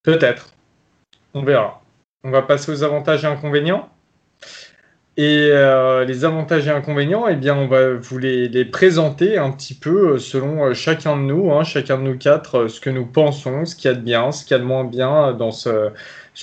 Peut-être. 0.04 0.54
On 1.34 1.44
verra. 1.44 1.82
On 2.24 2.32
va 2.32 2.42
passer 2.42 2.72
aux 2.72 2.84
avantages 2.84 3.24
et 3.24 3.28
inconvénients. 3.28 3.90
Et 5.16 5.50
euh, 5.52 6.06
les 6.06 6.26
avantages 6.26 6.68
et 6.68 6.72
inconvénients, 6.72 7.28
eh 7.28 7.36
bien, 7.36 7.56
on 7.56 7.68
va 7.68 7.94
vous 7.94 8.18
les, 8.18 8.66
présenter 8.66 9.38
un 9.38 9.52
petit 9.52 9.76
peu 9.76 10.14
euh, 10.14 10.18
selon 10.18 10.66
euh, 10.66 10.74
chacun 10.74 11.16
de 11.18 11.22
nous, 11.22 11.52
hein, 11.52 11.64
chacun 11.64 12.00
de 12.00 12.04
nous 12.04 12.18
quatre, 12.18 12.68
ce 12.68 12.80
que 12.80 12.90
nous 12.90 13.06
pensons, 13.06 13.64
ce 13.66 13.76
qu'il 13.76 13.92
y 13.92 13.94
a 13.94 13.96
de 13.96 14.02
bien, 14.02 14.32
ce 14.32 14.44
qu'il 14.44 14.58
y 14.58 14.60
a 14.60 14.60
de 14.60 14.68
moins 14.68 14.86
bien 14.86 15.34
dans 15.34 15.52
ce, 15.52 15.92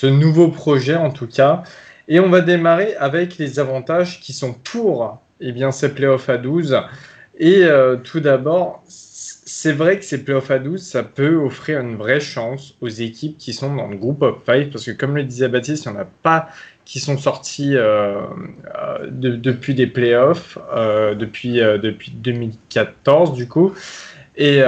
nouveau 0.05 0.51
projet 0.51 0.95
en 0.95 1.11
tout 1.11 1.27
cas. 1.27 1.65
Et 2.07 2.21
on 2.21 2.29
va 2.29 2.43
démarrer 2.43 2.95
avec 2.97 3.39
les 3.39 3.59
avantages 3.59 4.21
qui 4.21 4.33
sont 4.33 4.53
pour 4.53 5.19
eh 5.41 5.51
bien, 5.51 5.73
ces 5.73 5.93
playoffs 5.93 6.29
à 6.29 6.37
12. 6.37 6.81
Et 7.39 7.67
tout 8.05 8.21
d'abord, 8.21 8.83
c'est 9.53 9.73
vrai 9.73 9.99
que 9.99 10.05
ces 10.05 10.23
playoffs 10.23 10.51
à 10.51 10.59
12, 10.59 10.81
ça 10.83 11.03
peut 11.03 11.37
offrir 11.37 11.81
une 11.81 11.97
vraie 11.97 12.21
chance 12.21 12.75
aux 12.81 12.89
équipes 12.89 13.39
qui 13.39 13.53
sont 13.53 13.75
dans 13.75 13.87
le 13.87 13.97
groupe 13.97 14.23
of 14.23 14.39
5, 14.45 14.71
parce 14.71 14.85
que 14.85 14.91
comme 14.91 15.17
le 15.17 15.23
disait 15.23 15.49
Baptiste, 15.49 15.85
il 15.87 15.93
n'y 15.93 15.99
en 15.99 16.01
a 16.01 16.05
pas 16.05 16.49
qui 16.91 16.99
sont 16.99 17.17
sortis 17.19 17.77
euh, 17.77 18.17
euh, 18.77 19.07
depuis 19.11 19.77
des 19.77 19.87
playoffs, 19.87 20.59
euh, 20.75 21.15
depuis, 21.15 21.61
depuis 21.61 22.11
2014 22.11 23.33
du 23.33 23.47
coup. 23.47 23.73
Et, 24.37 24.59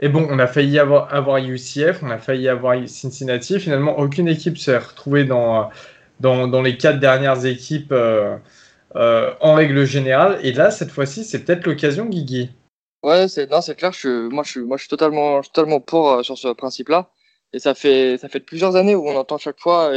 et 0.00 0.08
bon, 0.08 0.26
on 0.30 0.38
a 0.38 0.46
failli 0.46 0.78
avoir, 0.78 1.12
avoir 1.14 1.36
UCF, 1.36 2.02
on 2.02 2.10
a 2.10 2.16
failli 2.16 2.48
avoir 2.48 2.76
Cincinnati. 2.88 3.60
Finalement, 3.60 3.98
aucune 3.98 4.28
équipe 4.28 4.56
s'est 4.56 4.78
retrouvée 4.78 5.24
dans, 5.24 5.68
dans, 6.20 6.62
les 6.62 6.78
quatre 6.78 7.00
dernières 7.00 7.44
équipes 7.44 7.92
en 8.94 9.54
règle 9.54 9.84
générale. 9.84 10.38
Et 10.42 10.52
là, 10.52 10.70
cette 10.70 10.90
fois-ci, 10.90 11.24
c'est 11.24 11.44
peut-être 11.44 11.66
l'occasion, 11.66 12.06
Guigui. 12.06 12.48
Ouais, 13.02 13.28
c'est 13.28 13.46
clair. 13.76 13.92
Je, 13.92 14.28
moi, 14.30 14.42
je 14.42 14.52
suis, 14.52 14.60
moi, 14.60 14.78
je 14.78 14.88
totalement, 14.88 15.42
totalement 15.42 15.80
pour 15.80 16.24
sur 16.24 16.38
ce 16.38 16.48
principe-là. 16.48 17.10
Et 17.52 17.58
ça 17.58 17.74
fait, 17.74 18.16
ça 18.16 18.30
fait 18.30 18.40
plusieurs 18.40 18.76
années 18.76 18.94
où 18.94 19.06
on 19.06 19.16
entend 19.16 19.36
chaque 19.36 19.60
fois 19.60 19.92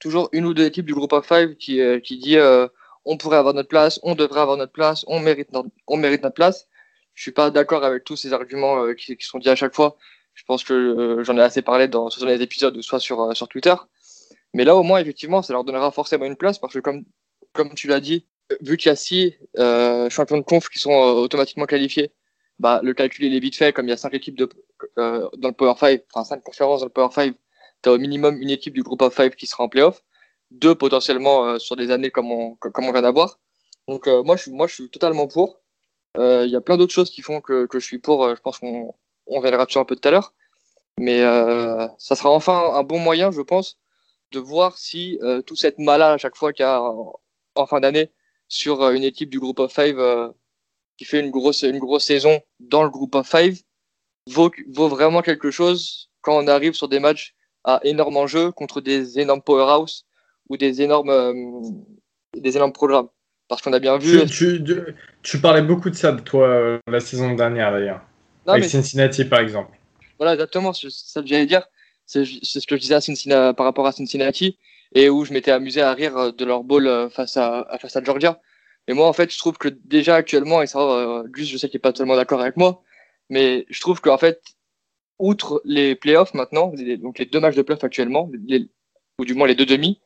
toujours 0.00 0.28
une 0.32 0.46
ou 0.46 0.54
deux 0.54 0.64
équipes 0.64 0.86
du 0.86 0.94
groupe 0.94 1.12
of 1.12 1.26
five 1.26 1.54
qui, 1.56 1.80
euh, 1.80 2.00
qui 2.00 2.18
dit 2.18 2.36
euh, 2.36 2.66
on 3.04 3.16
pourrait 3.16 3.36
avoir 3.36 3.54
notre 3.54 3.68
place, 3.68 4.00
on 4.02 4.14
devrait 4.14 4.40
avoir 4.40 4.56
notre 4.56 4.72
place, 4.72 5.04
on 5.06 5.20
mérite 5.20 5.52
notre, 5.52 5.68
on 5.86 5.96
mérite 5.96 6.22
notre 6.22 6.34
place. 6.34 6.66
Je 7.14 7.22
suis 7.22 7.32
pas 7.32 7.50
d'accord 7.50 7.84
avec 7.84 8.04
tous 8.04 8.16
ces 8.16 8.32
arguments 8.32 8.82
euh, 8.82 8.94
qui, 8.94 9.16
qui, 9.16 9.26
sont 9.26 9.38
dits 9.38 9.50
à 9.50 9.56
chaque 9.56 9.74
fois. 9.74 9.96
Je 10.34 10.44
pense 10.44 10.64
que 10.64 11.22
j'en 11.22 11.36
ai 11.36 11.42
assez 11.42 11.62
parlé 11.62 11.86
dans, 11.86 12.08
soit 12.08 12.26
dans 12.26 12.32
les 12.32 12.42
épisodes 12.42 12.80
soit 12.80 13.00
sur, 13.00 13.36
sur 13.36 13.46
Twitter. 13.48 13.74
Mais 14.54 14.64
là, 14.64 14.74
au 14.74 14.82
moins, 14.82 14.98
effectivement, 14.98 15.42
ça 15.42 15.52
leur 15.52 15.64
donnera 15.64 15.90
forcément 15.92 16.24
une 16.24 16.36
place 16.36 16.58
parce 16.58 16.72
que, 16.72 16.78
comme, 16.78 17.04
comme 17.52 17.74
tu 17.74 17.88
l'as 17.88 18.00
dit, 18.00 18.26
vu 18.62 18.76
qu'il 18.76 18.88
y 18.88 18.92
a 18.92 18.96
six 18.96 19.36
champions 20.08 20.38
de 20.38 20.42
conf 20.42 20.68
qui 20.68 20.78
sont 20.78 20.92
automatiquement 20.92 21.66
qualifiés, 21.66 22.12
bah, 22.58 22.80
le 22.82 22.94
calcul 22.94 23.32
est 23.34 23.40
vite 23.40 23.56
fait. 23.56 23.72
Comme 23.72 23.86
il 23.86 23.90
y 23.90 23.92
a 23.92 23.98
cinq 23.98 24.14
équipes 24.14 24.38
de, 24.38 24.48
dans 24.96 25.48
le 25.48 25.52
Power 25.52 25.74
5, 25.78 26.02
enfin 26.14 26.24
cinq 26.24 26.42
conférences 26.42 26.80
dans 26.80 26.86
le 26.86 26.92
Power 26.92 27.12
5, 27.12 27.34
tu 27.82 27.88
as 27.88 27.92
au 27.92 27.98
minimum 27.98 28.40
une 28.40 28.50
équipe 28.50 28.74
du 28.74 28.82
groupe 28.82 29.02
of 29.02 29.14
five 29.14 29.34
qui 29.34 29.46
sera 29.46 29.64
en 29.64 29.68
playoff, 29.68 30.02
deux 30.50 30.74
potentiellement 30.74 31.46
euh, 31.46 31.58
sur 31.58 31.76
des 31.76 31.90
années 31.90 32.10
comme 32.10 32.30
on, 32.30 32.54
comme 32.56 32.84
on 32.86 32.92
vient 32.92 33.02
d'avoir. 33.02 33.38
Donc 33.88 34.06
euh, 34.08 34.22
moi, 34.22 34.36
je 34.36 34.50
moi, 34.50 34.66
je 34.66 34.74
suis 34.74 34.90
totalement 34.90 35.26
pour. 35.26 35.60
Euh, 36.18 36.44
il 36.46 36.52
y 36.52 36.56
a 36.56 36.60
plein 36.60 36.76
d'autres 36.76 36.92
choses 36.92 37.10
qui 37.10 37.22
font 37.22 37.40
que, 37.40 37.66
que 37.66 37.78
je 37.78 37.86
suis 37.86 37.98
pour. 37.98 38.28
je 38.34 38.40
pense 38.40 38.58
qu'on 38.58 38.94
on 39.26 39.40
verra 39.40 39.64
dessus 39.66 39.78
un 39.78 39.84
peu 39.84 39.96
tout 39.96 40.08
à 40.08 40.10
l'heure. 40.12 40.34
Mais 40.98 41.20
ça 41.98 42.16
sera 42.16 42.30
enfin 42.30 42.72
un 42.74 42.82
bon 42.82 42.98
moyen, 42.98 43.30
je 43.30 43.40
pense, 43.40 43.78
de 44.32 44.38
voir 44.40 44.76
si 44.76 45.18
tout 45.46 45.56
cette 45.56 45.78
mala 45.78 46.12
à 46.12 46.18
chaque 46.18 46.36
fois 46.36 46.52
qu'il 46.52 46.64
y 46.64 46.66
a 46.66 46.82
en, 47.54 47.66
fin 47.66 47.80
d'année 47.80 48.10
sur 48.48 48.90
une 48.90 49.04
équipe 49.04 49.30
du 49.30 49.40
groupe 49.40 49.60
of 49.60 49.72
five 49.72 50.32
qui 50.98 51.04
fait 51.06 51.20
une 51.20 51.30
grosse, 51.30 51.62
une 51.62 51.78
grosse 51.78 52.04
saison 52.04 52.42
dans 52.58 52.82
le 52.84 52.90
groupe 52.90 53.14
of 53.14 53.26
five 53.26 53.62
vaut, 54.26 54.50
vaut 54.68 54.88
vraiment 54.88 55.22
quelque 55.22 55.50
chose 55.50 56.10
quand 56.20 56.36
on 56.36 56.46
arrive 56.48 56.74
sur 56.74 56.88
des 56.88 57.00
matchs 57.00 57.34
à 57.64 57.80
énormes 57.84 58.16
enjeux 58.16 58.52
contre 58.52 58.80
des 58.80 59.18
énormes 59.18 59.42
powerhouse 59.42 60.06
ou 60.48 60.56
des 60.56 60.82
énormes, 60.82 61.10
euh, 61.10 61.32
des 62.36 62.56
énormes 62.56 62.72
programmes. 62.72 63.08
Parce 63.48 63.62
qu'on 63.62 63.72
a 63.72 63.80
bien 63.80 63.98
vu. 63.98 64.24
Tu, 64.26 64.62
tu, 65.22 65.40
parlais 65.40 65.62
beaucoup 65.62 65.90
de 65.90 65.96
ça, 65.96 66.12
toi, 66.12 66.46
euh, 66.46 66.78
la 66.86 67.00
saison 67.00 67.34
dernière, 67.34 67.72
d'ailleurs. 67.72 68.00
Avec 68.46 68.64
Cincinnati, 68.64 69.24
par 69.24 69.40
exemple. 69.40 69.76
Voilà, 70.18 70.34
exactement. 70.34 70.72
C'est 70.72 70.90
ça 70.90 71.20
que 71.20 71.26
j'allais 71.26 71.46
dire. 71.46 71.66
C'est 72.06 72.24
ce 72.24 72.66
que 72.66 72.76
je 72.76 72.80
disais 72.80 72.94
à 72.94 73.00
Cincinnati, 73.00 73.54
par 73.56 73.66
rapport 73.66 73.86
à 73.86 73.92
Cincinnati 73.92 74.56
et 74.92 75.08
où 75.08 75.24
je 75.24 75.32
m'étais 75.32 75.52
amusé 75.52 75.82
à 75.82 75.92
rire 75.94 76.16
euh, 76.16 76.32
de 76.32 76.44
leur 76.44 76.64
ball 76.64 77.08
face 77.10 77.36
à, 77.36 77.66
face 77.80 77.94
à 77.96 78.02
Georgia. 78.02 78.40
Et 78.88 78.92
moi, 78.92 79.06
en 79.06 79.12
fait, 79.12 79.32
je 79.32 79.38
trouve 79.38 79.56
que 79.56 79.68
déjà 79.68 80.16
actuellement, 80.16 80.62
et 80.62 80.66
ça, 80.66 81.22
Gus, 81.26 81.48
je 81.48 81.56
sais 81.56 81.68
qu'il 81.68 81.78
n'est 81.78 81.82
pas 81.82 81.92
totalement 81.92 82.16
d'accord 82.16 82.40
avec 82.40 82.56
moi, 82.56 82.82
mais 83.28 83.66
je 83.68 83.80
trouve 83.80 84.00
qu'en 84.00 84.18
fait, 84.18 84.40
outre 85.20 85.60
les 85.64 85.94
playoffs 85.94 86.34
maintenant, 86.34 86.72
donc 86.98 87.18
les 87.18 87.26
deux 87.26 87.40
matchs 87.40 87.56
de 87.56 87.62
playoffs 87.62 87.84
actuellement, 87.84 88.30
ou 89.18 89.24
du 89.24 89.34
moins 89.34 89.46
les 89.46 89.54
deux 89.54 89.66
demi, 89.66 90.00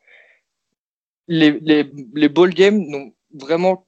les, 1.28 1.52
les, 1.60 1.90
les 2.14 2.28
ball 2.28 2.50
games 2.50 2.84
n'ont 2.86 3.12
vraiment 3.32 3.86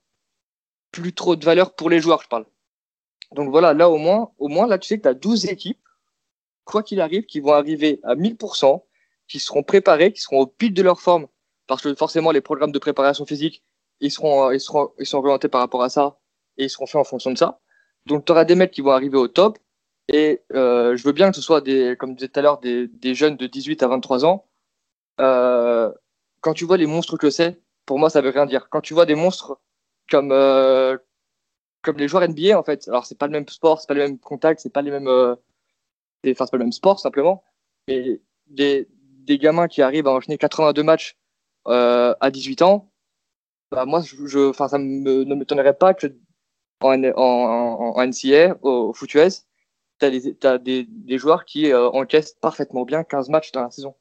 plus 0.90 1.12
trop 1.12 1.36
de 1.36 1.44
valeur 1.44 1.74
pour 1.74 1.90
les 1.90 2.00
joueurs, 2.00 2.22
je 2.22 2.28
parle. 2.28 2.46
Donc 3.32 3.50
voilà, 3.50 3.74
là 3.74 3.90
au 3.90 3.98
moins, 3.98 4.32
au 4.38 4.48
moins 4.48 4.66
là 4.66 4.78
tu 4.78 4.88
sais 4.88 4.96
que 4.96 5.02
tu 5.02 5.08
as 5.08 5.14
12 5.14 5.46
équipes, 5.46 5.80
quoi 6.64 6.82
qu'il 6.82 7.00
arrive, 7.00 7.26
qui 7.26 7.40
vont 7.40 7.52
arriver 7.52 8.00
à 8.02 8.14
1000%, 8.14 8.82
qui 9.28 9.38
seront 9.40 9.62
préparées, 9.62 10.12
qui 10.12 10.20
seront 10.20 10.40
au 10.40 10.46
pic 10.46 10.72
de 10.72 10.82
leur 10.82 11.00
forme, 11.00 11.26
parce 11.66 11.82
que 11.82 11.94
forcément 11.94 12.30
les 12.30 12.40
programmes 12.40 12.72
de 12.72 12.78
préparation 12.78 13.26
physique, 13.26 13.62
ils 14.00 14.10
seront, 14.10 14.50
ils 14.50 14.60
seront, 14.60 14.92
ils 14.98 15.06
sont 15.06 15.18
orientés 15.18 15.48
par 15.48 15.60
rapport 15.60 15.82
à 15.82 15.88
ça, 15.88 16.18
et 16.56 16.64
ils 16.64 16.70
seront 16.70 16.86
faits 16.86 17.00
en 17.00 17.04
fonction 17.04 17.30
de 17.30 17.38
ça. 17.38 17.60
Donc 18.06 18.24
tu 18.24 18.32
auras 18.32 18.44
des 18.44 18.54
mecs 18.54 18.70
qui 18.70 18.80
vont 18.80 18.92
arriver 18.92 19.18
au 19.18 19.28
top, 19.28 19.58
et 20.08 20.42
euh, 20.54 20.96
je 20.96 21.04
veux 21.04 21.12
bien 21.12 21.30
que 21.30 21.36
ce 21.36 21.42
soit, 21.42 21.60
des, 21.60 21.96
comme 21.98 22.10
je 22.10 22.16
disais 22.16 22.28
tout 22.28 22.38
à 22.40 22.42
l'heure, 22.42 22.58
des, 22.60 22.86
des, 22.88 23.14
jeunes 23.14 23.36
de 23.36 23.46
18 23.46 23.82
à 23.82 23.88
23 23.88 24.24
ans. 24.24 24.46
Euh, 25.20 25.92
quand 26.40 26.54
tu 26.54 26.64
vois 26.64 26.76
les 26.76 26.86
monstres 26.86 27.16
que 27.16 27.30
c'est, 27.30 27.60
pour 27.86 27.98
moi, 27.98 28.10
ça 28.10 28.20
veut 28.20 28.30
rien 28.30 28.46
dire. 28.46 28.68
Quand 28.70 28.80
tu 28.80 28.94
vois 28.94 29.06
des 29.06 29.14
monstres 29.14 29.60
comme, 30.10 30.32
euh, 30.32 30.96
comme 31.82 31.96
les 31.98 32.08
joueurs 32.08 32.28
NBA, 32.28 32.58
en 32.58 32.62
fait, 32.62 32.88
alors 32.88 33.06
c'est 33.06 33.18
pas 33.18 33.26
le 33.26 33.32
même 33.32 33.48
sport, 33.48 33.80
c'est 33.80 33.88
pas 33.88 33.94
le 33.94 34.02
même 34.02 34.18
contact, 34.18 34.60
c'est 34.60 34.72
pas 34.72 34.82
les 34.82 34.90
mêmes. 34.90 35.08
Euh, 35.08 35.34
enfin, 36.28 36.46
c'est 36.46 36.50
pas 36.52 36.58
le 36.58 36.64
même 36.64 36.72
sport, 36.72 37.00
simplement. 37.00 37.44
Mais 37.88 38.20
des, 38.46 38.88
des 38.90 39.38
gamins 39.38 39.68
qui 39.68 39.82
arrivent 39.82 40.08
à 40.08 40.12
enchaîner 40.12 40.38
82 40.38 40.82
matchs 40.82 41.16
euh, 41.68 42.14
à 42.20 42.30
18 42.30 42.62
ans, 42.62 42.92
bah, 43.70 43.84
moi, 43.86 44.02
je, 44.02 44.50
enfin, 44.50 44.68
ça 44.68 44.78
me, 44.78 45.24
ne 45.24 45.34
m'étonnerait 45.34 45.76
pas 45.76 45.94
que 45.94 46.06
en, 46.80 47.02
en, 47.04 47.96
en 47.96 48.06
NCA, 48.06 48.56
au, 48.62 48.92
foot 48.92 49.14
US, 49.14 49.45
tu 49.98 50.46
as, 50.46 50.58
des, 50.58 50.86
joueurs 51.18 51.44
qui 51.44 51.72
euh, 51.72 51.88
encaissent 51.90 52.36
parfaitement 52.40 52.84
bien 52.84 53.04
15 53.04 53.28
matchs 53.28 53.52
dans 53.52 53.62
la 53.62 53.70
saison. 53.70 53.94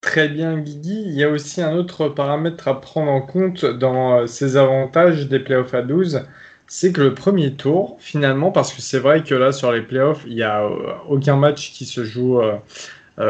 Très 0.00 0.28
bien, 0.28 0.58
Guigui. 0.58 1.02
Il 1.06 1.12
y 1.12 1.24
a 1.24 1.28
aussi 1.28 1.60
un 1.60 1.74
autre 1.74 2.08
paramètre 2.08 2.68
à 2.68 2.80
prendre 2.80 3.10
en 3.10 3.20
compte 3.20 3.64
dans 3.64 4.20
euh, 4.20 4.26
ces 4.26 4.56
avantages 4.56 5.28
des 5.28 5.40
playoffs 5.40 5.74
à 5.74 5.82
12, 5.82 6.22
c'est 6.66 6.92
que 6.92 7.02
le 7.02 7.14
premier 7.14 7.54
tour, 7.54 7.96
finalement, 7.98 8.50
parce 8.52 8.72
que 8.72 8.80
c'est 8.80 8.98
vrai 8.98 9.22
que 9.22 9.34
là, 9.34 9.52
sur 9.52 9.72
les 9.72 9.82
playoffs, 9.82 10.24
il 10.26 10.34
n'y 10.34 10.42
a 10.42 10.62
euh, 10.62 10.94
aucun 11.08 11.36
match 11.36 11.72
qui 11.72 11.84
se 11.84 12.04
joue 12.04 12.40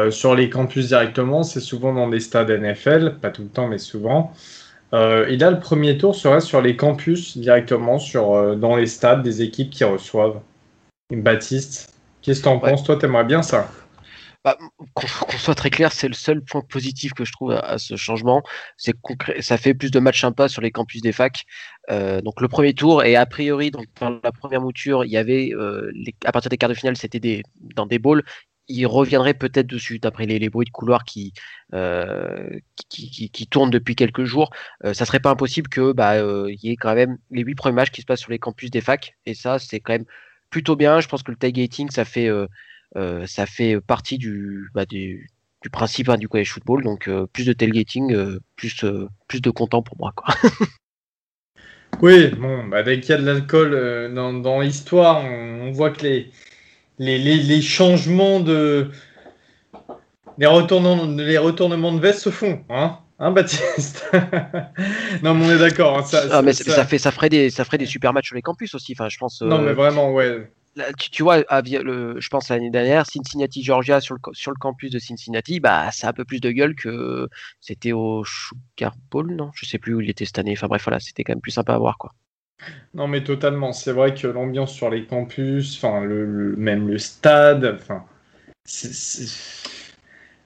sur 0.09 0.35
les 0.35 0.49
campus 0.49 0.87
directement, 0.87 1.43
c'est 1.43 1.59
souvent 1.59 1.93
dans 1.93 2.07
des 2.07 2.21
stades 2.21 2.49
NFL, 2.49 3.17
pas 3.21 3.29
tout 3.29 3.41
le 3.41 3.49
temps, 3.49 3.67
mais 3.67 3.77
souvent. 3.77 4.31
Et 4.93 5.35
là, 5.35 5.51
le 5.51 5.59
premier 5.59 5.97
tour 5.97 6.15
serait 6.15 6.39
sur 6.39 6.61
les 6.61 6.77
campus 6.77 7.37
directement, 7.37 7.99
sur, 7.99 8.55
dans 8.55 8.77
les 8.77 8.87
stades 8.87 9.21
des 9.21 9.41
équipes 9.41 9.69
qui 9.69 9.83
reçoivent. 9.83 10.39
Baptiste, 11.17 11.93
qu'est-ce 12.21 12.39
que 12.39 12.43
tu 12.43 12.49
en 12.49 12.59
penses? 12.59 12.83
Toi, 12.83 12.97
t'aimerais 12.97 13.25
bien 13.25 13.41
ça 13.41 13.69
bah, 14.43 14.57
Qu'on 14.93 15.37
soit 15.37 15.55
très 15.55 15.69
clair, 15.69 15.91
c'est 15.91 16.07
le 16.07 16.13
seul 16.13 16.41
point 16.41 16.61
positif 16.61 17.13
que 17.13 17.25
je 17.25 17.31
trouve 17.31 17.51
à, 17.51 17.77
ce 17.77 17.95
changement. 17.95 18.43
C'est 18.77 18.93
que 18.93 19.41
ça 19.41 19.57
fait 19.57 19.73
plus 19.73 19.91
de 19.91 19.99
matchs 19.99 20.21
sympas 20.21 20.47
sur 20.47 20.61
les 20.61 20.71
campus 20.71 21.01
des 21.01 21.11
facs. 21.11 21.43
Euh, 21.89 22.21
donc 22.21 22.39
le 22.39 22.47
premier 22.47 22.73
tour, 22.73 23.03
et 23.03 23.15
a 23.15 23.25
priori, 23.25 23.71
donc, 23.71 23.85
dans 23.99 24.19
la 24.23 24.31
première 24.31 24.61
mouture, 24.61 25.03
il 25.03 25.11
y 25.11 25.17
avait, 25.17 25.51
à 26.25 26.31
partir 26.31 26.49
des 26.49 26.57
quarts 26.57 26.69
de 26.69 26.75
finale, 26.75 26.95
c'était 26.95 27.19
des, 27.19 27.43
dans 27.75 27.85
des 27.85 27.99
bowls 27.99 28.23
il 28.71 28.85
reviendrait 28.87 29.33
peut-être 29.33 29.67
dessus, 29.67 29.99
d'après 29.99 30.25
les, 30.25 30.49
bruits 30.49 30.65
de 30.65 30.71
couloir 30.71 31.03
euh, 31.73 32.49
qui, 32.89 33.29
qui, 33.29 33.47
tournent 33.47 33.69
depuis 33.69 33.95
quelques 33.95 34.23
jours. 34.23 34.51
Euh, 34.85 34.93
ça 34.93 35.05
serait 35.05 35.19
pas 35.19 35.29
impossible 35.29 35.69
que 35.69 35.91
bah, 35.91 36.13
euh, 36.13 36.53
y 36.61 36.69
ait 36.69 36.75
quand 36.75 36.95
même 36.95 37.17
les 37.29 37.43
huit 37.43 37.55
premiers 37.55 37.75
matchs 37.75 37.91
qui 37.91 38.01
se 38.01 38.05
passent 38.05 38.21
sur 38.21 38.31
les 38.31 38.39
campus 38.39 38.71
des 38.71 38.81
facs. 38.81 39.17
Et 39.25 39.33
ça, 39.33 39.59
c'est 39.59 39.79
quand 39.79 39.93
même 39.93 40.05
plutôt 40.51 40.75
bien. 40.75 40.99
Je 40.99 41.07
pense 41.07 41.23
que 41.23 41.31
le 41.31 41.37
tailgating, 41.37 41.89
ça 41.89 42.05
fait, 42.05 42.29
ça 43.25 43.45
fait 43.47 43.81
partie 43.81 44.19
du, 44.19 44.69
bah, 44.75 44.85
du, 44.85 45.31
principe 45.71 46.09
hein, 46.09 46.17
du 46.17 46.27
college 46.27 46.51
football. 46.51 46.83
Donc 46.83 47.09
plus 47.33 47.45
de 47.45 47.53
tailgating, 47.53 48.37
plus, 48.55 48.85
plus 49.27 49.41
de 49.41 49.49
content 49.49 49.81
pour 49.81 49.97
moi. 49.97 50.13
Quoi. 50.15 50.35
oui, 52.03 52.27
bon, 52.27 52.67
bah, 52.67 52.83
dès 52.83 52.99
qu'il 52.99 53.09
y 53.09 53.13
a 53.13 53.17
de 53.17 53.25
l'alcool 53.25 54.13
dans, 54.13 54.61
l'histoire, 54.61 55.25
on 55.25 55.71
voit 55.71 55.89
que 55.89 56.03
les 56.03 56.31
les, 57.01 57.61
changements 57.61 58.39
de. 58.39 58.91
Les, 60.37 60.47
retournements, 60.47 61.05
les 61.05 61.37
retournements 61.37 61.93
de 61.93 61.99
veste 61.99 62.19
se 62.19 62.29
font, 62.29 62.63
hein 62.69 62.99
Hein, 63.21 63.29
Baptiste 63.31 64.03
Non, 65.21 65.35
mais 65.35 65.45
on 65.45 65.51
est 65.51 65.59
d'accord. 65.59 65.99
Hein, 65.99 66.03
ça, 66.03 66.23
ah, 66.31 66.41
mais 66.41 66.53
ça... 66.53 66.85
fait, 66.85 66.97
ça, 66.97 67.11
ferait 67.11 67.29
des, 67.29 67.51
ça 67.51 67.63
ferait 67.63 67.77
des 67.77 67.85
super 67.85 68.13
matchs 68.13 68.27
sur 68.27 68.35
les 68.35 68.41
campus 68.41 68.73
aussi. 68.73 68.93
Enfin, 68.93 69.09
je 69.09 69.17
pense. 69.19 69.43
Non, 69.43 69.61
mais 69.61 69.69
euh, 69.69 69.73
vraiment, 69.75 70.11
ouais. 70.11 70.49
tu, 70.97 71.21
vois, 71.21 71.37
le, 71.41 72.19
je 72.19 72.29
pense 72.29 72.49
l'année 72.49 72.71
dernière, 72.71 73.05
Cincinnati, 73.05 73.63
Georgia 73.63 74.01
sur 74.01 74.15
le, 74.15 74.19
sur 74.33 74.49
le 74.49 74.57
campus 74.57 74.89
de 74.89 74.97
Cincinnati, 74.97 75.59
bah, 75.59 75.91
ça 75.91 76.07
a 76.07 76.09
un 76.09 76.13
peu 76.13 76.25
plus 76.25 76.41
de 76.41 76.49
gueule 76.49 76.73
que 76.73 77.29
c'était 77.59 77.91
au 77.91 78.25
Sugar 78.25 78.95
Bowl, 79.11 79.35
non? 79.35 79.51
Je 79.53 79.67
sais 79.67 79.77
plus 79.77 79.93
où 79.93 80.01
il 80.01 80.09
était 80.09 80.25
cette 80.25 80.39
année. 80.39 80.53
Enfin 80.57 80.67
bref, 80.67 80.83
voilà, 80.83 80.99
c'était 80.99 81.23
quand 81.23 81.33
même 81.33 81.41
plus 81.41 81.51
sympa 81.51 81.75
à 81.75 81.77
voir, 81.77 81.99
quoi. 81.99 82.13
Non, 82.95 83.07
mais 83.07 83.23
totalement. 83.23 83.71
C'est 83.71 83.91
vrai 83.91 84.15
que 84.15 84.25
l'ambiance 84.25 84.73
sur 84.73 84.89
les 84.89 85.05
campus, 85.05 85.77
enfin, 85.77 86.01
le, 86.01 86.55
même 86.57 86.87
le 86.87 86.97
stade, 86.97 87.77
enfin, 87.79 88.03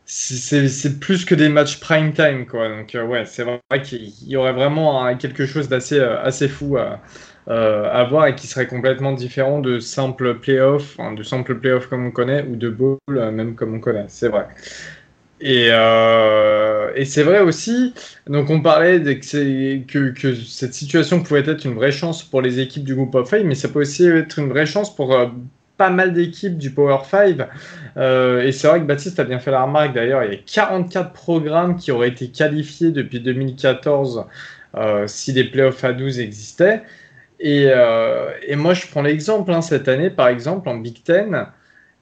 c'est 0.05 0.99
plus 0.99 1.25
que 1.25 1.35
des 1.35 1.49
matchs 1.49 1.79
prime 1.79 2.13
time, 2.13 2.45
quoi. 2.45 2.69
Donc, 2.69 2.93
euh, 2.95 3.05
ouais, 3.05 3.25
c'est 3.25 3.43
vrai 3.43 3.59
qu'il 3.83 4.11
y 4.27 4.35
aurait 4.37 4.53
vraiment 4.53 5.15
quelque 5.17 5.45
chose 5.45 5.67
d'assez 5.67 5.99
euh, 5.99 6.21
assez 6.21 6.47
fou 6.47 6.77
à, 6.77 6.99
euh, 7.47 8.03
voir 8.09 8.27
et 8.27 8.35
qui 8.35 8.47
serait 8.47 8.67
complètement 8.67 9.13
différent 9.13 9.59
de 9.59 9.79
simples 9.79 10.35
playoffs, 10.35 10.97
de 11.15 11.23
simples 11.23 11.55
playoffs 11.55 11.87
comme 11.87 12.05
on 12.05 12.11
connaît, 12.11 12.43
ou 12.43 12.55
de 12.55 12.69
bowl, 12.69 12.99
même 13.07 13.55
comme 13.55 13.75
on 13.75 13.79
connaît. 13.79 14.05
C'est 14.07 14.29
vrai. 14.29 14.47
Et, 15.41 15.67
euh, 15.69 17.03
c'est 17.05 17.23
vrai 17.23 17.41
aussi, 17.41 17.93
donc 18.27 18.49
on 18.49 18.61
parlait 18.61 19.01
que, 19.19 20.35
cette 20.45 20.73
situation 20.73 21.21
pouvait 21.21 21.47
être 21.47 21.65
une 21.65 21.75
vraie 21.75 21.91
chance 21.91 22.23
pour 22.23 22.41
les 22.41 22.59
équipes 22.59 22.85
du 22.85 22.95
groupe 22.95 23.13
of 23.15 23.29
five, 23.29 23.45
mais 23.45 23.55
ça 23.55 23.67
peut 23.67 23.81
aussi 23.81 24.05
être 24.07 24.39
une 24.39 24.49
vraie 24.49 24.65
chance 24.65 24.95
pour 24.95 25.13
euh, 25.13 25.27
pas 25.77 25.89
mal 25.89 26.13
d'équipes 26.13 26.57
du 26.57 26.71
Power 26.71 26.99
5. 27.09 27.37
Euh, 27.97 28.43
et 28.43 28.51
c'est 28.51 28.67
vrai 28.67 28.79
que 28.79 28.85
Baptiste 28.85 29.19
a 29.19 29.23
bien 29.23 29.39
fait 29.39 29.51
la 29.51 29.63
remarque 29.63 29.93
d'ailleurs, 29.93 30.23
il 30.23 30.31
y 30.31 30.35
a 30.35 30.39
44 30.45 31.13
programmes 31.13 31.77
qui 31.77 31.91
auraient 31.91 32.09
été 32.09 32.27
qualifiés 32.29 32.91
depuis 32.91 33.19
2014 33.19 34.25
euh, 34.75 35.07
si 35.07 35.33
des 35.33 35.45
playoffs 35.45 35.83
à 35.83 35.93
12 35.93 36.19
existaient. 36.19 36.83
Et, 37.39 37.67
euh, 37.67 38.31
et 38.47 38.55
moi 38.55 38.73
je 38.73 38.87
prends 38.87 39.01
l'exemple, 39.01 39.51
hein, 39.51 39.61
cette 39.61 39.87
année 39.87 40.09
par 40.09 40.29
exemple 40.29 40.69
en 40.69 40.75
Big 40.75 41.03
Ten 41.03 41.47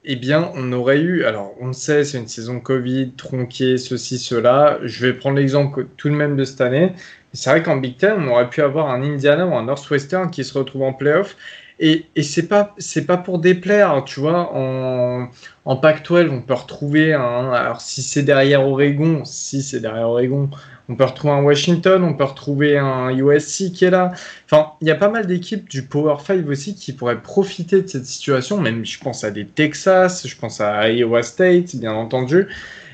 eh 0.04 0.16
bien, 0.16 0.50
on 0.54 0.70
aurait 0.72 1.00
eu, 1.00 1.24
alors 1.24 1.54
on 1.60 1.72
sait, 1.72 2.04
c'est 2.04 2.18
une 2.18 2.28
saison 2.28 2.60
Covid, 2.60 3.12
tronquée, 3.16 3.78
ceci, 3.78 4.18
cela. 4.18 4.78
Je 4.82 5.06
vais 5.06 5.14
prendre 5.14 5.36
l'exemple 5.36 5.86
tout 5.96 6.10
de 6.10 6.14
même 6.14 6.36
de 6.36 6.44
cette 6.44 6.60
année. 6.60 6.92
C'est 7.32 7.50
vrai 7.50 7.62
qu'en 7.62 7.76
Big 7.78 7.96
Ten, 7.96 8.16
on 8.18 8.28
aurait 8.28 8.50
pu 8.50 8.60
avoir 8.60 8.90
un 8.90 9.02
Indiana 9.02 9.46
ou 9.46 9.54
un 9.54 9.64
Northwestern 9.64 10.30
qui 10.30 10.44
se 10.44 10.56
retrouve 10.56 10.82
en 10.82 10.92
playoff. 10.92 11.36
Et, 11.80 12.06
et 12.14 12.22
c'est 12.22 12.46
pas 12.46 12.74
c'est 12.78 13.04
pas 13.04 13.16
pour 13.16 13.38
déplaire, 13.40 14.04
tu 14.04 14.20
vois. 14.20 14.54
En, 14.54 15.28
en 15.64 15.76
Pac-12, 15.76 16.30
on 16.30 16.40
peut 16.40 16.54
retrouver 16.54 17.14
un. 17.14 17.52
Alors 17.52 17.80
si 17.80 18.02
c'est 18.02 18.22
derrière 18.22 18.66
Oregon, 18.66 19.24
si 19.24 19.62
c'est 19.62 19.80
derrière 19.80 20.08
Oregon, 20.08 20.50
on 20.88 20.96
peut 20.96 21.04
retrouver 21.04 21.32
un 21.32 21.42
Washington, 21.42 22.04
on 22.04 22.14
peut 22.14 22.24
retrouver 22.24 22.78
un 22.78 23.10
USC 23.10 23.72
qui 23.72 23.86
est 23.86 23.90
là. 23.90 24.12
Enfin, 24.44 24.72
il 24.80 24.88
y 24.88 24.90
a 24.90 24.94
pas 24.94 25.08
mal 25.08 25.26
d'équipes 25.26 25.68
du 25.68 25.82
Power 25.82 26.16
5 26.24 26.46
aussi 26.48 26.74
qui 26.74 26.92
pourraient 26.92 27.20
profiter 27.20 27.82
de 27.82 27.88
cette 27.88 28.06
situation. 28.06 28.60
Même, 28.60 28.84
je 28.84 28.98
pense 28.98 29.24
à 29.24 29.30
des 29.30 29.46
Texas, 29.46 30.26
je 30.26 30.36
pense 30.36 30.60
à 30.60 30.90
Iowa 30.90 31.22
State, 31.22 31.76
bien 31.76 31.92
entendu, 31.92 32.48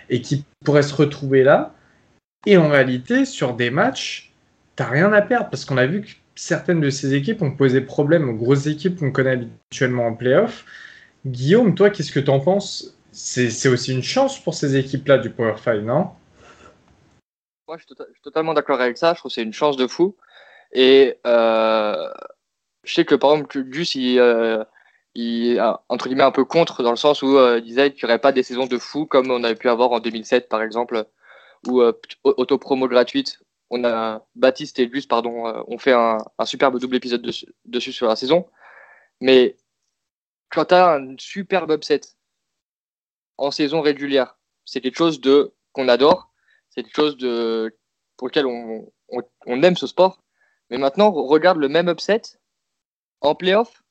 et 0.08 0.20
qui 0.22 0.44
pourraient 0.64 0.82
se 0.82 0.94
retrouver 0.94 1.42
là. 1.42 1.74
Et 2.46 2.56
en 2.56 2.68
réalité, 2.68 3.24
sur 3.24 3.54
des 3.54 3.70
matchs, 3.70 4.32
t'as 4.76 4.86
rien 4.86 5.12
à 5.12 5.20
perdre 5.20 5.50
parce 5.50 5.64
qu'on 5.64 5.76
a 5.76 5.86
vu 5.86 6.02
que 6.02 6.08
certaines 6.34 6.80
de 6.80 6.90
ces 6.90 7.14
équipes 7.14 7.42
ont 7.42 7.50
posé 7.50 7.80
problème 7.80 8.28
aux 8.28 8.34
grosses 8.34 8.66
équipes 8.66 8.98
qu'on 8.98 9.12
connaît 9.12 9.32
habituellement 9.32 10.06
en 10.06 10.14
playoff. 10.14 10.64
Guillaume, 11.26 11.74
toi, 11.74 11.90
qu'est-ce 11.90 12.12
que 12.12 12.20
tu 12.20 12.30
en 12.30 12.40
penses? 12.40 12.96
C'est 13.12 13.68
aussi 13.68 13.92
une 13.92 14.02
chance 14.02 14.42
pour 14.42 14.54
ces 14.54 14.76
équipes-là 14.76 15.18
du 15.18 15.30
Power 15.30 15.56
5, 15.62 15.80
non? 15.80 16.10
Moi, 17.66 17.76
je 17.76 17.84
suis, 17.84 18.22
totalement 18.22 18.54
d'accord 18.54 18.80
avec 18.80 18.96
ça. 18.96 19.14
Je 19.14 19.18
trouve 19.18 19.30
que 19.30 19.34
c'est 19.34 19.42
une 19.42 19.52
chance 19.52 19.76
de 19.76 19.86
fou. 19.86 20.16
Et 20.72 21.18
euh, 21.26 22.08
je 22.84 22.94
sais 22.94 23.04
que 23.04 23.14
par 23.14 23.32
exemple, 23.32 23.62
Gus, 23.64 23.94
il, 23.96 24.18
euh, 24.18 24.64
il 25.14 25.60
entre 25.88 26.06
guillemets 26.08 26.22
un 26.22 26.30
peu 26.30 26.44
contre 26.44 26.82
dans 26.82 26.90
le 26.90 26.96
sens 26.96 27.22
où 27.22 27.36
euh, 27.36 27.58
il 27.58 27.64
disait 27.64 27.92
qu'il 27.92 28.06
n'y 28.06 28.12
aurait 28.12 28.20
pas 28.20 28.32
des 28.32 28.44
saisons 28.44 28.66
de 28.66 28.78
fou 28.78 29.06
comme 29.06 29.30
on 29.30 29.42
avait 29.44 29.56
pu 29.56 29.68
avoir 29.68 29.90
en 29.92 30.00
2007 30.00 30.48
par 30.48 30.62
exemple, 30.62 31.04
ou 31.66 31.82
auto-promo 32.24 32.88
gratuite. 32.88 33.40
On 33.70 33.85
a 33.85 34.26
Baptiste 34.35 34.78
et 34.80 34.88
Gus, 34.88 35.06
pardon, 35.06 35.64
ont 35.66 35.78
fait 35.78 35.92
un, 35.92 36.18
superbe 36.44 36.78
double 36.78 36.96
épisode 36.96 37.22
dessus, 37.22 37.92
sur 37.92 38.09
la 38.09 38.16
saison. 38.16 38.48
Mais 39.20 39.56
quand 40.50 40.66
tu 40.66 40.74
as 40.74 40.94
un 40.94 41.14
superbe 41.18 41.70
upset 41.70 42.00
en 43.38 43.50
saison 43.50 43.80
régulière, 43.80 44.37
c'est 44.64 44.80
quelque 44.80 44.98
chose 44.98 45.20
de 45.20 45.54
qu'on 45.72 45.88
adore 45.88 46.30
c'est 46.70 46.85
quelque 46.85 46.96
chose 46.96 47.16
de, 47.16 47.76
pour 48.16 48.28
lequel 48.28 48.46
on, 48.46 49.62
aime 49.62 49.76
ce 49.76 49.87
sport. 49.87 50.22
Mais 50.70 50.78
maintenant, 50.78 51.11
regarde 51.11 51.59
le 51.59 51.68
même 51.68 51.88
upset 51.88 52.22
en 53.20 53.35
playoff. 53.35 53.83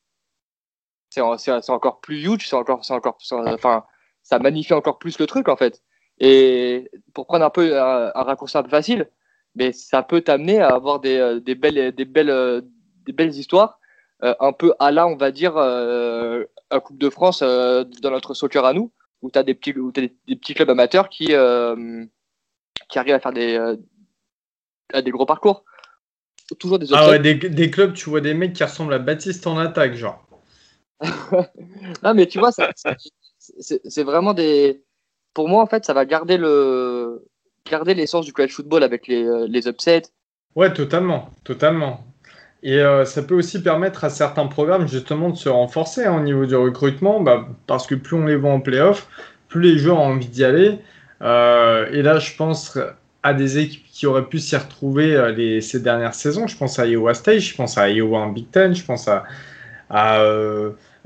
C'est 1.10 1.22
encore 1.22 2.00
plus 2.02 2.24
huge, 2.24 2.48
c'est 2.48 2.56
encore, 2.56 2.82
encore, 2.90 3.18
enfin, 3.32 3.86
ça 4.24 4.40
magnifie 4.40 4.74
encore 4.74 5.00
plus 5.00 5.20
le 5.20 5.26
truc 5.26 5.50
en 5.50 5.56
fait. 5.56 5.84
Et 6.20 6.92
pour 7.14 7.26
prendre 7.26 7.44
un 7.44 7.50
peu 7.50 7.82
un, 7.82 8.12
raccourci 8.14 8.58
un 8.58 8.64
peu 8.64 8.70
facile, 8.70 9.10
mais 9.56 9.72
ça 9.72 10.04
peut 10.04 10.22
t'amener 10.22 10.60
à 10.60 10.70
avoir 10.70 11.00
des, 11.00 11.18
euh, 11.18 11.40
des, 11.40 11.56
belles, 11.56 11.94
des, 11.94 12.06
belles, 12.06 12.30
euh, 12.30 12.62
des 13.06 13.14
belles 13.14 13.36
histoires, 13.36 13.80
euh, 14.24 14.36
un 14.40 14.54
peu 14.54 14.74
à 14.80 14.92
la, 14.92 15.08
on 15.08 15.16
va 15.16 15.32
dire, 15.32 15.58
euh, 15.58 16.44
à 16.70 16.80
Coupe 16.80 16.98
de 16.98 17.10
France 17.10 17.42
dans 17.42 18.12
notre 18.12 18.34
soccer 18.34 18.66
à 18.66 18.74
nous, 18.74 18.92
où 19.22 19.32
tu 19.32 19.40
as, 19.40 19.44
des 19.44 19.54
petits, 19.54 19.78
où 19.78 19.90
as 19.96 20.02
des, 20.02 20.36
petits 20.36 20.54
clubs 20.54 20.70
amateurs 20.70 21.10
qui, 21.10 21.26
qui 21.26 23.00
arrivent 23.00 23.16
à 23.16 23.20
faire 23.20 23.34
des, 23.34 23.76
des 24.94 25.12
gros 25.12 25.26
parcours. 25.26 25.64
Toujours 26.60 26.80
des 26.80 26.88
Ah 26.94 27.10
ouais, 27.10 27.20
des, 27.20 27.72
clubs, 27.72 27.94
tu 27.94 28.10
vois 28.10 28.22
des 28.22 28.34
mecs 28.34 28.54
qui 28.54 28.64
ressemblent 28.64 28.94
à 28.94 29.00
Baptiste 29.00 29.46
en 29.46 29.58
attaque, 29.58 29.94
genre. 29.94 30.26
non, 32.04 32.14
mais 32.14 32.28
tu 32.28 32.40
vois, 32.40 32.52
c'est 32.52 34.04
vraiment 34.04 34.34
des. 34.34 34.84
Pour 35.34 35.48
moi, 35.48 35.62
en 35.62 35.68
fait, 35.68 35.86
ça 35.86 35.94
va 35.94 36.06
garder 36.06 36.38
le 36.38 37.26
garder 37.70 37.94
l'essence 37.94 38.26
du 38.26 38.34
college 38.34 38.54
football 38.54 38.84
avec 38.84 39.08
les, 39.08 39.24
euh, 39.24 39.46
les 39.48 39.68
upsets. 39.68 40.04
Ouais, 40.56 40.74
totalement, 40.74 41.30
totalement. 41.44 42.04
Et 42.64 42.80
euh, 42.80 43.06
ça 43.06 43.24
peut 43.24 43.36
aussi 43.36 43.62
permettre 43.62 44.04
à 44.04 44.10
certains 44.10 44.48
programmes 44.48 44.88
justement 44.88 45.30
de 45.30 45.38
se 45.38 45.48
renforcer 45.48 46.06
hein, 46.06 46.18
au 46.18 46.20
niveau 46.22 46.46
du 46.46 46.56
recrutement, 46.56 47.22
bah, 47.22 47.48
parce 47.68 47.88
que 47.88 47.96
plus 47.96 48.18
on 48.18 48.26
les 48.26 48.36
voit 48.36 48.52
en 48.52 48.60
playoff, 48.60 49.08
plus 49.48 49.62
les 49.62 49.78
joueurs 49.78 50.00
ont 50.00 50.08
envie 50.08 50.28
d'y 50.28 50.44
aller. 50.44 50.80
et 51.22 52.02
là, 52.02 52.20
je 52.20 52.36
pense 52.36 52.78
à 53.24 53.34
des 53.34 53.58
équipes 53.60 53.86
qui 53.92 54.08
auraient 54.08 54.28
pu 54.28 54.40
s'y 54.40 54.56
retrouver 54.56 55.34
les, 55.36 55.62
ces 55.62 55.80
dernières 55.80 56.14
saisons. 56.14 56.48
Je 56.48 56.58
pense 56.58 56.80
à 56.80 56.86
Iowa 56.86 57.14
State, 57.14 57.40
je 57.40 57.56
pense 57.56 57.78
à 57.78 57.90
Iowa 57.90 58.20
en 58.20 58.30
Big 58.30 58.50
Ten, 58.52 58.76
je 58.76 58.84
pense 58.84 59.08
à, 59.08 59.24
à 59.90 60.22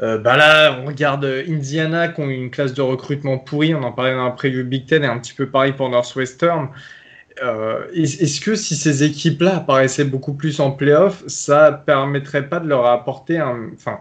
euh, 0.01 0.17
bah 0.17 0.37
là, 0.37 0.79
on 0.81 0.87
regarde 0.87 1.25
Indiana 1.25 2.07
qui 2.07 2.21
ont 2.21 2.29
une 2.29 2.49
classe 2.49 2.73
de 2.73 2.81
recrutement 2.81 3.37
pourrie. 3.37 3.75
On 3.75 3.83
en 3.83 3.91
parlait 3.91 4.13
dans 4.13 4.25
la 4.25 4.31
preview 4.31 4.63
Big 4.63 4.85
Ten 4.85 5.03
et 5.03 5.07
un 5.07 5.19
petit 5.19 5.33
peu 5.33 5.47
pareil 5.47 5.73
pour 5.73 5.89
Northwestern. 5.89 6.69
Euh, 7.43 7.87
Est-ce 7.93 8.41
que 8.41 8.55
si 8.55 8.75
ces 8.75 9.03
équipes-là 9.03 9.57
apparaissaient 9.57 10.05
beaucoup 10.05 10.33
plus 10.33 10.59
en 10.59 10.71
playoff, 10.71 11.23
ça 11.27 11.71
permettrait 11.71 12.47
pas 12.47 12.59
de 12.59 12.67
leur 12.67 12.85
apporter 12.85 13.37
un, 13.37 13.69
enfin, 13.73 13.99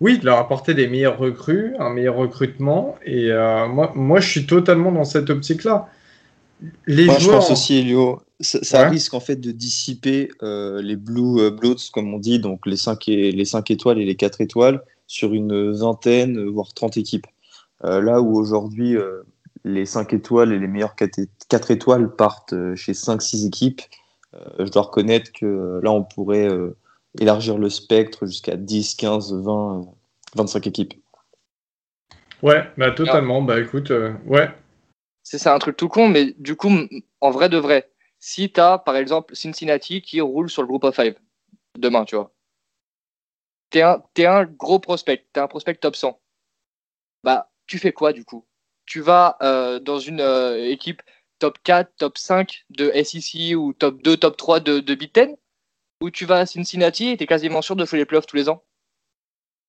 oui, 0.00 0.18
de 0.18 0.24
leur 0.24 0.38
apporter 0.38 0.74
des 0.74 0.88
meilleurs 0.88 1.18
recrues, 1.18 1.74
un 1.78 1.90
meilleur 1.90 2.16
recrutement? 2.16 2.96
Et 3.04 3.30
euh, 3.30 3.68
moi, 3.68 3.92
moi, 3.94 4.20
je 4.20 4.28
suis 4.28 4.46
totalement 4.46 4.92
dans 4.92 5.04
cette 5.04 5.30
optique-là. 5.30 5.88
Les 6.86 7.06
moi, 7.06 7.18
joueurs... 7.18 7.40
je 7.40 7.46
pense 7.48 7.50
aussi, 7.50 7.78
Elio, 7.78 8.22
ça, 8.40 8.88
risque 8.88 9.14
en 9.14 9.20
fait 9.20 9.36
de 9.36 9.50
dissiper 9.50 10.30
euh, 10.42 10.80
les 10.80 10.96
Blue 10.96 11.40
euh, 11.40 11.50
Bloods, 11.50 11.90
comme 11.92 12.12
on 12.14 12.18
dit, 12.18 12.38
donc 12.38 12.66
les 12.66 12.76
5, 12.76 13.08
et, 13.08 13.32
les 13.32 13.44
5 13.44 13.70
étoiles 13.70 13.98
et 13.98 14.04
les 14.04 14.14
4 14.14 14.40
étoiles, 14.40 14.80
sur 15.10 15.34
une 15.34 15.72
vingtaine, 15.72 16.48
voire 16.50 16.72
30 16.72 16.96
équipes. 16.96 17.26
Euh, 17.84 18.00
là 18.00 18.20
où 18.20 18.38
aujourd'hui, 18.38 18.96
euh, 18.96 19.22
les 19.64 19.84
5 19.84 20.12
étoiles 20.12 20.52
et 20.52 20.58
les 20.58 20.68
meilleures 20.68 20.94
4 20.94 21.70
étoiles 21.72 22.14
partent 22.14 22.52
euh, 22.52 22.76
chez 22.76 22.92
5-6 22.92 23.48
équipes, 23.48 23.82
je 24.60 24.70
dois 24.70 24.82
reconnaître 24.82 25.32
que 25.32 25.80
là, 25.82 25.90
on 25.90 26.04
pourrait 26.04 26.48
élargir 27.18 27.58
le 27.58 27.68
spectre 27.68 28.26
jusqu'à 28.26 28.54
10, 28.54 28.94
15, 28.94 29.34
20, 29.42 29.82
25 30.36 30.66
équipes. 30.68 30.94
Ouais, 32.40 32.70
bah 32.78 32.92
totalement. 32.92 33.42
Bah 33.42 33.58
écoute, 33.58 33.92
ouais. 34.26 34.48
C'est 35.24 35.44
un 35.48 35.58
truc 35.58 35.76
tout 35.76 35.88
con, 35.88 36.08
mais 36.08 36.36
du 36.38 36.54
coup, 36.54 36.70
en 37.20 37.30
vrai 37.32 37.48
de 37.48 37.58
vrai, 37.58 37.90
si 38.20 38.52
tu 38.52 38.60
as 38.60 38.78
par 38.78 38.94
exemple 38.94 39.34
Cincinnati 39.34 40.00
qui 40.00 40.20
roule 40.20 40.48
sur 40.48 40.62
le 40.62 40.68
groupe 40.68 40.84
of 40.84 40.94
5 40.94 41.16
demain, 41.76 42.04
tu 42.04 42.14
vois, 42.14 42.30
t'es 43.70 43.82
un, 43.82 44.02
un 44.18 44.44
gros 44.44 44.78
prospect, 44.78 45.26
t'es 45.32 45.40
un 45.40 45.48
prospect 45.48 45.76
top 45.76 45.96
100. 45.96 46.20
Bah, 47.24 47.50
tu 47.66 47.78
fais 47.78 47.92
quoi 47.92 48.12
du 48.12 48.24
coup? 48.24 48.46
Tu 48.86 49.00
vas 49.00 49.36
euh, 49.42 49.78
dans 49.78 49.98
une 49.98 50.20
euh, 50.20 50.68
équipe 50.68 51.02
top 51.38 51.58
4, 51.62 51.92
top 51.96 52.18
5 52.18 52.64
de 52.70 52.90
SEC 53.02 53.56
ou 53.56 53.72
top 53.72 54.02
2, 54.02 54.16
top 54.16 54.36
3 54.36 54.60
de, 54.60 54.94
Big 54.94 55.12
Ten? 55.12 55.36
Ou 56.02 56.10
tu 56.10 56.24
vas 56.24 56.38
à 56.38 56.46
Cincinnati 56.46 57.08
et 57.10 57.16
t'es 57.16 57.26
quasiment 57.26 57.62
sûr 57.62 57.76
de 57.76 57.84
faire 57.84 57.98
les 57.98 58.06
playoffs 58.06 58.26
tous 58.26 58.36
les 58.36 58.48
ans? 58.48 58.64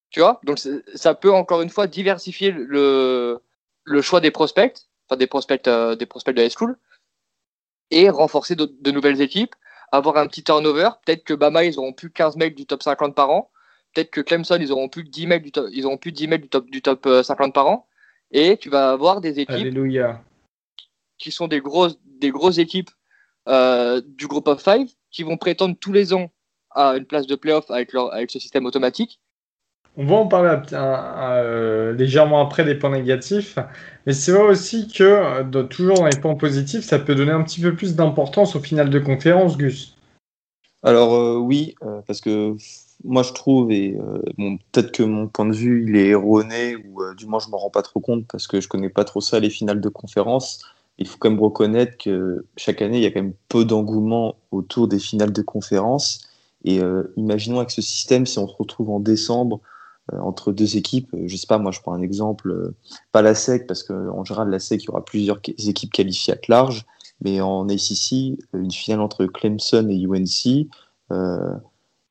Tu 0.10 0.20
vois? 0.20 0.40
Donc 0.44 0.60
ça 0.96 1.14
peut 1.14 1.32
encore 1.32 1.62
une 1.62 1.70
fois 1.70 1.88
diversifier 1.88 2.52
le, 2.52 3.42
le 3.84 4.02
choix 4.02 4.22
des 4.22 4.32
prospects, 4.32 4.78
enfin 5.08 5.18
des 5.18 5.28
prospects, 5.28 5.68
euh, 5.68 5.96
de 5.96 6.42
high 6.42 6.50
school, 6.50 6.78
et 7.92 8.10
renforcer 8.10 8.56
de, 8.56 8.66
de, 8.66 8.92
nouvelles 8.92 9.22
équipes, 9.22 9.56
avoir 9.92 10.18
un 10.18 10.28
petit 10.28 10.44
turnover. 10.44 10.90
Peut-être 11.06 11.24
que 11.24 11.34
Bama, 11.34 11.66
ils 11.66 11.78
auront 11.78 11.94
plus 11.94 12.12
15 12.12 12.38
mecs 12.38 12.56
du 12.56 12.66
top 12.66 12.84
50 12.84 13.14
par 13.16 13.30
an 13.30 13.52
peut-être 13.94 14.12
que 14.12 14.22
Clemson, 14.22 14.58
ils 14.60 14.72
auront 14.72 14.90
plus 14.90 15.04
de 15.04 15.10
10 15.10 15.28
mecs 15.28 15.44
du 15.44 15.52
top, 15.52 15.68
ils 15.72 15.86
auront 15.86 15.98
plus 15.98 16.12
de 16.12 16.18
10 16.18 16.28
mecs 16.28 16.42
du 16.42 16.50
top, 16.50 16.70
du 16.70 16.82
top 16.82 17.08
50 17.24 17.48
euh, 17.48 17.52
par 17.52 17.68
an. 17.68 17.88
Et 18.32 18.58
tu 18.58 18.70
vas 18.70 18.92
avoir 18.92 19.22
des 19.22 19.40
équipes 19.40 19.78
qui 21.18 21.32
sont 21.32 21.48
des 21.48 21.60
grosses, 21.60 22.00
des 22.06 22.32
grosses 22.32 22.58
équipes 22.58 22.90
euh, 23.48 24.02
du 24.06 24.28
groupe 24.28 24.48
of 24.48 24.64
five 24.64 24.90
qui 25.12 25.24
vont 25.24 25.38
prétendre 25.38 25.76
tous 25.80 25.92
les 25.92 26.14
ans 26.14 26.32
à 26.72 26.96
une 26.96 27.06
place 27.06 27.28
de 27.28 27.36
playoff 27.36 27.70
avec, 27.70 27.92
leur, 27.92 28.14
avec 28.14 28.32
ce 28.32 28.40
système 28.40 28.66
automatique. 28.66 29.20
On 29.98 30.06
va 30.06 30.16
en 30.16 30.28
parler 30.28 30.56
euh, 30.72 31.92
légèrement 31.92 32.42
après 32.42 32.64
des 32.64 32.76
points 32.76 32.92
négatifs, 32.92 33.60
mais 34.06 34.14
c'est 34.14 34.32
vrai 34.32 34.44
aussi 34.44 34.88
que 34.88 35.44
toujours 35.64 35.98
dans 35.98 36.06
les 36.06 36.18
points 36.18 36.36
positifs, 36.36 36.86
ça 36.86 36.98
peut 36.98 37.14
donner 37.14 37.34
un 37.34 37.44
petit 37.44 37.60
peu 37.60 37.76
plus 37.76 37.98
d'importance 37.98 38.56
au 38.56 38.62
final 38.62 38.90
de 38.90 39.00
conférence, 39.00 39.58
Gus. 39.58 39.98
Alors 40.82 41.44
oui, 41.44 41.76
parce 42.08 42.22
que 42.22 42.56
moi 43.04 43.24
je 43.24 43.34
trouve, 43.34 43.72
et 43.72 43.96
euh, 43.96 44.22
bon, 44.38 44.58
peut-être 44.72 44.92
que 44.92 45.04
mon 45.04 45.28
point 45.28 45.46
de 45.46 45.54
vue 45.54 45.86
il 45.88 45.96
est 45.96 46.10
erroné, 46.10 46.76
ou 46.76 47.02
euh, 47.02 47.14
du 47.16 47.26
moins 47.26 47.40
je 47.40 47.50
m'en 47.50 47.58
rends 47.58 47.70
pas 47.70 47.82
trop 47.82 48.00
compte 48.00 48.26
parce 48.28 48.48
que 48.48 48.62
je 48.62 48.68
connais 48.68 48.90
pas 48.90 49.04
trop 49.04 49.22
ça, 49.22 49.40
les 49.40 49.50
finales 49.50 49.82
de 49.82 49.90
conférence. 49.90 50.64
Il 50.98 51.08
faut 51.08 51.18
quand 51.18 51.30
même 51.30 51.40
reconnaître 51.40 51.98
que 51.98 52.46
chaque 52.58 52.82
année 52.82 52.98
il 52.98 53.04
y 53.04 53.06
a 53.06 53.12
quand 53.12 53.22
même 53.22 53.34
peu 53.50 53.66
d'engouement 53.66 54.36
autour 54.52 54.88
des 54.88 55.00
finales 55.00 55.34
de 55.34 55.42
conférence. 55.42 56.28
Et 56.64 56.80
euh, 56.80 57.14
imaginons 57.18 57.58
avec 57.58 57.72
ce 57.72 57.82
système, 57.82 58.26
si 58.26 58.38
on 58.38 58.48
se 58.48 58.56
retrouve 58.56 58.90
en 58.90 59.00
décembre 59.00 59.62
entre 60.12 60.52
deux 60.52 60.76
équipes, 60.78 61.16
je 61.26 61.38
sais 61.38 61.48
pas, 61.48 61.58
moi 61.58 61.72
je 61.72 61.80
prends 61.80 61.94
un 61.94 62.02
exemple, 62.02 62.74
pas 63.14 63.22
la 63.22 63.34
SEC, 63.34 63.66
parce 63.66 63.84
qu'en 63.84 64.26
général 64.26 64.50
la 64.50 64.60
SEC 64.60 64.84
il 64.84 64.88
y 64.88 64.90
aura 64.90 65.06
plusieurs 65.06 65.40
équipes 65.46 65.94
qualifiées 65.94 66.34
à 66.34 66.38
large, 66.50 66.86
mais 67.22 67.40
en 67.40 67.70
ACC, 67.70 68.38
une 68.54 68.72
finale 68.72 69.00
entre 69.00 69.26
Clemson 69.26 69.88
et 69.90 70.02
UNC 70.02 70.68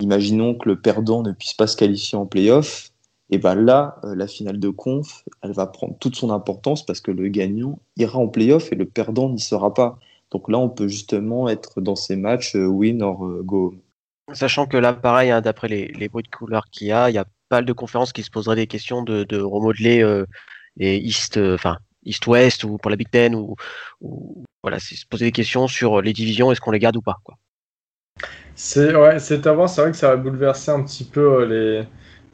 imaginons 0.01 0.55
que 0.55 0.69
le 0.69 0.81
perdant 0.81 1.23
ne 1.23 1.33
puisse 1.33 1.55
pas 1.55 1.67
se 1.67 1.77
qualifier 1.77 2.19
en 2.19 2.27
playoff, 2.27 2.91
et 3.31 3.39
ben 3.39 3.55
là, 3.55 4.01
euh, 4.05 4.15
la 4.15 4.27
finale 4.27 4.59
de 4.59 4.69
conf, 4.69 5.25
elle 5.43 5.53
va 5.53 5.67
prendre 5.67 5.97
toute 5.99 6.17
son 6.17 6.31
importance 6.31 6.85
parce 6.85 7.01
que 7.01 7.13
le 7.13 7.29
gagnant 7.29 7.79
ira 7.97 8.19
en 8.19 8.29
playoff 8.29 8.73
et 8.73 8.77
le 8.77 8.87
perdant 8.87 9.29
n'y 9.29 9.41
sera 9.41 9.73
pas. 9.73 9.99
Donc 10.33 10.49
là, 10.49 10.59
on 10.59 10.69
peut 10.69 10.89
justement 10.89 11.49
être 11.49 11.81
dans 11.81 11.97
ces 11.97 12.17
matchs 12.17 12.57
euh, 12.57 12.67
win 12.67 13.03
or 13.03 13.25
euh, 13.25 13.43
go. 13.45 13.75
Sachant 14.33 14.67
que 14.67 14.77
là, 14.77 14.93
pareil, 14.93 15.31
hein, 15.31 15.41
d'après 15.41 15.69
les, 15.69 16.09
bruits 16.09 16.25
de 16.25 16.29
couleurs 16.29 16.67
qu'il 16.71 16.89
y 16.89 16.93
a, 16.93 17.09
il 17.11 17.15
y 17.15 17.19
a 17.19 17.25
pas 17.49 17.57
mal 17.59 17.65
de 17.65 17.73
conférences 17.73 18.13
qui 18.13 18.23
se 18.23 18.31
poseraient 18.31 18.57
des 18.57 18.67
questions 18.67 19.03
de, 19.03 19.41
remodeler 19.41 20.25
les 20.77 20.99
East, 20.99 21.37
enfin 21.37 21.79
East-West 22.05 22.63
ou 22.63 22.79
pour 22.79 22.91
la 22.91 22.97
Big 22.97 23.11
Ten 23.11 23.35
ou, 23.35 23.57
ou 24.01 24.45
voilà, 24.63 24.79
se 24.79 25.05
poser 25.09 25.25
des 25.25 25.33
questions 25.33 25.67
sur 25.67 26.01
les 26.01 26.13
divisions, 26.13 26.53
est-ce 26.53 26.61
qu'on 26.61 26.71
les 26.71 26.79
garde 26.79 26.97
ou 26.97 27.03
pas 27.03 27.17
quoi. 27.25 27.37
C'est 28.63 28.95
ouais, 28.95 29.17
à 29.17 29.53
voir. 29.55 29.71
C'est 29.71 29.81
vrai 29.81 29.91
que 29.91 29.97
ça 29.97 30.09
va 30.11 30.17
bouleverser 30.17 30.71
un 30.71 30.83
petit 30.83 31.05
peu 31.05 31.51
euh, 31.51 31.83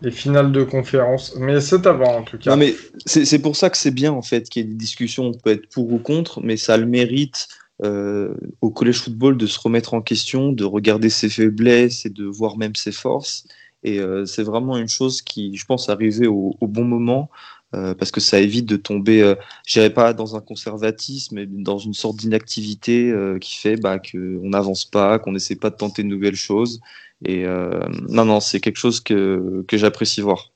les, 0.03 0.11
finales 0.11 0.51
de 0.51 0.65
conférence. 0.65 1.37
Mais 1.37 1.61
c'est 1.61 1.87
à 1.87 1.93
voir 1.93 2.17
en 2.17 2.25
tout 2.25 2.37
cas. 2.37 2.51
Non, 2.51 2.57
mais 2.57 2.75
c'est 3.07 3.39
pour 3.39 3.55
ça 3.55 3.71
que 3.71 3.77
c'est 3.77 3.93
bien 3.93 4.13
en 4.13 4.23
fait 4.23 4.49
qu'il 4.49 4.63
y 4.63 4.67
ait 4.67 4.69
des 4.69 4.75
discussions. 4.75 5.27
On 5.27 5.33
peut 5.33 5.51
être 5.51 5.69
pour 5.71 5.93
ou 5.93 5.99
contre, 5.99 6.41
mais 6.43 6.57
ça 6.57 6.75
a 6.75 6.79
le 6.79 6.87
mérite 6.87 7.47
euh, 7.85 8.35
au 8.61 8.71
collège 8.71 9.03
football 9.03 9.37
de 9.37 9.47
se 9.47 9.61
remettre 9.61 9.95
en 9.95 10.03
question, 10.03 10.51
de 10.51 10.65
regarder 10.65 11.11
ses 11.11 11.29
faiblesses 11.29 12.07
et 12.07 12.11
de 12.11 12.25
voir 12.25 12.59
même 12.59 12.75
ses 12.75 12.93
forces. 12.93 13.47
Et 13.85 14.01
euh, 14.01 14.27
c'est 14.27 14.43
vraiment 14.43 14.77
une 14.77 14.89
chose 14.89 15.23
qui, 15.23 15.57
je 15.57 15.65
pense, 15.65 15.89
arriver 15.89 16.27
au, 16.27 16.57
au 16.61 16.67
bon 16.67 16.85
moment 16.85 17.31
euh, 17.75 17.95
parce 17.95 18.13
que 18.13 18.21
ça 18.21 18.39
évite 18.39 18.67
de 18.67 18.77
tomber, 18.77 19.23
euh, 19.23 19.35
je 19.67 19.89
pas 19.89 20.13
dans 20.13 20.37
un 20.37 20.41
conservatisme, 20.41 21.35
mais 21.35 21.47
dans 21.47 21.79
une 21.79 21.95
sorte 21.95 22.17
d'inactivité 22.17 23.11
euh, 23.11 23.39
qui 23.39 23.57
fait 23.57 23.77
bah, 23.77 23.99
qu'on 23.99 24.49
n'avance 24.49 24.85
pas, 24.85 25.19
qu'on 25.19 25.33
n'essaie 25.33 25.57
pas 25.57 25.71
de 25.71 25.77
tenter 25.77 26.03
de 26.05 26.09
nouvelles 26.09 26.37
choses. 26.37 26.81
Et 27.25 27.47
non, 27.47 28.27
non, 28.27 28.41
c'est 28.41 28.61
quelque 28.61 28.77
chose 28.77 29.01
que, 29.01 29.65
j'apprécie 29.73 30.21
voir. 30.21 30.53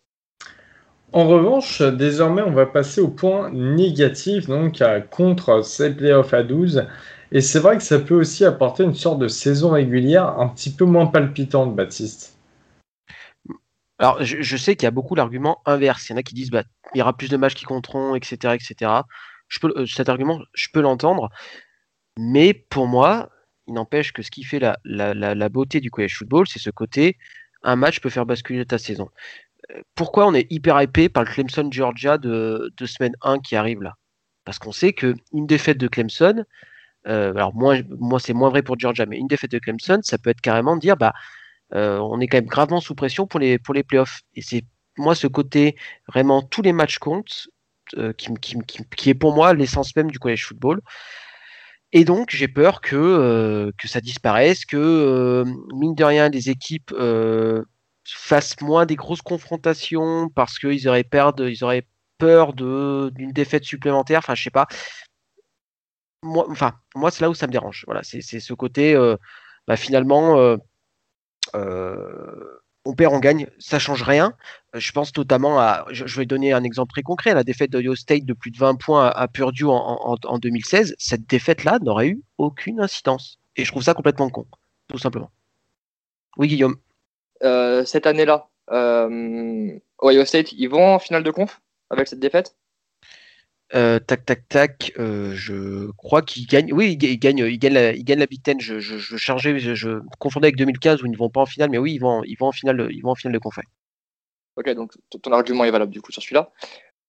En 1.12 1.26
revanche, 1.26 1.80
désormais, 1.80 2.42
on 2.42 2.52
va 2.52 2.66
passer 2.66 3.00
au 3.00 3.08
point 3.08 3.50
négatif, 3.50 4.46
donc 4.46 4.82
contre 5.10 5.64
ces 5.64 5.90
playoffs 5.90 6.34
à 6.34 6.42
12. 6.42 6.84
Et 7.32 7.40
c'est 7.40 7.60
vrai 7.60 7.78
que 7.78 7.82
ça 7.82 7.98
peut 7.98 8.14
aussi 8.14 8.44
apporter 8.44 8.82
une 8.82 8.94
sorte 8.94 9.18
de 9.18 9.28
saison 9.28 9.70
régulière 9.70 10.38
un 10.38 10.48
petit 10.48 10.70
peu 10.70 10.84
moins 10.84 11.06
palpitante, 11.06 11.74
Baptiste. 11.74 12.39
Alors, 14.00 14.24
je, 14.24 14.56
sais 14.56 14.76
qu'il 14.76 14.84
y 14.84 14.86
a 14.86 14.90
beaucoup 14.90 15.14
l'argument 15.14 15.60
inverse. 15.66 16.08
Il 16.08 16.12
y 16.12 16.14
en 16.14 16.18
a 16.18 16.22
qui 16.22 16.34
disent 16.34 16.50
bah, 16.50 16.64
il 16.94 16.98
y 16.98 17.02
aura 17.02 17.14
plus 17.14 17.28
de 17.28 17.36
matchs 17.36 17.54
qui 17.54 17.66
compteront, 17.66 18.14
etc. 18.14 18.54
etc. 18.54 18.90
Je 19.48 19.58
peux, 19.60 19.70
euh, 19.76 19.84
cet 19.84 20.08
argument, 20.08 20.40
je 20.54 20.68
peux 20.72 20.80
l'entendre. 20.80 21.28
Mais 22.16 22.54
pour 22.54 22.86
moi, 22.86 23.28
il 23.66 23.74
n'empêche 23.74 24.12
que 24.14 24.22
ce 24.22 24.30
qui 24.30 24.42
fait 24.42 24.58
la, 24.58 24.78
la, 24.84 25.48
beauté 25.50 25.80
du 25.80 25.90
college 25.90 26.16
football, 26.16 26.48
c'est 26.48 26.58
ce 26.58 26.70
côté 26.70 27.18
un 27.62 27.76
match 27.76 28.00
peut 28.00 28.08
faire 28.08 28.24
basculer 28.24 28.64
ta 28.64 28.78
saison. 28.78 29.10
Euh, 29.70 29.82
pourquoi 29.94 30.26
on 30.26 30.34
est 30.34 30.46
hyper 30.50 30.80
hypé 30.80 31.10
par 31.10 31.24
le 31.24 31.30
Clemson 31.30 31.68
Georgia 31.70 32.16
de, 32.16 32.72
de 32.74 32.86
semaine 32.86 33.14
1 33.20 33.40
qui 33.40 33.54
arrive 33.54 33.82
là? 33.82 33.96
Parce 34.46 34.58
qu'on 34.58 34.72
sait 34.72 34.94
qu'une 34.94 35.18
défaite 35.32 35.76
de 35.76 35.88
Clemson, 35.88 36.44
euh, 37.06 37.32
alors 37.32 37.54
moi, 37.54 37.76
moi 37.90 38.18
c'est 38.18 38.32
moins 38.32 38.48
vrai 38.48 38.62
pour 38.62 38.78
Georgia, 38.78 39.04
mais 39.04 39.18
une 39.18 39.28
défaite 39.28 39.50
de 39.50 39.58
Clemson, 39.58 40.00
ça 40.02 40.16
peut 40.16 40.30
être 40.30 40.40
carrément 40.40 40.76
dire 40.76 40.96
bah 40.96 41.12
on 41.72 42.20
est 42.20 42.26
quand 42.26 42.38
même 42.38 42.46
gravement 42.46 42.80
sous 42.80 42.94
pression 42.94 43.26
pour 43.26 43.40
les, 43.40 43.58
pour 43.58 43.74
les 43.74 43.82
playoffs. 43.82 44.20
Et 44.34 44.42
c'est 44.42 44.64
moi 44.96 45.14
ce 45.14 45.26
côté 45.26 45.76
vraiment 46.08 46.42
tous 46.42 46.62
les 46.62 46.72
matchs 46.72 46.98
comptent 46.98 47.48
euh, 47.96 48.12
qui, 48.12 49.10
est 49.10 49.14
pour 49.14 49.34
moi 49.34 49.54
l'essence 49.54 49.94
même 49.96 50.10
du 50.10 50.18
college 50.18 50.44
football. 50.46 50.80
Et 51.92 52.04
donc 52.04 52.30
j'ai 52.30 52.48
peur 52.48 52.80
que, 52.80 52.96
euh, 52.96 53.72
que 53.78 53.88
ça 53.88 54.00
disparaisse, 54.00 54.64
que 54.64 55.44
mine 55.74 55.94
de 55.94 56.04
rien 56.04 56.28
les 56.28 56.50
équipes 56.50 56.94
fassent 58.04 58.60
moins 58.60 58.86
des 58.86 58.96
grosses 58.96 59.22
confrontations 59.22 60.28
parce 60.30 60.58
qu'ils 60.58 60.88
auraient, 60.88 61.08
auraient 61.62 61.86
peur 62.18 62.52
d'une 62.54 63.32
défaite 63.32 63.64
supplémentaire. 63.64 64.18
Enfin, 64.18 64.34
je 64.34 64.42
sais 64.42 64.50
pas. 64.50 64.66
Moi, 66.22 66.46
enfin, 66.50 66.74
moi 66.94 67.10
c'est 67.10 67.22
là 67.22 67.30
où 67.30 67.34
ça 67.34 67.46
me 67.46 67.52
dérange. 67.52 67.84
Voilà, 67.86 68.02
c'est 68.02 68.20
ce 68.20 68.54
côté. 68.54 68.96
Bah, 69.70 69.76
finalement, 69.76 70.36
euh, 70.38 70.56
on 72.84 72.94
perd, 72.94 73.14
on 73.14 73.18
gagne, 73.18 73.46
ça 73.58 73.78
change 73.78 74.02
rien. 74.02 74.34
Euh, 74.74 74.80
je 74.80 74.92
pense 74.92 75.14
notamment 75.16 75.58
à, 75.58 75.84
je, 75.90 76.04
vais 76.16 76.26
donner 76.26 76.52
un 76.52 76.64
exemple 76.64 76.92
très 76.92 77.02
concret, 77.02 77.34
la 77.34 77.44
défaite 77.44 77.70
d'Ohio 77.70 77.94
State 77.94 78.24
de 78.24 78.32
plus 78.32 78.50
de 78.50 78.58
20 78.58 78.76
points 78.76 79.08
à, 79.08 79.28
Purdue 79.28 79.66
en, 79.66 80.38
2016. 80.38 80.94
Cette 80.98 81.26
défaite-là 81.26 81.78
n'aurait 81.82 82.08
eu 82.08 82.22
aucune 82.38 82.80
incidence. 82.80 83.38
Et 83.56 83.64
je 83.64 83.70
trouve 83.70 83.82
ça 83.82 83.94
complètement 83.94 84.30
con, 84.30 84.46
tout 84.88 84.98
simplement. 84.98 85.30
Oui, 86.36 86.48
Guillaume. 86.48 86.76
Euh, 87.42 87.84
cette 87.84 88.06
année-là, 88.06 88.48
euh, 88.70 89.78
Ohio 90.02 90.24
State, 90.24 90.52
ils 90.52 90.68
vont 90.68 90.94
en 90.94 90.98
finale 90.98 91.22
de 91.22 91.30
conf 91.30 91.60
avec 91.90 92.08
cette 92.08 92.20
défaite? 92.20 92.56
Euh, 93.74 94.00
tac, 94.00 94.24
tac, 94.24 94.48
tac. 94.48 94.92
Euh, 94.98 95.32
je 95.34 95.90
crois 95.92 96.22
qu'ils 96.22 96.46
gagnent. 96.46 96.72
Oui, 96.72 96.92
ils 96.92 97.18
gagnent, 97.18 97.38
ils 97.38 97.58
gagnent, 97.58 97.74
la, 97.74 97.92
ils 97.92 98.04
gagnent 98.04 98.18
la 98.18 98.26
Big 98.26 98.42
Ten. 98.42 98.60
Je, 98.60 98.80
je, 98.80 99.16
chargeais, 99.16 99.58
je, 99.58 100.00
confondais 100.18 100.46
avec 100.46 100.56
2015 100.56 101.02
où 101.02 101.06
ils 101.06 101.12
ne 101.12 101.16
vont 101.16 101.30
pas 101.30 101.40
en 101.40 101.46
finale, 101.46 101.70
mais 101.70 101.78
oui, 101.78 101.94
ils 101.94 101.98
vont, 101.98 102.22
ils 102.24 102.36
vont 102.36 102.48
en 102.48 102.52
finale, 102.52 102.88
ils 102.90 103.02
vont 103.02 103.10
en 103.10 103.14
finale 103.14 103.34
de 103.34 103.38
conf. 103.38 103.58
Ok, 104.56 104.68
donc 104.70 104.92
ton 105.22 105.32
argument 105.32 105.64
est 105.64 105.70
valable 105.70 105.92
du 105.92 106.02
coup 106.02 106.10
sur 106.12 106.22
celui-là. 106.22 106.50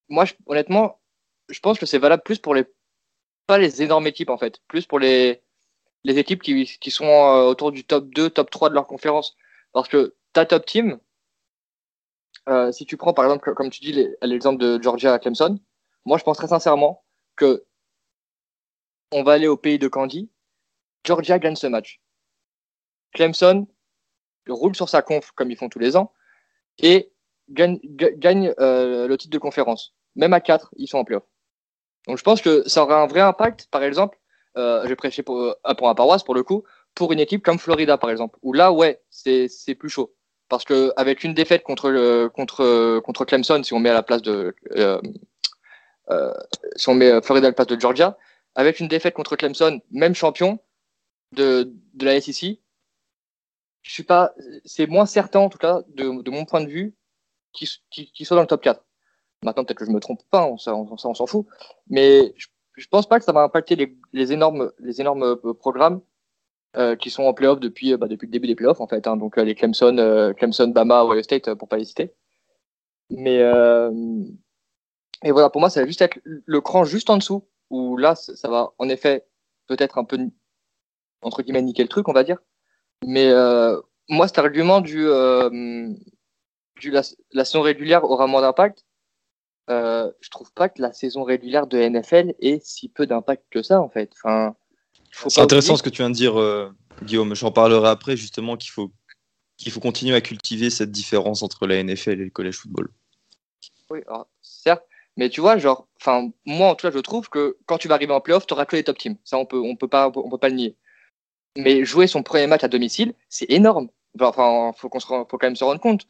Moi, 0.10 0.26
honnêtement, 0.46 1.00
je 1.50 1.60
pense 1.60 1.80
que 1.80 1.86
c'est 1.86 1.98
valable 1.98 2.24
plus 2.24 2.40
pour 2.40 2.54
les, 2.54 2.66
pas 3.48 3.58
les 3.58 3.82
énormes 3.82 4.08
équipes 4.08 4.30
en 4.30 4.38
fait, 4.38 4.60
plus 4.68 4.86
pour 4.86 5.00
les, 5.00 5.42
les 6.04 6.20
équipes 6.20 6.44
qui, 6.44 6.66
qui 6.66 6.92
sont 6.92 7.06
euh, 7.06 7.44
autour 7.44 7.72
du 7.72 7.84
top 7.84 8.10
2, 8.14 8.30
top 8.30 8.52
3 8.52 8.70
de 8.70 8.76
leur 8.76 8.86
conférence. 8.88 9.36
Parce 9.74 9.90
que 9.90 10.16
ta 10.34 10.46
top 10.46 10.66
team, 10.66 11.00
si 12.72 12.86
tu 12.86 12.98
prends 12.98 13.14
par 13.14 13.26
exemple, 13.26 13.54
comme 13.56 13.70
tu 13.70 13.82
dis, 13.82 14.08
l'exemple 14.22 14.62
de 14.62 14.82
Georgia 14.82 15.18
Clemson, 15.18 15.58
moi, 16.06 16.18
je 16.18 16.24
pense 16.24 16.38
très 16.38 16.48
sincèrement 16.48 17.04
que 17.36 17.66
on 19.12 19.24
va 19.24 19.34
aller 19.34 19.48
au 19.48 19.58
pays 19.58 19.80
de 19.80 19.88
Candy. 19.88 20.30
Georgia 21.04 21.40
gagne 21.40 21.56
ce 21.56 21.68
match. 21.68 22.02
Clemson 23.14 23.68
roule 24.48 24.76
sur 24.76 24.90
sa 24.90 25.02
conf 25.02 25.32
comme 25.32 25.52
ils 25.52 25.58
font 25.58 25.70
tous 25.70 25.80
les 25.80 25.98
ans 25.98 26.14
et 26.80 27.12
gagne, 27.50 28.54
euh, 28.60 29.08
le 29.08 29.18
titre 29.18 29.32
de 29.32 29.38
conférence. 29.38 29.94
Même 30.16 30.34
à 30.34 30.40
4, 30.40 30.74
ils 30.78 30.88
sont 30.88 30.98
en 30.98 31.04
playoff. 31.04 31.24
Donc 32.08 32.18
je 32.18 32.24
pense 32.24 32.42
que 32.42 32.68
ça 32.68 32.84
aura 32.84 33.02
un 33.02 33.08
vrai 33.08 33.22
impact, 33.22 33.68
par 33.70 33.84
exemple, 33.84 34.18
euh, 34.58 34.88
j'ai 34.88 34.96
prêché 34.96 35.24
pour, 35.24 35.42
euh, 35.42 35.74
pour 35.78 35.90
un 35.90 35.96
paroisse 35.96 36.24
pour 36.24 36.36
le 36.36 36.44
coup, 36.44 36.64
pour 36.96 37.12
une 37.12 37.20
équipe 37.20 37.44
comme 37.44 37.60
Florida 37.60 37.98
par 37.98 38.10
exemple, 38.10 38.38
où 38.42 38.54
là 38.54 38.72
ouais, 38.72 39.02
c'est 39.10 39.76
plus 39.78 39.90
chaud. 39.90 40.16
Parce 40.50 40.66
qu'avec 40.66 41.24
une 41.24 41.34
défaite 41.34 41.64
contre, 41.64 41.90
le, 41.90 42.30
contre, 42.30 43.00
contre 43.00 43.24
Clemson, 43.24 43.64
si 43.64 43.74
on 43.74 43.80
met 43.80 43.90
à 43.90 43.94
la 43.94 44.04
place 44.04 44.22
de, 44.22 44.54
euh, 44.76 45.02
si 46.76 46.90
on 46.90 46.94
met 46.96 47.12
euh, 47.12 47.22
Florida 47.22 47.48
à 47.48 47.52
la 47.58 47.66
de 47.66 47.80
Georgia, 47.80 48.18
avec 48.56 48.80
une 48.80 48.88
défaite 48.88 49.14
contre 49.14 49.36
Clemson, 49.36 49.82
même 49.92 50.16
champion 50.16 50.60
de, 51.34 51.72
de 51.94 52.06
la 52.06 52.20
SEC, 52.20 52.60
je 53.82 53.92
suis 53.92 54.04
pas, 54.04 54.34
c'est 54.66 54.88
moins 54.88 55.06
certain 55.06 55.40
en 55.40 55.50
tout 55.50 55.58
cas 55.58 55.82
de, 55.90 56.22
de 56.22 56.32
mon 56.32 56.46
point 56.46 56.62
de 56.62 56.70
vue 56.70 56.96
qu'il 57.54 57.68
qui 57.90 58.26
soit 58.26 58.36
dans 58.36 58.42
le 58.42 58.48
top 58.48 58.62
4. 58.62 58.84
Maintenant, 59.44 59.66
peut-être 59.66 59.80
que 59.80 59.86
je 59.86 59.92
me 59.92 60.00
trompe 60.00 60.22
pas, 60.30 60.46
on, 60.46 60.58
on, 60.68 60.96
on 61.04 61.14
s'en 61.16 61.26
fout, 61.26 61.48
mais 61.88 62.34
je, 62.38 62.48
je 62.76 62.88
pense 62.88 63.08
pas 63.08 63.20
que 63.20 63.26
ça 63.26 63.32
va 63.32 63.42
impacter 63.42 63.76
les, 64.14 64.34
énormes, 64.34 64.72
les 64.80 65.02
énormes 65.02 65.24
euh, 65.24 65.54
programmes 65.54 66.02
euh, 66.78 66.96
qui 66.96 67.10
sont 67.10 67.24
en 67.24 67.34
playoff 67.34 67.60
depuis, 67.60 67.96
bah, 67.98 68.08
depuis 68.08 68.28
le 68.28 68.32
début 68.32 68.48
des 68.48 68.56
playoffs 68.56 68.82
en 68.82 68.88
fait. 68.88 69.08
Hein, 69.08 69.18
donc 69.18 69.38
les 69.38 69.56
Clemson, 69.56 69.98
euh, 69.98 70.34
Clemson, 70.34 70.68
Bama, 70.68 71.04
Ohio 71.04 71.24
State 71.24 71.54
pour 71.56 71.68
pas 71.68 71.78
les 71.78 71.86
citer. 71.86 72.14
Mais 73.10 73.42
et 75.24 75.32
voilà, 75.32 75.50
pour 75.50 75.62
moi, 75.62 75.70
ça 75.70 75.82
va 75.82 75.88
juste 75.88 76.02
être 76.02 76.20
le 76.24 76.62
cran 76.62 76.84
juste 76.84 77.10
en 77.10 77.18
dessous, 77.18 77.48
où 77.70 77.98
là, 77.98 78.16
ça 78.16 78.50
va 78.50 78.72
en 78.78 78.90
effet 78.90 79.26
peut-être 79.68 79.98
un 79.98 80.04
peu, 80.04 80.18
entre 81.22 81.42
guillemets, 81.42 81.62
niquer 81.62 81.84
le 81.84 81.90
truc, 81.90 82.08
on 82.08 82.14
va 82.14 82.24
dire. 82.24 82.38
Mais 83.06 83.30
euh, 83.30 83.80
moi, 84.10 84.28
cet 84.28 84.40
argument 84.40 84.82
du, 84.82 85.08
euh, 85.08 85.90
du 86.80 86.92
la, 86.92 87.46
saison 87.46 87.62
régulière 87.62 88.04
aura 88.04 88.28
moins 88.28 88.42
d'impact, 88.42 88.86
euh, 89.70 90.12
je 90.20 90.30
trouve 90.30 90.52
pas 90.54 90.70
que 90.70 90.82
la 90.82 90.92
saison 90.92 91.24
régulière 91.24 91.68
de 91.68 91.78
NFL 91.78 92.34
ait 92.40 92.60
si 92.64 92.90
peu 92.90 93.06
d'impact 93.08 93.46
que 93.50 93.62
ça, 93.62 93.80
en 93.80 93.90
fait. 93.90 94.12
Enfin, 94.14 94.56
c'est 95.12 95.42
intéressant 95.42 95.78
ce 95.78 95.84
que 95.84 95.90
tu 95.90 96.02
viens 96.02 96.10
de 96.10 96.16
dire, 96.16 96.40
euh, 96.40 96.72
Guillaume. 97.04 97.36
J'en 97.36 97.52
parlerai 97.52 97.90
après, 97.90 98.18
justement, 98.18 98.58
qu'il 98.58 98.72
faut, 98.72 98.92
qu'il 99.58 99.72
faut 99.72 99.80
continuer 99.80 100.16
à 100.16 100.22
cultiver 100.22 100.70
cette 100.70 100.92
différence 100.92 101.44
entre 101.44 101.68
la 101.68 101.82
NFL 101.84 102.22
et 102.22 102.26
le 102.26 102.30
college 102.30 102.58
football. 102.58 102.90
Oui, 103.90 104.00
alors, 104.08 104.28
certes, 104.42 104.86
mais 105.18 105.30
tu 105.30 105.42
vois, 105.42 105.58
genre, 105.58 105.88
enfin, 106.00 106.30
moi 106.46 106.70
en 106.70 106.76
tout 106.76 106.88
cas, 106.88 106.94
je 106.94 107.00
trouve 107.00 107.30
que 107.30 107.58
quand 107.66 107.78
tu 107.78 107.88
vas 107.88 107.96
arriver 107.96 108.14
en 108.14 108.22
playoff, 108.22 108.46
tu 108.46 108.54
n'auras 108.54 108.66
que 108.66 108.76
les 108.76 108.84
top 108.84 108.98
teams. 108.98 109.18
Ça, 109.24 109.38
on 109.38 109.46
peut, 109.46 109.60
on 109.60 109.76
peut 109.76 109.88
pas, 109.88 110.12
on 110.16 110.30
peut 110.30 110.38
pas 110.38 110.50
le 110.50 110.56
nier. 110.56 110.78
Mais 111.58 111.84
jouer 111.84 112.08
son 112.08 112.24
premier 112.24 112.48
match 112.48 112.64
à 112.64 112.68
domicile, 112.68 113.14
c'est 113.30 113.50
énorme. 113.50 113.90
Enfin, 114.20 114.72
faut 114.78 114.90
qu'on 114.90 115.00
se, 115.00 115.08
faut 115.08 115.26
quand 115.26 115.44
même 115.44 115.56
se 115.56 115.64
rendre 115.64 115.82
compte. 115.82 116.08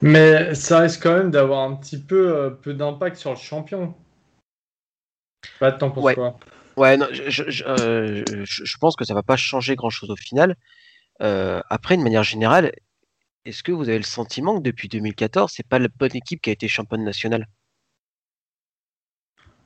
Mais 0.00 0.54
ça 0.54 0.80
risque 0.80 1.02
quand 1.02 1.16
même 1.16 1.30
d'avoir 1.30 1.60
un 1.60 1.76
petit 1.76 2.00
peu, 2.00 2.36
euh, 2.36 2.50
peu 2.50 2.74
d'impact 2.74 3.16
sur 3.16 3.30
le 3.30 3.36
champion. 3.36 3.94
Pas 5.60 5.70
de 5.70 5.78
temps 5.78 5.90
pour 5.90 6.04
ouais. 6.04 6.16
Ouais, 6.76 6.96
non, 6.96 7.06
je, 7.12 7.50
je, 7.50 7.64
euh, 7.64 8.24
je, 8.44 8.64
je, 8.64 8.78
pense 8.78 8.96
que 8.96 9.04
ça 9.04 9.14
va 9.14 9.22
pas 9.22 9.36
changer 9.36 9.76
grand 9.76 9.90
chose 9.90 10.10
au 10.10 10.16
final. 10.16 10.56
Euh, 11.20 11.60
après, 11.68 11.96
de 11.96 12.02
manière 12.02 12.22
générale, 12.22 12.72
est-ce 13.44 13.62
que 13.62 13.72
vous 13.72 13.88
avez 13.88 13.98
le 13.98 14.04
sentiment 14.04 14.56
que 14.58 14.62
depuis 14.62 14.88
2014, 14.88 15.52
c'est 15.54 15.66
pas 15.66 15.78
la 15.78 15.88
bonne 15.88 16.16
équipe 16.16 16.40
qui 16.40 16.50
a 16.50 16.52
été 16.52 16.68
championne 16.68 17.04
nationale? 17.04 17.46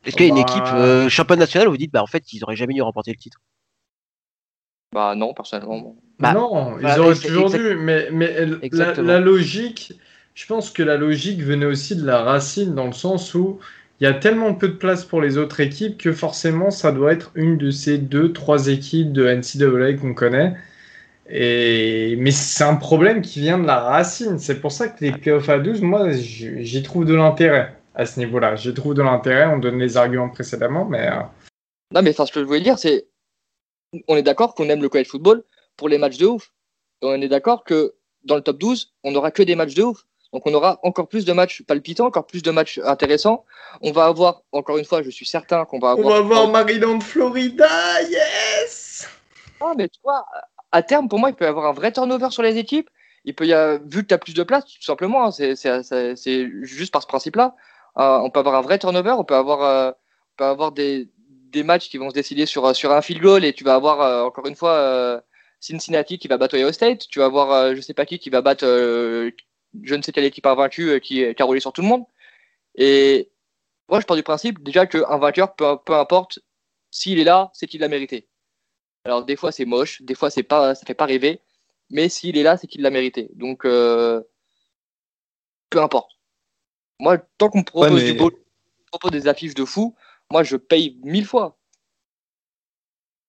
Est-ce 0.06 0.16
qu'il 0.16 0.26
y 0.26 0.28
a 0.28 0.32
une 0.32 0.38
équipe 0.38 0.62
bah. 0.62 0.78
euh, 0.78 1.08
championne 1.08 1.40
nationale 1.40 1.68
où 1.68 1.72
vous 1.72 1.76
dites, 1.76 1.92
bah 1.92 2.02
en 2.02 2.06
fait, 2.06 2.32
ils 2.32 2.42
auraient 2.44 2.56
jamais 2.56 2.74
dû 2.74 2.82
remporter 2.82 3.10
le 3.10 3.16
titre? 3.16 3.40
Bah 4.94 5.14
non, 5.16 5.34
personnellement. 5.34 5.96
Bah, 6.18 6.32
non, 6.32 6.78
ils 6.78 7.00
auraient 7.00 7.14
toujours 7.14 7.50
dû, 7.50 7.74
mais, 7.74 8.08
mais 8.12 8.46
la, 8.72 9.20
logique, 9.20 9.92
je 10.34 10.46
pense 10.46 10.70
que 10.70 10.82
la 10.82 10.96
logique 10.96 11.42
venait 11.42 11.66
aussi 11.66 11.96
de 11.96 12.06
la 12.06 12.22
racine 12.22 12.74
dans 12.74 12.86
le 12.86 12.92
sens 12.92 13.34
où 13.34 13.58
il 14.00 14.04
y 14.04 14.06
a 14.06 14.14
tellement 14.14 14.54
peu 14.54 14.68
de 14.68 14.74
place 14.74 15.04
pour 15.04 15.20
les 15.20 15.38
autres 15.38 15.60
équipes 15.60 15.98
que 15.98 16.12
forcément 16.12 16.70
ça 16.70 16.92
doit 16.92 17.12
être 17.12 17.32
une 17.34 17.58
de 17.58 17.70
ces 17.70 17.98
deux, 17.98 18.32
trois 18.32 18.68
équipes 18.68 19.12
de 19.12 19.26
NCAA 19.26 19.94
qu'on 19.94 20.14
connaît. 20.14 20.54
Et... 21.28 22.16
Mais 22.20 22.30
c'est 22.30 22.64
un 22.64 22.76
problème 22.76 23.20
qui 23.22 23.40
vient 23.40 23.58
de 23.58 23.66
la 23.66 23.80
racine. 23.80 24.38
C'est 24.38 24.60
pour 24.60 24.72
ça 24.72 24.88
que 24.88 25.04
les 25.04 25.12
playoffs 25.12 25.48
à 25.48 25.58
12, 25.58 25.82
moi, 25.82 26.12
j'y 26.12 26.82
trouve 26.82 27.04
de 27.04 27.14
l'intérêt 27.14 27.74
à 27.96 28.06
ce 28.06 28.20
niveau-là. 28.20 28.54
Je 28.56 28.70
trouve 28.70 28.94
de 28.94 29.02
l'intérêt, 29.02 29.46
on 29.46 29.58
donne 29.58 29.78
les 29.78 29.96
arguments 29.96 30.28
précédemment, 30.28 30.84
mais. 30.84 31.08
Euh, 31.08 31.22
non, 31.92 32.02
mais 32.02 32.12
ce 32.12 32.30
que 32.30 32.40
je 32.40 32.44
voulais 32.44 32.60
dire, 32.60 32.78
c'est. 32.78 33.08
On 34.08 34.16
est 34.16 34.22
d'accord 34.22 34.54
qu'on 34.54 34.68
aime 34.68 34.82
le 34.82 34.88
college 34.88 35.08
football 35.08 35.42
pour 35.76 35.88
les 35.88 35.98
matchs 35.98 36.18
de 36.18 36.26
ouf. 36.26 36.52
on 37.02 37.20
est 37.20 37.28
d'accord 37.28 37.64
que 37.64 37.94
dans 38.24 38.36
le 38.36 38.42
top 38.42 38.58
12, 38.58 38.94
on 39.04 39.12
n'aura 39.12 39.30
que 39.30 39.42
des 39.42 39.54
matchs 39.54 39.74
de 39.74 39.82
ouf. 39.84 40.04
Donc 40.32 40.42
on 40.44 40.52
aura 40.52 40.78
encore 40.82 41.08
plus 41.08 41.24
de 41.24 41.32
matchs 41.32 41.62
palpitants, 41.62 42.06
encore 42.06 42.26
plus 42.26 42.42
de 42.42 42.50
matchs 42.50 42.78
intéressants. 42.84 43.44
On 43.80 43.92
va 43.92 44.06
avoir, 44.06 44.42
encore 44.52 44.76
une 44.76 44.84
fois, 44.84 45.02
je 45.02 45.10
suis 45.10 45.24
certain 45.24 45.64
qu'on 45.64 45.78
va 45.78 45.90
avoir. 45.90 46.06
On 46.06 46.10
va 46.10 46.16
avoir 46.16 46.48
Maryland, 46.48 47.00
Florida, 47.00 48.02
yes 48.02 49.08
Ah, 49.60 49.72
mais 49.78 49.88
tu 49.88 50.00
vois, 50.02 50.26
à 50.72 50.82
terme, 50.82 51.08
pour 51.08 51.18
moi, 51.18 51.30
il 51.30 51.36
peut 51.36 51.44
y 51.44 51.48
avoir 51.48 51.66
un 51.66 51.72
vrai 51.72 51.92
turnover 51.92 52.30
sur 52.30 52.42
les 52.42 52.58
équipes. 52.58 52.90
Il 53.24 53.34
peut 53.34 53.46
y 53.46 53.52
avoir, 53.52 53.78
vu 53.86 54.02
que 54.02 54.08
tu 54.08 54.14
as 54.14 54.18
plus 54.18 54.34
de 54.34 54.42
place, 54.42 54.64
tout 54.66 54.82
simplement, 54.82 55.26
hein, 55.26 55.30
c'est 55.30 56.50
juste 56.62 56.92
par 56.92 57.02
ce 57.02 57.06
principe-là. 57.06 57.54
Euh, 57.98 58.18
on 58.18 58.30
peut 58.30 58.40
avoir 58.40 58.56
un 58.56 58.60
vrai 58.62 58.78
turnover, 58.78 59.12
on 59.12 59.24
peut 59.24 59.34
avoir, 59.34 59.62
euh, 59.62 59.92
peut 60.36 60.44
avoir 60.44 60.72
des, 60.72 61.08
des, 61.18 61.62
matchs 61.62 61.88
qui 61.88 61.98
vont 61.98 62.10
se 62.10 62.14
décider 62.14 62.46
sur, 62.46 62.74
sur 62.76 62.92
un 62.92 63.00
field 63.02 63.22
goal 63.22 63.44
et 63.44 63.52
tu 63.54 63.64
vas 63.64 63.74
avoir 63.74 64.00
euh, 64.02 64.24
encore 64.24 64.46
une 64.46 64.54
fois 64.56 65.22
Cincinnati 65.60 66.18
qui 66.18 66.28
va 66.28 66.36
battre 66.38 66.56
Ohio 66.56 66.72
State, 66.72 67.08
tu 67.08 67.20
vas 67.20 67.26
avoir 67.26 67.74
je 67.74 67.80
sais 67.80 67.94
pas 67.94 68.06
qui 68.06 68.18
qui 68.18 68.30
va 68.30 68.42
battre 68.42 68.66
je 68.66 69.94
ne 69.94 70.02
sais 70.02 70.12
quelle 70.12 70.24
équipe 70.24 70.46
invaincue 70.46 71.00
qui, 71.00 71.34
qui 71.34 71.42
a 71.42 71.44
roulé 71.44 71.60
sur 71.60 71.72
tout 71.72 71.82
le 71.82 71.88
monde. 71.88 72.04
Et 72.76 73.30
moi, 73.88 74.00
je 74.00 74.06
pars 74.06 74.16
du 74.16 74.22
principe 74.22 74.62
déjà 74.62 74.86
qu'un 74.86 75.18
vainqueur, 75.18 75.54
peu, 75.56 75.76
peu 75.84 75.94
importe 75.94 76.40
s'il 76.90 77.18
est 77.18 77.24
là, 77.24 77.50
c'est 77.54 77.66
qu'il 77.66 77.80
l'a 77.80 77.88
mérité. 77.88 78.28
Alors 79.04 79.24
des 79.24 79.36
fois 79.36 79.52
c'est 79.52 79.64
moche, 79.66 80.02
des 80.02 80.14
fois 80.14 80.30
c'est 80.30 80.42
pas, 80.42 80.74
ça 80.74 80.86
fait 80.86 80.94
pas 80.94 81.06
rêver, 81.06 81.40
mais 81.90 82.08
s'il 82.08 82.36
est 82.38 82.42
là, 82.42 82.56
c'est 82.58 82.66
qu'il 82.66 82.82
l'a 82.82 82.90
mérité. 82.90 83.30
Donc 83.34 83.62
peu 83.62 84.22
importe. 85.74 86.15
Moi, 86.98 87.18
tant 87.38 87.48
qu'on 87.48 87.58
me 87.58 87.64
propose, 87.64 88.04
du 88.04 88.14
beau, 88.14 88.30
propose 88.90 89.10
des 89.10 89.28
affiches 89.28 89.54
de 89.54 89.64
fou, 89.64 89.94
moi, 90.30 90.42
je 90.42 90.56
paye 90.56 90.98
mille 91.04 91.26
fois. 91.26 91.58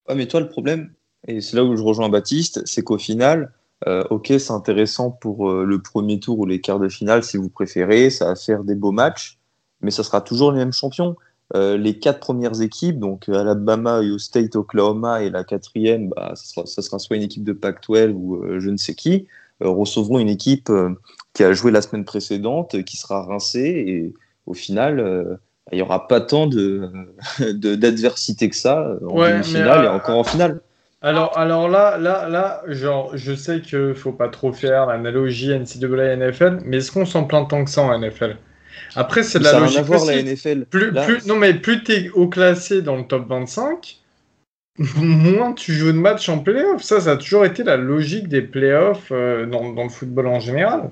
Ouais, 0.08 0.16
mais 0.16 0.28
toi, 0.28 0.40
le 0.40 0.50
problème, 0.50 0.94
et 1.28 1.42
c'est 1.42 1.58
là 1.58 1.64
où 1.64 1.76
je 1.76 1.84
rejoins 1.84 2.10
Baptiste, 2.10 2.66
c'est 2.66 2.84
qu'au 2.84 2.98
final, 2.98 3.52
euh, 3.88 4.04
ok, 4.10 4.28
c'est 4.28 4.52
intéressant 4.52 5.12
pour 5.12 5.50
euh, 5.50 5.66
le 5.66 5.82
premier 5.82 6.20
tour 6.20 6.40
ou 6.40 6.46
les 6.46 6.62
quarts 6.62 6.80
de 6.80 6.90
finale, 6.90 7.24
si 7.24 7.38
vous 7.38 7.50
préférez, 7.50 8.10
ça 8.10 8.26
va 8.26 8.36
faire 8.36 8.64
des 8.64 8.76
beaux 8.76 8.92
matchs, 8.92 9.38
mais 9.82 9.92
ça 9.92 10.04
sera 10.04 10.22
toujours 10.22 10.52
les 10.52 10.60
mêmes 10.60 10.74
champions. 10.74 11.16
Euh, 11.56 11.78
les 11.78 11.98
quatre 12.00 12.20
premières 12.20 12.62
équipes, 12.62 13.00
donc 13.00 13.30
Alabama, 13.30 14.00
Ohio 14.00 14.18
State, 14.18 14.56
Oklahoma 14.56 15.24
et 15.24 15.30
la 15.30 15.44
quatrième, 15.44 16.10
bah, 16.10 16.34
ça, 16.36 16.44
sera, 16.44 16.66
ça 16.66 16.82
sera 16.82 17.00
soit 17.00 17.16
une 17.16 17.24
équipe 17.24 17.44
de 17.44 17.54
Pac-12 17.54 18.12
ou 18.12 18.60
je 18.60 18.70
ne 18.70 18.78
sais 18.78 18.96
qui, 18.96 19.28
recevront 19.62 20.20
une 20.20 20.30
équipe 20.30 20.72
qui 21.34 21.44
a 21.44 21.54
joué 21.54 21.72
la 21.72 21.82
semaine 21.82 22.04
précédente, 22.04 22.84
qui 22.84 22.98
sera 22.98 23.24
rincé. 23.24 23.60
Et 23.60 24.14
au 24.48 24.54
final, 24.54 25.00
euh, 25.00 25.36
il 25.72 25.76
n'y 25.76 25.82
aura 25.82 26.08
pas 26.08 26.20
tant 26.20 26.48
d'adversité 26.48 26.90
de, 27.54 27.76
d'adversité 27.76 28.50
que 28.50 28.56
ça 28.56 28.96
en 29.08 29.16
demi-finale 29.16 29.86
et 29.86 29.88
euh, 29.88 29.92
encore 29.92 30.18
en 30.18 30.24
finale. 30.24 30.62
Alors, 31.04 31.38
alors 31.38 31.70
là, 31.70 31.98
là, 32.00 32.28
là, 32.28 32.64
genre, 32.68 33.12
je 33.14 33.34
sais 33.34 33.62
qu'il 33.62 33.94
faut 33.94 34.14
pas 34.14 34.30
trop 34.30 34.52
faire 34.52 34.88
l'analogie 34.88 35.54
NCAA 35.54 36.16
NFL, 36.16 36.62
mais 36.66 36.78
est-ce 36.78 36.92
qu'on 36.92 37.06
s'en 37.06 37.26
plaint 37.26 37.48
tant 37.48 37.64
que 37.64 37.70
ça 37.70 37.84
en 37.84 38.00
NFL 38.00 38.36
Après, 38.96 39.22
c'est 39.22 39.38
de 39.38 39.44
la 39.44 39.52
Ça 39.52 39.58
a 39.58 39.60
logique 39.60 39.82
voir 39.82 40.02
aussi. 40.02 40.16
la 40.16 40.24
NFL. 40.24 40.66
Plus, 40.66 40.90
Là, 40.90 41.06
plus, 41.06 41.28
non, 41.28 41.36
mais 41.36 41.54
plus 41.54 41.84
tu 41.84 41.92
es 41.92 42.10
haut 42.10 42.28
classé 42.28 42.82
dans 42.82 42.96
le 42.96 43.04
top 43.04 43.28
25, 43.30 44.00
moins 44.80 45.54
tu 45.54 45.74
joues 45.74 45.92
de 45.92 45.98
matchs 45.98 46.30
en 46.30 46.40
playoff. 46.40 46.82
Ça, 46.84 47.02
ça 47.02 47.12
a 47.12 47.18
toujours 47.18 47.46
été 47.46 47.64
la 47.64 47.78
logique 47.78 48.28
des 48.28 48.42
playoffs 48.42 49.12
euh, 49.12 49.46
dans, 49.46 49.72
dans 49.74 49.84
le 49.84 49.90
football 49.90 50.28
en 50.28 50.40
général. 50.40 50.90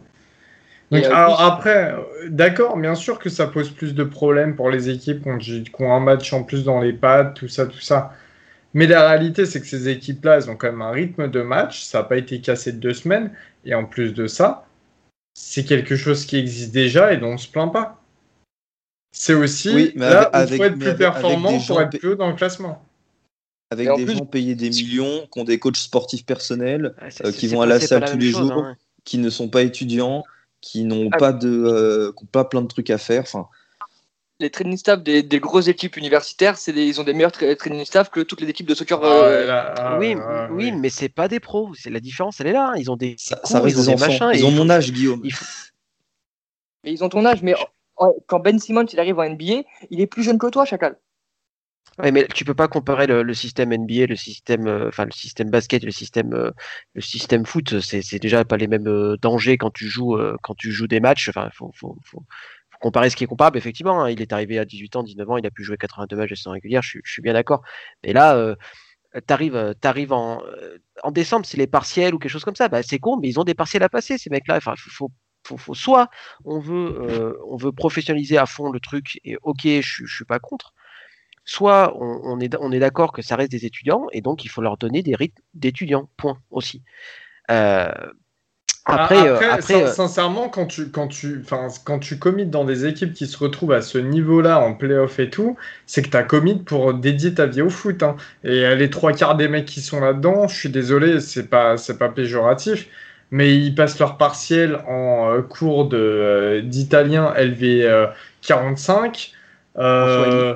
Donc, 0.92 1.04
euh, 1.04 1.12
alors, 1.14 1.38
plus- 1.38 1.46
après, 1.46 1.94
euh, 1.94 2.30
d'accord, 2.30 2.78
bien 2.78 2.96
sûr 2.96 3.20
que 3.20 3.30
ça 3.30 3.48
pose 3.48 3.70
plus 3.72 3.96
de 3.96 4.04
problèmes 4.04 4.56
pour 4.56 4.70
les 4.70 4.90
équipes 4.90 5.24
qui 5.40 5.72
ont, 5.80 5.94
un 5.94 6.00
match 6.00 6.32
en 6.34 6.44
plus 6.44 6.64
dans 6.64 6.80
les 6.80 6.94
pads, 6.94 7.34
tout 7.36 7.48
ça, 7.48 7.66
tout 7.66 7.80
ça. 7.80 8.14
Mais 8.74 8.88
la 8.88 9.08
réalité, 9.08 9.46
c'est 9.46 9.62
que 9.62 9.68
ces 9.68 9.88
équipes-là, 9.90 10.36
elles 10.38 10.50
ont 10.50 10.56
quand 10.56 10.68
même 10.68 10.82
un 10.82 10.92
rythme 10.92 11.30
de 11.30 11.42
match. 11.42 11.84
Ça 11.84 12.00
n'a 12.00 12.04
pas 12.04 12.18
été 12.18 12.42
cassé 12.42 12.72
de 12.74 12.78
deux 12.78 12.94
semaines. 12.94 13.32
Et 13.66 13.74
en 13.74 13.86
plus 13.86 14.14
de 14.14 14.28
ça, 14.28 14.66
c'est 15.34 15.64
quelque 15.64 15.96
chose 15.96 16.26
qui 16.26 16.38
existe 16.38 16.74
déjà 16.74 17.14
et 17.14 17.18
dont 17.18 17.30
on 17.30 17.34
ne 17.34 17.38
se 17.38 17.50
plaint 17.50 17.72
pas. 17.72 18.02
C'est 19.12 19.34
aussi 19.34 19.74
Oui, 19.74 19.94
mais 19.96 20.10
là 20.10 20.22
avec- 20.34 20.50
où 20.50 20.54
il 20.54 20.58
faut 20.58 20.64
être 20.66 20.80
plus 20.80 20.96
performant 20.96 21.58
pour 21.68 21.82
être 21.82 21.98
plus 21.98 22.10
haut 22.10 22.16
dans 22.16 22.28
le 22.28 22.36
classement. 22.36 22.84
Avec 23.76 23.96
des 23.98 24.06
plus- 24.06 24.18
gens 24.18 24.26
payés 24.26 24.56
des 24.56 24.70
millions, 24.70 25.28
qui 25.32 25.40
ont 25.40 25.44
des 25.44 25.60
coachs 25.60 25.78
sportifs 25.78 26.26
personnels, 26.26 26.96
c'est- 27.10 27.26
euh, 27.26 27.32
qui 27.32 27.48
vont 27.48 27.62
à 27.62 27.66
la 27.66 27.80
salle 27.80 28.02
la 28.02 28.12
tous 28.12 28.18
les 28.18 28.32
chose, 28.32 28.50
jours. 28.50 28.64
hein. 28.64 28.76
qui 29.04 29.18
ne 29.20 29.30
sont 29.30 29.50
pas 29.50 29.62
étudiants, 29.62 30.24
qui 30.62 30.84
n'ont 30.84 31.10
Ah. 31.12 31.18
pas 31.18 31.32
de, 31.34 31.48
euh, 31.48 32.12
qui 32.18 32.24
ont 32.24 32.28
pas 32.28 32.44
plein 32.46 32.62
de 32.62 32.68
trucs 32.68 32.90
à 32.90 32.98
faire. 32.98 33.22
Enfin, 33.22 33.48
Les 34.42 34.50
training 34.50 34.76
staff 34.78 35.02
des, 35.02 35.24
des 35.24 35.40
grosses 35.40 35.68
équipes 35.70 35.96
universitaires, 35.96 36.58
c'est 36.58 36.74
des- 36.74 36.86
ils 36.86 37.00
ont 37.00 37.06
des 37.06 37.14
meilleurs 37.14 37.32
tra- 37.32 37.56
training 37.56 37.86
staff 37.86 38.10
que 38.10 38.20
toutes 38.20 38.42
les 38.42 38.50
équipes 38.50 38.68
de 38.68 38.76
soccer. 38.76 39.00
Ah, 39.02 39.08
euh, 39.08 39.46
là, 39.46 39.74
ah, 39.78 39.98
oui, 39.98 40.16
oui, 40.52 40.72
mais 40.74 40.90
c'est 40.90 41.08
pas 41.08 41.30
des 41.30 41.40
pros. 41.40 41.74
C'est 41.74 41.90
la 41.90 42.02
différence, 42.02 42.42
elle 42.42 42.48
est 42.48 42.52
là. 42.52 42.74
Ils 42.78 42.92
ont 42.92 42.98
des 42.98 43.16
ça, 43.18 43.38
cours, 43.38 43.48
ça 43.50 43.60
reste 43.62 43.78
ils 43.78 43.80
ont 43.90 43.94
des 43.96 44.00
machins. 44.02 44.30
et 44.34 44.38
Ils 44.40 44.46
ont 44.46 44.52
mon 44.52 44.70
âge, 44.70 44.92
Guillaume. 44.92 45.22
il 45.24 45.32
faut- 45.32 45.46
Mais 46.84 46.92
ils 46.92 47.02
ont 47.04 47.08
ton 47.10 47.24
âge, 47.26 47.42
mais 47.44 47.56
quand 48.28 48.40
Ben 48.40 48.60
Simmons 48.60 48.86
il 48.92 49.00
arrive 49.00 49.20
en 49.20 49.24
NBA, 49.24 49.64
il 49.90 50.02
est 50.02 50.08
plus 50.08 50.24
jeune 50.24 50.38
que 50.38 50.48
toi, 50.48 50.66
Chacal. 50.66 50.98
Ouais, 51.98 52.12
mais 52.12 52.28
tu 52.28 52.44
peux 52.44 52.54
pas 52.54 52.68
comparer 52.68 53.08
le, 53.08 53.34
système 53.34 53.72
NBA, 53.72 54.08
le 54.08 54.18
système, 54.18 54.68
euh, 54.68 54.90
enfin 54.90 55.06
le 55.06 55.12
système 55.12 55.50
basket, 55.50 55.82
et 55.84 55.86
le 55.86 55.92
système, 55.94 56.34
euh, 56.34 56.52
le 56.94 57.02
système 57.02 57.46
foot. 57.46 57.80
C'est, 57.80 58.20
déjà 58.20 58.44
pas 58.44 58.58
les 58.58 58.68
mêmes 58.68 58.88
euh, 58.88 59.16
dangers 59.18 59.58
quand 59.58 59.72
tu 59.72 59.88
joues, 59.88 60.18
quand 60.42 60.56
tu 60.56 60.72
joues 60.72 60.88
des 60.88 61.00
matchs. 61.00 61.30
Enfin, 61.30 61.50
faut, 61.54 61.72
faut, 61.74 61.98
faut, 62.04 62.24
comparer 62.82 63.10
ce 63.10 63.16
qui 63.16 63.24
est 63.24 63.28
comparable. 63.28 63.58
Effectivement, 63.58 64.04
hein. 64.04 64.10
il 64.10 64.22
est 64.22 64.34
arrivé 64.34 64.60
à 64.60 64.66
18 64.66 64.96
ans, 64.98 65.04
19 65.04 65.30
ans, 65.30 65.38
il 65.38 65.46
a 65.48 65.52
pu 65.52 65.64
jouer 65.64 65.78
82 65.78 66.18
matchs 66.18 66.30
de 66.32 66.36
saison 66.36 66.52
régulière. 66.52 66.82
Je, 66.84 67.00
suis- 67.06 67.22
bien 67.22 67.34
d'accord. 67.34 67.64
Mais 68.04 68.14
là, 68.14 68.56
t'arrives, 69.28 69.76
t'arrives 69.82 70.14
en, 70.14 70.44
en 71.04 71.12
décembre, 71.12 71.46
c'est 71.46 71.58
les 71.58 71.68
partiels 71.68 72.14
ou 72.16 72.20
quelque 72.20 72.32
chose 72.32 72.46
comme 72.46 72.56
ça. 72.56 72.68
Bah, 72.70 72.84
c'est 72.84 73.00
con, 73.00 73.18
mais 73.22 73.30
ils 73.30 73.40
ont 73.40 73.46
des 73.46 73.56
partiels 73.56 73.84
à 73.84 73.90
passer 73.90 74.18
ces 74.18 74.30
mecs-là. 74.30 74.58
Enfin, 74.58 74.74
faut, 74.78 75.12
faut, 75.48 75.58
faut, 75.58 75.74
soit 75.74 76.10
on 76.46 76.60
veut, 76.60 77.38
on 77.48 77.58
veut 77.58 77.72
professionnaliser 77.72 78.38
à 78.38 78.46
fond 78.46 78.70
le 78.72 78.82
truc 78.82 79.20
et 79.24 79.38
ok, 79.44 79.62
je, 79.64 79.82
je 80.06 80.16
suis 80.16 80.26
pas 80.26 80.40
contre 80.40 80.75
soit 81.46 81.96
on, 82.02 82.22
on 82.24 82.40
est, 82.40 82.56
on 82.60 82.72
est 82.72 82.80
d'accord 82.80 83.14
que 83.14 83.22
ça 83.22 83.36
reste 83.36 83.52
des 83.52 83.66
étudiants 83.66 84.08
et 84.12 84.22
donc 84.22 84.46
il 84.46 84.50
faut 84.50 84.62
leur 84.62 84.78
donner 84.78 85.04
des 85.04 85.16
rythmes 85.16 85.42
d'étudiants, 85.54 86.10
point 86.18 86.40
aussi. 86.52 86.84
Euh, 87.52 87.92
après, 88.88 89.18
Ah, 89.18 89.26
euh, 89.28 89.34
après, 89.34 89.46
après, 89.50 89.74
sin- 89.74 89.88
euh, 89.88 89.94
sincèrement, 89.94 90.48
quand 90.50 90.68
tu, 90.68 90.92
quand 90.92 91.08
tu, 91.08 91.44
quand 91.86 92.00
tu 92.00 92.20
commites 92.20 92.52
dans 92.52 92.66
des 92.66 92.86
équipes 92.86 93.14
qui 93.14 93.26
se 93.26 93.36
retrouvent 93.38 93.72
à 93.72 93.82
ce 93.82 93.98
niveau-là 93.98 94.60
en 94.60 94.76
playoff 94.76 95.20
et 95.20 95.30
tout, 95.32 95.58
c'est 95.88 96.04
que 96.04 96.10
tu 96.10 96.18
as 96.18 96.24
commit 96.24 96.60
pour 96.64 96.94
dédier 96.94 97.34
ta 97.34 97.48
vie 97.48 97.64
au 97.64 97.70
foot. 97.72 98.04
hein. 98.04 98.16
Et 98.44 98.76
les 98.76 98.90
trois 98.92 99.14
quarts 99.14 99.38
des 99.38 99.48
mecs 99.48 99.66
qui 99.66 99.82
sont 99.82 100.00
là-dedans, 100.00 100.48
je 100.48 100.56
suis 100.56 100.70
désolé, 100.70 101.20
c'est 101.20 101.50
pas, 101.50 101.76
pas 101.98 102.10
péjoratif, 102.10 102.88
mais 103.32 103.56
ils 103.58 103.74
passent 103.74 103.98
leur 104.00 104.18
partiel 104.18 104.76
en 104.88 105.32
euh, 105.32 105.42
cours 105.42 105.90
d'italien 106.64 107.34
LV 107.36 107.84
euh, 107.86 108.08
45. 108.42 109.34
Euh, 109.78 110.56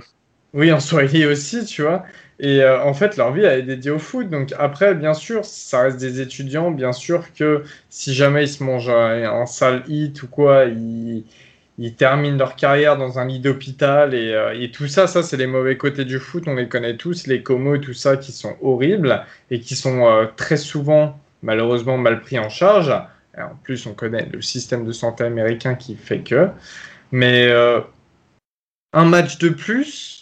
oui, 0.54 0.72
en 0.72 0.80
Swahili 0.80 1.26
aussi, 1.26 1.66
tu 1.66 1.84
vois. 1.84 2.06
Et 2.40 2.62
euh, 2.62 2.82
en 2.84 2.94
fait, 2.94 3.18
leur 3.18 3.32
vie, 3.34 3.44
elle 3.44 3.60
est 3.60 3.64
dédiée 3.64 3.92
au 3.92 4.00
foot. 4.00 4.30
Donc 4.30 4.54
après, 4.58 4.96
bien 4.96 5.14
sûr, 5.14 5.46
ça 5.46 5.82
reste 5.84 5.98
des 6.00 6.22
étudiants. 6.22 6.72
Bien 6.72 6.94
sûr 6.94 7.34
que 7.34 7.64
si 7.90 8.14
jamais 8.14 8.46
ils 8.46 8.48
se 8.48 8.64
mangent 8.64 8.90
un, 8.90 9.46
sale 9.46 9.84
hit 9.88 10.24
ou 10.24 10.28
quoi, 10.28 10.66
ils, 10.66 11.26
ils 11.78 11.96
terminent 11.96 12.38
leur 12.38 12.56
carrière 12.56 12.98
dans 12.98 13.20
un 13.20 13.26
lit 13.28 13.40
d'hôpital. 13.40 14.14
Et, 14.16 14.34
euh, 14.34 14.60
et 14.60 14.72
tout 14.72 14.88
ça, 14.88 15.06
ça, 15.08 15.22
c'est 15.22 15.38
les 15.38 15.48
mauvais 15.48 15.78
côtés 15.78 16.06
du 16.06 16.20
foot. 16.20 16.46
On 16.48 16.56
les 16.56 16.70
connaît 16.70 16.98
tous, 16.98 17.28
les 17.28 17.44
comos 17.44 17.76
et 17.76 17.82
tout 17.82 17.94
ça, 17.94 18.18
qui 18.18 18.32
sont 18.32 18.56
horribles 18.62 19.26
et 19.52 19.60
qui 19.60 19.76
sont 19.76 20.08
euh, 20.08 20.26
très 20.36 20.58
souvent, 20.58 21.20
malheureusement, 21.44 21.98
mal 21.98 22.22
pris 22.22 22.40
en 22.40 22.50
charge. 22.50 22.92
En 23.38 23.56
plus, 23.64 23.86
on 23.86 23.94
connaît 23.94 24.28
le 24.32 24.42
système 24.42 24.86
de 24.86 24.92
santé 24.92 25.24
américain 25.26 25.76
qui 25.76 25.96
fait 25.96 26.20
que. 26.20 26.50
Mais 27.12 27.52
un 28.94 29.06
match 29.06 29.38
de 29.38 29.50
plus, 29.50 30.19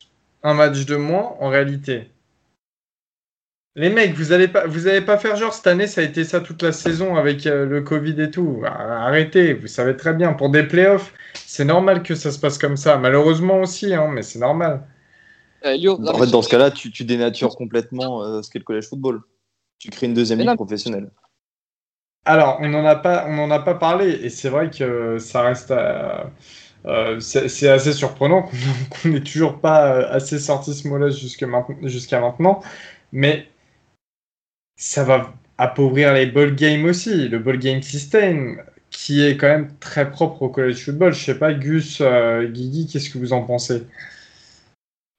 un 0.48 0.54
match 0.54 0.86
de 0.86 0.96
moins, 0.96 1.36
en 1.40 1.50
réalité. 1.50 2.10
Les 3.76 3.90
mecs, 3.90 4.16
vous 4.16 4.32
allez 4.32 4.48
pas, 4.48 4.66
vous 4.66 4.88
allez 4.88 5.02
pas 5.02 5.20
faire 5.20 5.36
genre 5.36 5.54
cette 5.54 5.68
année, 5.68 5.86
ça 5.86 6.02
a 6.02 6.04
été 6.04 6.24
ça 6.24 6.40
toute 6.40 6.64
la 6.64 6.72
saison 6.72 7.16
avec 7.16 7.46
euh, 7.46 7.66
le 7.66 7.82
Covid 7.82 8.20
et 8.20 8.32
tout. 8.32 8.64
Arrêtez, 8.66 9.54
vous 9.54 9.68
savez 9.68 9.96
très 9.96 10.14
bien. 10.14 10.34
Pour 10.34 10.50
des 10.50 10.64
playoffs, 10.64 11.14
c'est 11.36 11.66
normal 11.66 12.02
que 12.02 12.16
ça 12.16 12.32
se 12.32 12.40
passe 12.40 12.58
comme 12.58 12.76
ça. 12.76 12.98
Malheureusement 12.98 13.62
aussi, 13.62 13.94
hein, 13.94 14.10
mais 14.12 14.24
c'est 14.24 14.40
normal. 14.40 14.82
Euh, 15.66 15.76
Lio, 15.76 16.00
En 16.08 16.18
fait, 16.18 16.32
dans 16.32 16.42
ce 16.42 16.50
cas-là, 16.50 16.72
tu, 16.72 16.92
tu 16.92 17.04
dénatures 17.04 17.56
complètement 17.56 18.24
euh, 18.24 18.42
ce 18.42 18.50
qu'est 18.50 18.60
le 18.60 18.66
collège 18.66 18.88
football. 18.88 19.22
Tu 19.78 19.90
crées 19.92 20.08
une 20.08 20.16
deuxième 20.16 20.40
ligue 20.40 20.56
professionnelle. 20.56 21.12
Alors, 22.26 22.58
on 22.60 22.68
n'en 22.68 22.84
a 22.84 22.96
pas, 22.96 23.26
on 23.30 23.38
en 23.40 23.52
a 23.52 23.60
pas 23.60 23.76
parlé, 23.76 24.10
et 24.10 24.30
c'est 24.30 24.50
vrai 24.50 24.70
que 24.70 25.18
ça 25.18 25.44
reste, 25.44 25.72
euh, 25.72 26.24
euh, 26.88 27.20
c'est 27.20 27.70
assez 27.70 27.94
surprenant 27.94 28.44
qu'on 28.44 29.10
n'ait 29.10 29.24
toujours 29.24 29.60
pas 29.60 29.94
euh, 29.94 30.08
assez 30.10 30.40
sorti 30.40 30.74
ce 30.74 30.88
mot-là 30.88 31.10
jusqu'à 31.10 31.48
maintenant, 31.48 32.62
mais 33.12 33.48
ça 34.78 35.04
va 35.04 35.34
appauvrir 35.58 36.14
les 36.14 36.28
ball 36.28 36.56
games 36.56 36.86
aussi, 36.86 37.28
le 37.28 37.40
ball 37.40 37.58
game 37.60 37.82
system, 37.82 38.62
qui 38.90 39.24
est 39.24 39.36
quand 39.38 39.48
même 39.48 39.76
très 39.80 40.10
propre 40.10 40.44
au 40.44 40.50
college 40.50 40.86
football. 40.86 41.14
Je 41.14 41.26
sais 41.26 41.38
pas, 41.38 41.54
Gus, 41.54 42.00
euh, 42.00 42.48
Guigui, 42.48 42.88
qu'est-ce 42.88 43.10
que 43.10 43.18
vous 43.18 43.34
en 43.34 43.44
pensez? 43.44 43.84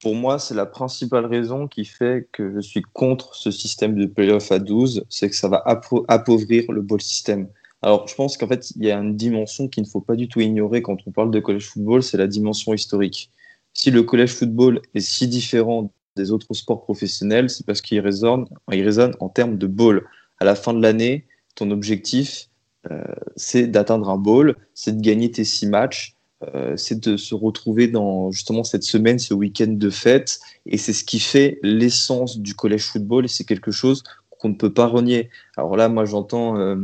Pour 0.01 0.15
moi, 0.15 0.39
c'est 0.39 0.55
la 0.55 0.65
principale 0.65 1.25
raison 1.25 1.67
qui 1.67 1.83
fait 1.83 2.27
que 2.31 2.53
je 2.55 2.61
suis 2.61 2.81
contre 2.93 3.35
ce 3.35 3.51
système 3.51 3.95
de 3.95 4.05
playoff 4.05 4.51
à 4.51 4.59
12, 4.59 5.05
c'est 5.09 5.29
que 5.29 5.35
ça 5.35 5.49
va 5.49 5.61
appau- 5.65 6.05
appauvrir 6.07 6.71
le 6.71 6.81
ball 6.81 7.01
system. 7.01 7.47
Alors, 7.81 8.07
je 8.07 8.15
pense 8.15 8.35
qu'en 8.37 8.47
fait, 8.47 8.71
il 8.71 8.83
y 8.85 8.91
a 8.91 8.97
une 8.97 9.15
dimension 9.15 9.67
qu'il 9.67 9.83
ne 9.83 9.87
faut 9.87 10.01
pas 10.01 10.15
du 10.15 10.27
tout 10.27 10.41
ignorer 10.41 10.81
quand 10.81 10.97
on 11.05 11.11
parle 11.11 11.31
de 11.31 11.39
college 11.39 11.67
football, 11.67 12.03
c'est 12.03 12.17
la 12.17 12.27
dimension 12.27 12.73
historique. 12.73 13.31
Si 13.73 13.91
le 13.91 14.03
college 14.03 14.31
football 14.31 14.81
est 14.95 14.99
si 14.99 15.27
différent 15.27 15.91
des 16.17 16.31
autres 16.31 16.53
sports 16.53 16.83
professionnels, 16.83 17.49
c'est 17.49 17.65
parce 17.65 17.81
qu'il 17.81 17.99
résonne, 18.01 18.45
il 18.71 18.83
résonne 18.83 19.15
en 19.21 19.29
termes 19.29 19.57
de 19.57 19.67
ball. 19.67 20.05
À 20.39 20.45
la 20.45 20.55
fin 20.55 20.73
de 20.73 20.81
l'année, 20.81 21.25
ton 21.55 21.71
objectif, 21.71 22.49
euh, 22.91 23.01
c'est 23.37 23.67
d'atteindre 23.67 24.09
un 24.09 24.17
ball, 24.17 24.55
c'est 24.73 24.97
de 24.97 25.01
gagner 25.01 25.31
tes 25.31 25.45
six 25.45 25.67
matchs, 25.67 26.15
euh, 26.55 26.75
c'est 26.77 26.99
de 26.99 27.17
se 27.17 27.35
retrouver 27.35 27.87
dans 27.87 28.31
justement 28.31 28.63
cette 28.63 28.83
semaine, 28.83 29.19
ce 29.19 29.33
week-end 29.33 29.67
de 29.67 29.89
fête, 29.89 30.39
et 30.65 30.77
c'est 30.77 30.93
ce 30.93 31.03
qui 31.03 31.19
fait 31.19 31.59
l'essence 31.63 32.39
du 32.39 32.55
collège 32.55 32.83
football, 32.83 33.25
et 33.25 33.27
c'est 33.29 33.43
quelque 33.43 33.71
chose 33.71 34.03
qu'on 34.29 34.49
ne 34.49 34.55
peut 34.55 34.73
pas 34.73 34.87
renier. 34.87 35.29
Alors 35.57 35.75
là, 35.75 35.89
moi, 35.89 36.05
j'entends 36.05 36.57
euh, 36.57 36.77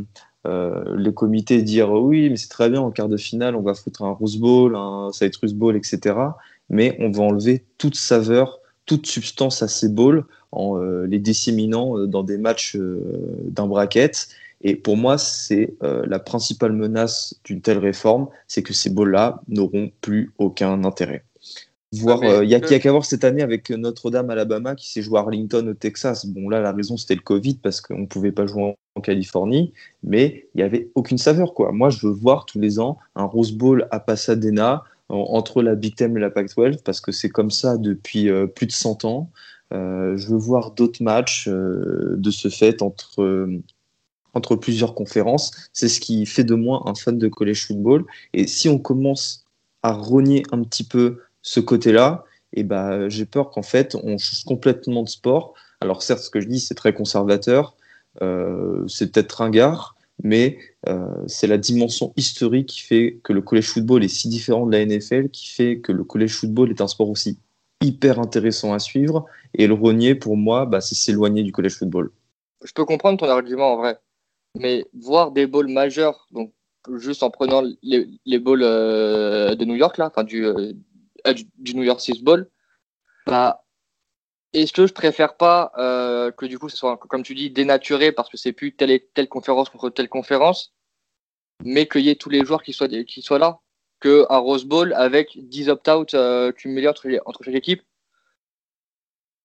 le 0.45 1.09
comité 1.11 1.61
dire 1.61 1.91
oui, 1.91 2.29
mais 2.29 2.37
c'est 2.37 2.49
très 2.49 2.69
bien 2.69 2.81
en 2.81 2.91
quart 2.91 3.09
de 3.09 3.17
finale, 3.17 3.55
on 3.55 3.61
va 3.61 3.73
foutre 3.73 4.03
un 4.03 4.11
Rose 4.11 4.37
Bowl, 4.37 4.75
un 4.75 5.11
Citrus 5.11 5.53
Bowl, 5.53 5.75
etc. 5.75 6.15
Mais 6.69 6.95
on 6.99 7.11
va 7.11 7.23
enlever 7.23 7.63
toute 7.77 7.95
saveur, 7.95 8.59
toute 8.85 9.07
substance 9.07 9.61
à 9.63 9.67
ces 9.67 9.89
bowls 9.89 10.25
en 10.51 10.79
euh, 10.79 11.05
les 11.05 11.19
disséminant 11.19 11.97
euh, 11.97 12.07
dans 12.07 12.23
des 12.23 12.37
matchs 12.37 12.75
euh, 12.75 13.01
d'un 13.43 13.67
bracket. 13.67 14.29
Et 14.61 14.75
pour 14.75 14.97
moi, 14.97 15.17
c'est 15.17 15.75
euh, 15.83 16.03
la 16.07 16.19
principale 16.19 16.71
menace 16.73 17.35
d'une 17.43 17.61
telle 17.61 17.77
réforme, 17.77 18.27
c'est 18.47 18.63
que 18.63 18.73
ces 18.73 18.89
bowls-là 18.89 19.41
n'auront 19.47 19.91
plus 20.01 20.31
aucun 20.37 20.83
intérêt. 20.83 21.23
Voir, 21.93 22.19
Ah, 22.23 22.27
euh, 22.39 22.43
il 22.43 22.49
y 22.49 22.55
a, 22.55 22.59
le- 22.59 22.65
il 22.67 22.71
y 22.71 22.75
a 22.75 22.79
qu'à 22.79 22.91
voir 22.91 23.05
cette 23.05 23.23
année 23.23 23.41
avec 23.41 23.69
Notre-Dame, 23.69 24.29
Alabama, 24.29 24.75
qui 24.75 24.91
s'est 24.91 25.01
joué 25.01 25.17
à 25.17 25.21
Arlington, 25.21 25.65
au 25.67 25.73
Texas. 25.73 26.25
Bon, 26.25 26.49
là, 26.49 26.59
la 26.59 26.71
raison, 26.73 26.97
c'était 26.97 27.15
le 27.15 27.21
Covid, 27.21 27.55
parce 27.55 27.79
qu'on 27.79 27.99
ne 27.99 28.05
pouvait 28.05 28.31
pas 28.31 28.45
jouer 28.47 28.63
en, 28.63 29.01
Californie, 29.01 29.73
mais 30.03 30.47
il 30.55 30.57
n'y 30.59 30.63
avait 30.63 30.89
aucune 30.95 31.17
saveur. 31.17 31.53
Quoi. 31.53 31.71
Moi, 31.73 31.89
je 31.89 32.07
veux 32.07 32.13
voir 32.13 32.45
tous 32.45 32.59
les 32.59 32.79
ans 32.79 32.97
un 33.15 33.25
Rose 33.25 33.51
Bowl 33.51 33.87
à 33.91 33.99
Pasadena, 33.99 34.83
en- 35.09 35.17
entre 35.17 35.61
la 35.61 35.75
Big 35.75 35.95
Ten 35.95 36.15
et 36.15 36.19
la 36.19 36.29
Pac-12, 36.29 36.77
parce 36.81 37.01
que 37.01 37.11
c'est 37.11 37.29
comme 37.29 37.51
ça 37.51 37.77
depuis 37.77 38.29
euh, 38.29 38.47
plus 38.47 38.65
de 38.67 38.71
100 38.71 39.03
ans. 39.05 39.29
Euh, 39.73 40.15
je 40.17 40.27
veux 40.29 40.37
voir 40.37 40.71
d'autres 40.71 41.03
matchs 41.03 41.47
euh, 41.49 42.15
de 42.17 42.31
ce 42.31 42.47
fait 42.49 42.81
entre, 42.81 43.21
euh, 43.21 43.61
entre 44.33 44.55
plusieurs 44.55 44.95
conférences. 44.95 45.51
C'est 45.73 45.89
ce 45.89 45.99
qui 45.99 46.25
fait 46.25 46.43
de 46.43 46.55
moi 46.55 46.83
un 46.87 46.95
fan 46.95 47.17
de 47.17 47.27
college 47.27 47.65
football. 47.67 48.05
Et 48.33 48.47
si 48.47 48.69
on 48.69 48.79
commence 48.79 49.45
à 49.83 49.93
renier 49.93 50.43
un 50.51 50.63
petit 50.63 50.83
peu 50.83 51.19
ce 51.45 51.59
côté-là, 51.59 52.25
et 52.53 52.63
ben, 52.63 53.07
j'ai 53.07 53.25
peur 53.25 53.51
qu'en 53.51 53.61
fait, 53.61 53.95
on 53.95 54.17
change 54.17 54.43
complètement 54.45 55.03
de 55.03 55.09
sport. 55.09 55.53
Alors 55.79 56.01
certes, 56.01 56.21
ce 56.21 56.31
que 56.31 56.41
je 56.41 56.47
dis, 56.47 56.59
c'est 56.59 56.73
très 56.73 56.91
conservateur, 56.93 57.75
euh, 58.23 58.83
c'est 58.87 59.11
peut-être 59.11 59.31
ringard, 59.33 59.95
mais 60.23 60.57
euh, 60.89 61.05
c'est 61.27 61.45
la 61.45 61.59
dimension 61.59 62.13
historique 62.17 62.69
qui 62.69 62.79
fait 62.81 63.19
que 63.23 63.31
le 63.31 63.41
collège 63.41 63.67
football 63.67 64.03
est 64.03 64.07
si 64.07 64.27
différent 64.27 64.65
de 64.65 64.71
la 64.71 64.83
NFL, 64.83 65.29
qui 65.29 65.47
fait 65.47 65.79
que 65.79 65.91
le 65.91 66.03
collège 66.03 66.33
football 66.33 66.71
est 66.71 66.81
un 66.81 66.87
sport 66.87 67.09
aussi 67.09 67.37
hyper 67.83 68.19
intéressant 68.19 68.73
à 68.73 68.79
suivre. 68.79 69.27
Et 69.53 69.67
le 69.67 69.75
renier, 69.75 70.15
pour 70.15 70.37
moi, 70.37 70.65
bah, 70.65 70.81
c'est 70.81 70.95
s'éloigner 70.95 71.43
du 71.43 71.51
collège 71.51 71.75
football. 71.75 72.09
Je 72.63 72.71
peux 72.73 72.85
comprendre 72.85 73.19
ton 73.19 73.29
argument 73.29 73.73
en 73.73 73.77
vrai, 73.77 73.99
mais 74.57 74.83
voir 74.93 75.31
des 75.31 75.45
balls 75.45 75.67
majeurs, 75.67 76.27
donc 76.31 76.51
juste 76.97 77.21
en 77.21 77.29
prenant 77.29 77.61
les, 77.83 78.07
les 78.25 78.41
euh, 78.47 79.53
de 79.53 79.65
New 79.65 79.75
York, 79.75 79.99
là, 79.99 80.07
enfin 80.07 80.23
du, 80.23 80.43
euh, 81.27 81.33
du, 81.57 81.75
New 81.75 81.83
York 81.83 81.99
Six 81.99 82.23
Ball, 82.23 82.49
bah, 83.25 83.65
est-ce 84.53 84.73
que 84.73 84.87
je 84.87 84.93
préfère 84.93 85.35
pas 85.37 85.71
euh, 85.77 86.31
que 86.31 86.45
du 86.45 86.57
coup 86.57 86.69
ce 86.69 86.77
soit, 86.77 86.97
comme 86.97 87.23
tu 87.23 87.35
dis, 87.35 87.49
dénaturé 87.49 88.11
parce 88.11 88.29
que 88.29 88.37
c'est 88.37 88.53
plus 88.53 88.73
telle 88.75 88.91
et 88.91 89.09
telle 89.13 89.27
conférence 89.27 89.69
contre 89.69 89.89
telle 89.89 90.09
conférence, 90.09 90.73
mais 91.63 91.87
qu'il 91.87 92.01
y 92.01 92.09
ait 92.09 92.15
tous 92.15 92.29
les 92.29 92.45
joueurs 92.45 92.63
qui 92.63 92.73
soient, 92.73 92.87
qui 92.87 93.21
soient 93.21 93.39
là, 93.39 93.59
qu'un 93.99 94.37
Rose 94.37 94.65
Bowl 94.65 94.93
avec 94.93 95.37
10 95.37 95.69
opt-out 95.69 96.13
euh, 96.13 96.51
cumulés 96.51 96.87
entre, 96.87 97.07
entre 97.25 97.43
chaque 97.43 97.55
équipe? 97.55 97.81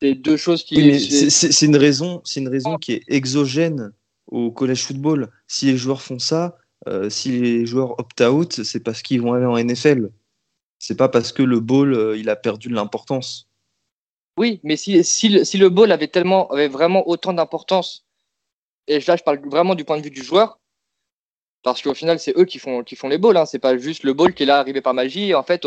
C'est 0.03 0.15
deux 0.15 0.37
choses 0.37 0.65
qui. 0.65 0.99
c'est 1.31 1.67
une 1.67 1.77
raison, 1.77 2.23
c'est 2.25 2.41
une 2.41 2.49
raison 2.49 2.79
qui 2.79 2.93
est 2.93 3.05
exogène 3.09 3.93
au 4.27 4.51
collège 4.51 4.85
football. 4.85 5.31
Si 5.47 5.67
les 5.67 5.77
joueurs 5.77 6.01
font 6.01 6.19
ça, 6.19 6.57
euh, 6.89 7.11
si 7.11 7.39
les 7.39 7.67
joueurs 7.67 7.99
opt-out, 7.99 8.63
c'est 8.65 8.81
parce 8.81 9.03
qu'ils 9.03 9.21
vont 9.21 9.35
aller 9.35 9.45
en 9.45 9.59
NFL. 9.59 10.11
C'est 10.81 10.97
pas 10.97 11.09
parce 11.09 11.31
que 11.31 11.45
le 11.45 11.61
ball 11.61 11.95
euh, 11.95 12.17
il 12.17 12.29
a 12.31 12.37
perdu 12.37 12.69
de 12.69 12.75
l'importance. 12.75 13.49
Oui, 14.39 14.61
mais 14.65 14.77
si, 14.77 15.05
si, 15.05 15.29
le, 15.29 15.69
ball 15.69 15.93
avait 15.93 16.09
tellement, 16.09 16.49
avait 16.49 16.69
vraiment 16.69 17.07
autant 17.07 17.35
d'importance, 17.35 18.07
et 18.89 18.99
là 19.01 19.17
je 19.17 19.23
parle 19.23 19.41
vraiment 19.49 19.75
du 19.75 19.85
point 19.85 19.99
de 19.99 20.03
vue 20.03 20.11
du 20.11 20.23
joueur, 20.23 20.59
parce 21.63 21.83
qu'au 21.83 21.93
final 21.93 22.19
c'est 22.19 22.37
eux 22.39 22.47
qui 22.47 22.59
font, 22.59 22.83
les 23.05 23.19
balls, 23.19 23.37
hein. 23.37 23.45
c'est 23.45 23.59
pas 23.59 23.77
juste 23.77 24.03
le 24.03 24.15
ball 24.15 24.33
qui 24.33 24.45
est 24.45 24.47
là 24.47 24.59
arrivé 24.59 24.81
par 24.81 24.95
magie. 24.95 25.35
En 25.35 25.43
fait, 25.43 25.67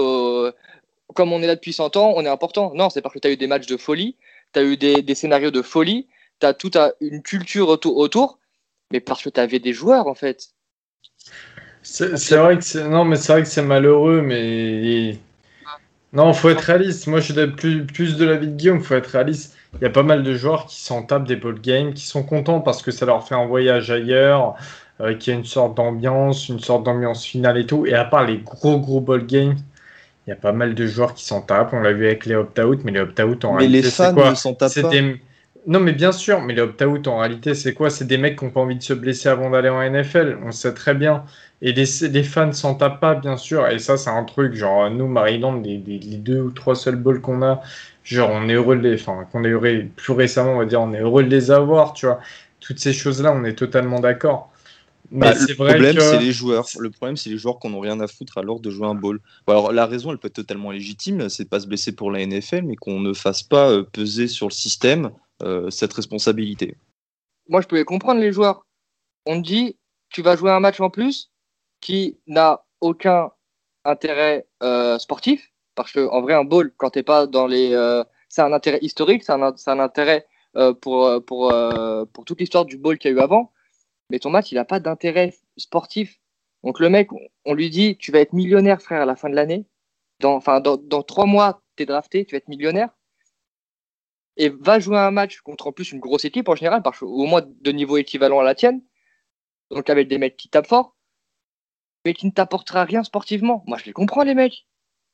comme 1.13 1.31
on 1.31 1.41
est 1.43 1.47
là 1.47 1.55
depuis 1.55 1.73
100 1.73 1.95
ans, 1.97 2.13
on 2.15 2.25
est 2.25 2.29
important. 2.29 2.73
Non, 2.73 2.89
c'est 2.89 3.01
parce 3.01 3.13
que 3.13 3.19
tu 3.19 3.27
as 3.27 3.31
eu 3.31 3.37
des 3.37 3.47
matchs 3.47 3.67
de 3.67 3.77
folie, 3.77 4.17
tu 4.53 4.59
as 4.59 4.63
eu 4.63 4.77
des, 4.77 5.15
scénarios 5.15 5.51
de 5.51 5.61
folie, 5.61 6.07
tu 6.39 6.47
as 6.47 6.55
toute 6.55 6.77
une 7.01 7.21
culture 7.21 7.69
autour, 7.69 8.39
mais 8.91 8.99
parce 8.99 9.21
que 9.21 9.29
tu 9.29 9.39
avais 9.39 9.59
des 9.59 9.73
joueurs, 9.73 10.07
en 10.07 10.15
fait. 10.15 10.52
C'est 11.93 12.37
vrai 12.37 12.57
que 12.57 12.63
c'est 12.63 12.87
non, 12.87 13.05
mais 13.05 13.17
c'est 13.17 13.33
vrai 13.33 13.43
que 13.43 13.47
c'est 13.47 13.61
malheureux, 13.61 14.21
mais 14.23 15.19
non, 16.11 16.33
faut 16.33 16.49
être 16.49 16.61
réaliste. 16.61 17.05
Moi, 17.05 17.19
je 17.19 17.33
suis 17.33 17.47
plus, 17.47 17.85
plus 17.85 18.17
de 18.17 18.25
l'avis 18.25 18.47
de 18.47 18.55
Guillaume, 18.55 18.81
faut 18.81 18.95
être 18.95 19.07
réaliste. 19.07 19.55
Il 19.75 19.83
y 19.83 19.85
a 19.85 19.91
pas 19.91 20.01
mal 20.01 20.23
de 20.23 20.33
joueurs 20.35 20.65
qui 20.65 20.81
s'en 20.81 21.03
tapent 21.03 21.27
des 21.27 21.35
ball 21.35 21.59
games, 21.59 21.93
qui 21.93 22.05
sont 22.05 22.23
contents 22.23 22.61
parce 22.61 22.81
que 22.81 22.89
ça 22.89 23.05
leur 23.05 23.27
fait 23.27 23.35
un 23.35 23.45
voyage 23.45 23.91
ailleurs, 23.91 24.55
euh, 25.01 25.13
qui 25.15 25.29
a 25.29 25.33
une 25.35 25.45
sorte 25.45 25.75
d'ambiance, 25.77 26.49
une 26.49 26.59
sorte 26.59 26.83
d'ambiance 26.83 27.25
finale 27.25 27.59
et 27.59 27.65
tout. 27.67 27.85
Et 27.85 27.93
à 27.93 28.05
part 28.05 28.25
les 28.25 28.37
gros 28.39 28.79
gros 28.79 28.99
ball 28.99 29.25
games, 29.25 29.55
il 30.25 30.29
y 30.31 30.33
a 30.33 30.35
pas 30.35 30.51
mal 30.51 30.73
de 30.73 30.87
joueurs 30.87 31.13
qui 31.13 31.25
s'en 31.25 31.41
tapent. 31.41 31.73
On 31.73 31.81
l'a 31.81 31.93
vu 31.93 32.07
avec 32.07 32.25
les 32.25 32.35
opt-out, 32.35 32.79
mais 32.83 32.91
les 32.91 33.01
opt-out 33.01 33.45
en 33.45 33.53
réalité, 33.53 33.89
c'est 33.91 34.13
quoi 34.13 34.33
Non, 35.65 35.79
mais 35.79 35.93
bien 35.93 36.11
sûr, 36.11 36.41
mais 36.41 36.53
les 36.53 36.61
opt-out 36.61 37.07
en 37.07 37.19
réalité, 37.19 37.55
c'est 37.55 37.73
quoi? 37.73 37.89
C'est 37.89 38.05
des 38.05 38.17
mecs 38.17 38.37
qui 38.37 38.43
n'ont 38.43 38.51
pas 38.51 38.59
envie 38.59 38.75
de 38.75 38.83
se 38.83 38.93
blesser 38.93 39.29
avant 39.29 39.49
d'aller 39.49 39.69
en 39.69 39.81
NFL. 39.81 40.39
On 40.43 40.51
sait 40.51 40.73
très 40.73 40.93
bien. 40.93 41.23
Et 41.61 41.71
les, 41.71 41.85
les 42.09 42.23
fans 42.23 42.51
s'en 42.51 42.75
tapent 42.75 42.99
pas, 42.99 43.15
bien 43.15 43.37
sûr. 43.37 43.67
Et 43.69 43.79
ça, 43.79 43.95
c'est 43.95 44.09
un 44.09 44.25
truc. 44.25 44.55
Genre, 44.55 44.89
nous, 44.89 45.07
Maryland, 45.07 45.61
les, 45.61 45.77
les, 45.77 46.17
deux 46.17 46.41
ou 46.41 46.51
trois 46.51 46.75
seuls 46.75 46.97
balls 46.97 47.21
qu'on 47.21 47.41
a, 47.41 47.61
genre, 48.03 48.29
on 48.33 48.49
est 48.49 48.53
heureux 48.53 48.75
de 48.75 48.81
les. 48.81 48.95
Enfin, 48.95 49.25
qu'on 49.31 49.45
est 49.45 49.49
heureux, 49.49 49.85
plus 49.95 50.13
récemment, 50.13 50.53
on 50.53 50.57
va 50.57 50.65
dire, 50.65 50.81
on 50.81 50.93
est 50.93 50.99
heureux 50.99 51.23
de 51.23 51.29
les 51.29 51.49
avoir, 51.49 51.93
tu 51.93 52.07
vois. 52.07 52.19
Toutes 52.59 52.79
ces 52.79 52.91
choses-là, 52.91 53.33
on 53.33 53.45
est 53.45 53.55
totalement 53.55 54.01
d'accord. 54.01 54.51
Bah, 55.11 55.33
le 55.33 55.53
problème, 55.53 55.99
c'est 55.99 56.19
les 56.19 56.31
joueurs. 56.31 56.65
Le 56.79 56.89
problème, 56.89 57.15
c'est 57.15 57.29
les 57.29 57.37
joueurs 57.37 57.59
qu'on 57.59 57.69
n'a 57.69 57.79
rien 57.79 57.99
à 58.01 58.07
foutre 58.07 58.37
alors 58.37 58.59
de 58.59 58.69
jouer 58.69 58.87
un 58.87 58.95
ball. 58.95 59.19
alors, 59.47 59.71
la 59.71 59.85
raison, 59.85 60.11
elle 60.11 60.17
peut 60.17 60.27
être 60.27 60.33
totalement 60.33 60.71
légitime, 60.71 61.29
c'est 61.29 61.43
de 61.43 61.49
pas 61.49 61.59
se 61.59 61.67
blesser 61.67 61.93
pour 61.93 62.11
la 62.11 62.25
NFL, 62.25 62.63
mais 62.63 62.75
qu'on 62.75 62.99
ne 62.99 63.13
fasse 63.13 63.43
pas 63.43 63.69
euh, 63.69 63.83
peser 63.83 64.27
sur 64.27 64.47
le 64.47 64.53
système 64.53 65.11
cette 65.69 65.93
responsabilité. 65.93 66.75
Moi, 67.49 67.61
je 67.61 67.67
pouvais 67.67 67.83
comprendre 67.83 68.21
les 68.21 68.31
joueurs. 68.31 68.65
On 69.25 69.39
dit, 69.39 69.77
tu 70.09 70.21
vas 70.21 70.35
jouer 70.35 70.51
un 70.51 70.59
match 70.59 70.79
en 70.79 70.89
plus 70.89 71.31
qui 71.81 72.17
n'a 72.27 72.63
aucun 72.81 73.31
intérêt 73.83 74.47
euh, 74.61 74.97
sportif, 74.99 75.51
parce 75.75 75.91
que 75.91 76.07
en 76.07 76.21
vrai, 76.21 76.33
un 76.33 76.45
ball, 76.45 76.71
quand 76.77 76.91
t'es 76.91 77.03
pas 77.03 77.27
dans 77.27 77.47
les, 77.47 77.71
c'est 78.29 78.41
un 78.41 78.53
intérêt 78.53 78.79
historique, 78.81 79.23
c'est 79.23 79.33
un, 79.33 79.41
un, 79.41 79.79
intérêt 79.79 80.25
pour 80.81 81.09
pour 81.25 81.53
pour 82.13 82.25
toute 82.25 82.39
l'histoire 82.39 82.65
du 82.65 82.77
ball 82.77 82.97
qu'il 82.97 83.11
y 83.11 83.13
a 83.13 83.17
eu 83.17 83.19
avant 83.19 83.53
mais 84.13 84.19
ton 84.19 84.29
match, 84.29 84.51
il 84.51 84.55
n'a 84.55 84.65
pas 84.65 84.79
d'intérêt 84.79 85.33
sportif. 85.57 86.19
Donc 86.63 86.79
le 86.79 86.87
mec, 86.87 87.09
on 87.45 87.53
lui 87.55 87.71
dit, 87.71 87.97
tu 87.97 88.11
vas 88.11 88.19
être 88.19 88.33
millionnaire, 88.33 88.79
frère, 88.79 89.01
à 89.01 89.05
la 89.05 89.15
fin 89.15 89.27
de 89.27 89.35
l'année. 89.35 89.65
Dans, 90.19 90.35
enfin, 90.35 90.59
dans, 90.61 90.77
trois 91.01 91.25
mois, 91.25 91.63
tu 91.75 91.83
es 91.83 91.85
drafté, 91.87 92.23
tu 92.23 92.35
vas 92.35 92.37
être 92.37 92.47
millionnaire. 92.47 92.89
Et 94.37 94.49
va 94.49 94.79
jouer 94.79 94.97
un 94.97 95.11
match 95.11 95.41
contre 95.41 95.67
en 95.67 95.71
plus 95.71 95.91
une 95.91 95.99
grosse 95.99 96.25
équipe 96.25 96.49
en 96.49 96.55
général, 96.55 96.81
parce 96.81 97.01
au 97.01 97.25
moins 97.25 97.41
de 97.43 97.71
niveau 97.71 97.97
équivalent 97.97 98.39
à 98.39 98.43
la 98.43 98.55
tienne. 98.55 98.81
Donc 99.69 99.89
avec 99.89 100.07
des 100.07 100.17
mecs 100.17 100.37
qui 100.37 100.49
tapent 100.49 100.67
fort, 100.67 100.95
mais 102.05 102.13
qui 102.13 102.25
ne 102.25 102.31
t'apportera 102.31 102.83
rien 102.83 103.03
sportivement. 103.03 103.63
Moi, 103.67 103.77
je 103.77 103.85
les 103.85 103.93
comprends, 103.93 104.23
les 104.23 104.35
mecs. 104.35 104.65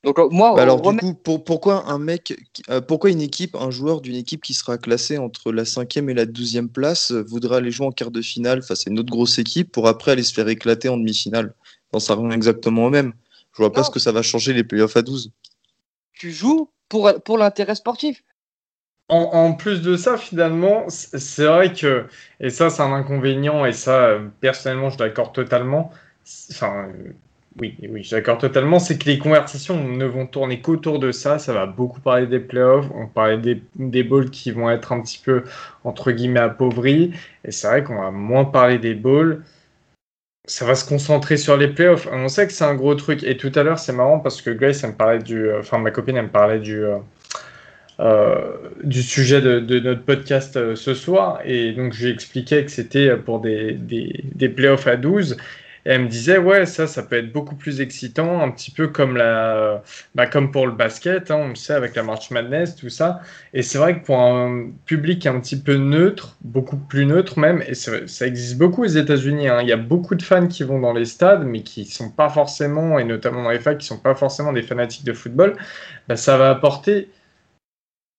Donc 0.03 0.17
euh, 0.17 0.30
moi, 0.30 0.53
bah 0.55 0.61
alors 0.61 0.80
du 0.82 0.95
coup, 0.95 1.13
pourquoi 1.13 1.89
un 1.89 1.99
mec, 1.99 2.34
euh, 2.70 2.80
pourquoi 2.80 3.09
une 3.09 3.20
équipe, 3.22 3.55
un 3.55 3.70
joueur 3.70 3.99
d'une 3.99 4.15
équipe 4.15 4.41
qui 4.41 4.53
sera 4.53 4.78
classée 4.78 5.17
entre 5.17 5.51
la 5.51 5.65
cinquième 5.65 6.09
et 6.09 6.13
la 6.13 6.26
douzième 6.26 6.70
place 6.70 7.11
euh, 7.11 7.22
voudra 7.22 7.57
aller 7.57 7.70
jouer 7.70 7.88
en 7.88 7.91
quart 7.91 8.11
de 8.11 8.22
finale 8.22 8.63
face 8.63 8.88
à 8.88 8.91
une 8.91 8.99
autre 8.99 9.11
grosse 9.11 9.39
équipe 9.39 9.74
pour 9.74 9.89
après 9.89 10.11
aller 10.11 10.24
se 10.24 10.34
faire 10.34 10.47
éclater 10.47 10.88
en 10.88 10.95
demi-finale? 10.95 11.53
Ça 11.97 12.13
revient 12.13 12.34
exactement 12.34 12.86
au 12.86 12.89
même. 12.89 13.13
Je 13.51 13.57
vois 13.57 13.74
pas 13.74 13.84
ce 13.84 13.89
que 13.89 13.99
ça 13.99 14.11
va 14.11 14.22
changer 14.22 14.53
les 14.53 14.63
playoffs 14.63 14.95
à 14.95 15.01
12. 15.01 15.32
Tu 16.13 16.32
joues 16.32 16.70
pour, 16.88 17.11
pour 17.26 17.38
l'intérêt 17.38 17.76
sportif. 17.76 18.24
En, 19.10 19.53
plus 19.53 19.82
de 19.82 19.97
ça, 19.97 20.18
finalement, 20.18 20.86
c'est 20.89 21.45
vrai 21.45 21.74
que, 21.74 22.05
et 22.39 22.51
ça 22.51 22.70
c'est 22.70 22.84
un 22.84 22.93
inconvénient, 22.93 23.66
et 23.66 23.74
ça 23.74 24.20
personnellement 24.39 24.91
je 24.91 24.97
d'accord 24.97 25.32
totalement, 25.32 25.91
enfin, 26.51 26.89
oui, 27.60 27.76
oui, 27.89 28.07
d'accord 28.12 28.38
totalement. 28.38 28.80
C'est 28.80 28.97
que 28.97 29.05
les 29.05 29.20
conversations 29.20 29.84
ne 29.84 30.05
vont 30.05 30.26
tourner 30.28 30.62
qu'autour 30.62 30.99
de 30.99 31.12
ça. 31.12 31.39
Ça 31.39 31.53
va 31.53 31.66
beaucoup 31.66 31.99
parler 31.99 32.28
des 32.28 32.39
playoffs. 32.39 32.88
On 32.95 33.07
parlait 33.07 33.38
des, 33.38 33.62
des 33.76 34.03
balls 34.03 34.30
qui 34.30 34.51
vont 34.51 34.70
être 34.70 34.91
un 34.91 35.01
petit 35.01 35.20
peu, 35.24 35.43
entre 35.84 36.12
guillemets, 36.12 36.39
appauvris. 36.39 37.14
Et 37.43 37.51
c'est 37.51 37.68
vrai 37.68 37.84
qu'on 37.84 38.01
va 38.01 38.12
moins 38.12 38.45
parler 38.45 38.78
des 38.80 38.93
balls. 38.93 39.43
Ça 40.45 40.66
va 40.66 40.76
se 40.76 40.88
concentrer 40.88 41.38
sur 41.38 41.57
les 41.57 41.68
playoffs. 41.68 42.07
On 42.12 42.28
sait 42.30 42.47
que 42.47 42.53
c'est 42.53 42.64
un 42.66 42.76
gros 42.76 42.95
truc. 42.95 43.24
Et 43.24 43.38
tout 43.38 43.51
à 43.55 43.64
l'heure, 43.64 43.80
c'est 43.80 43.93
marrant 43.93 44.20
parce 44.20 44.41
que 44.41 44.51
Grace, 44.51 44.84
elle 44.84 44.91
me 44.91 44.95
parlait 44.95 45.20
du. 45.20 45.51
Enfin, 45.53 45.80
ma 45.80 45.91
copine, 45.91 46.18
elle 46.18 46.26
me 46.26 46.30
parlait 46.30 46.60
du. 46.60 46.84
Euh, 47.99 48.09
euh, 48.09 48.69
du 48.83 49.03
sujet 49.03 49.41
de, 49.41 49.79
notre 49.79 50.03
podcast 50.03 50.55
euh, 50.55 50.75
ce 50.75 50.93
soir. 50.93 51.41
Et 51.43 51.73
donc, 51.73 51.93
je 51.93 52.05
lui 52.05 52.13
expliquais 52.13 52.63
que 52.63 52.71
c'était 52.71 53.15
pour 53.17 53.41
des, 53.41 53.73
des, 53.73 54.49
playoffs 54.49 54.87
à 54.87 54.95
12. 54.95 55.35
Et 55.85 55.91
elle 55.91 56.03
me 56.03 56.07
disait, 56.07 56.37
ouais, 56.37 56.65
ça, 56.65 56.87
ça 56.87 57.03
peut 57.03 57.17
être 57.17 57.31
beaucoup 57.31 57.55
plus 57.55 57.81
excitant, 57.81 58.41
un 58.41 58.51
petit 58.51 58.71
peu 58.71 58.87
comme, 58.87 59.17
la, 59.17 59.83
bah, 60.15 60.27
comme 60.27 60.51
pour 60.51 60.65
le 60.65 60.73
basket, 60.73 61.29
hein, 61.31 61.37
on 61.41 61.47
le 61.49 61.55
sait, 61.55 61.73
avec 61.73 61.95
la 61.95 62.03
March 62.03 62.31
Madness, 62.31 62.75
tout 62.75 62.89
ça. 62.89 63.21
Et 63.53 63.61
c'est 63.61 63.77
vrai 63.77 63.99
que 63.99 64.05
pour 64.05 64.19
un 64.19 64.67
public 64.85 65.25
un 65.25 65.39
petit 65.39 65.59
peu 65.59 65.75
neutre, 65.75 66.37
beaucoup 66.41 66.77
plus 66.77 67.05
neutre 67.05 67.39
même, 67.39 67.63
et 67.67 67.73
ça 67.75 68.27
existe 68.27 68.57
beaucoup 68.57 68.83
aux 68.83 68.87
États-Unis, 68.87 69.47
hein, 69.47 69.59
il 69.61 69.67
y 69.67 69.73
a 69.73 69.77
beaucoup 69.77 70.15
de 70.15 70.23
fans 70.23 70.47
qui 70.47 70.63
vont 70.63 70.79
dans 70.79 70.93
les 70.93 71.05
stades, 71.05 71.45
mais 71.45 71.63
qui 71.63 71.85
sont 71.85 72.09
pas 72.09 72.29
forcément, 72.29 72.99
et 72.99 73.03
notamment 73.03 73.43
dans 73.43 73.51
les 73.51 73.59
facs, 73.59 73.77
qui 73.77 73.87
sont 73.87 73.99
pas 73.99 74.15
forcément 74.15 74.53
des 74.53 74.63
fanatiques 74.63 75.05
de 75.05 75.13
football, 75.13 75.55
bah, 76.07 76.17
ça 76.17 76.37
va 76.37 76.49
apporter 76.49 77.09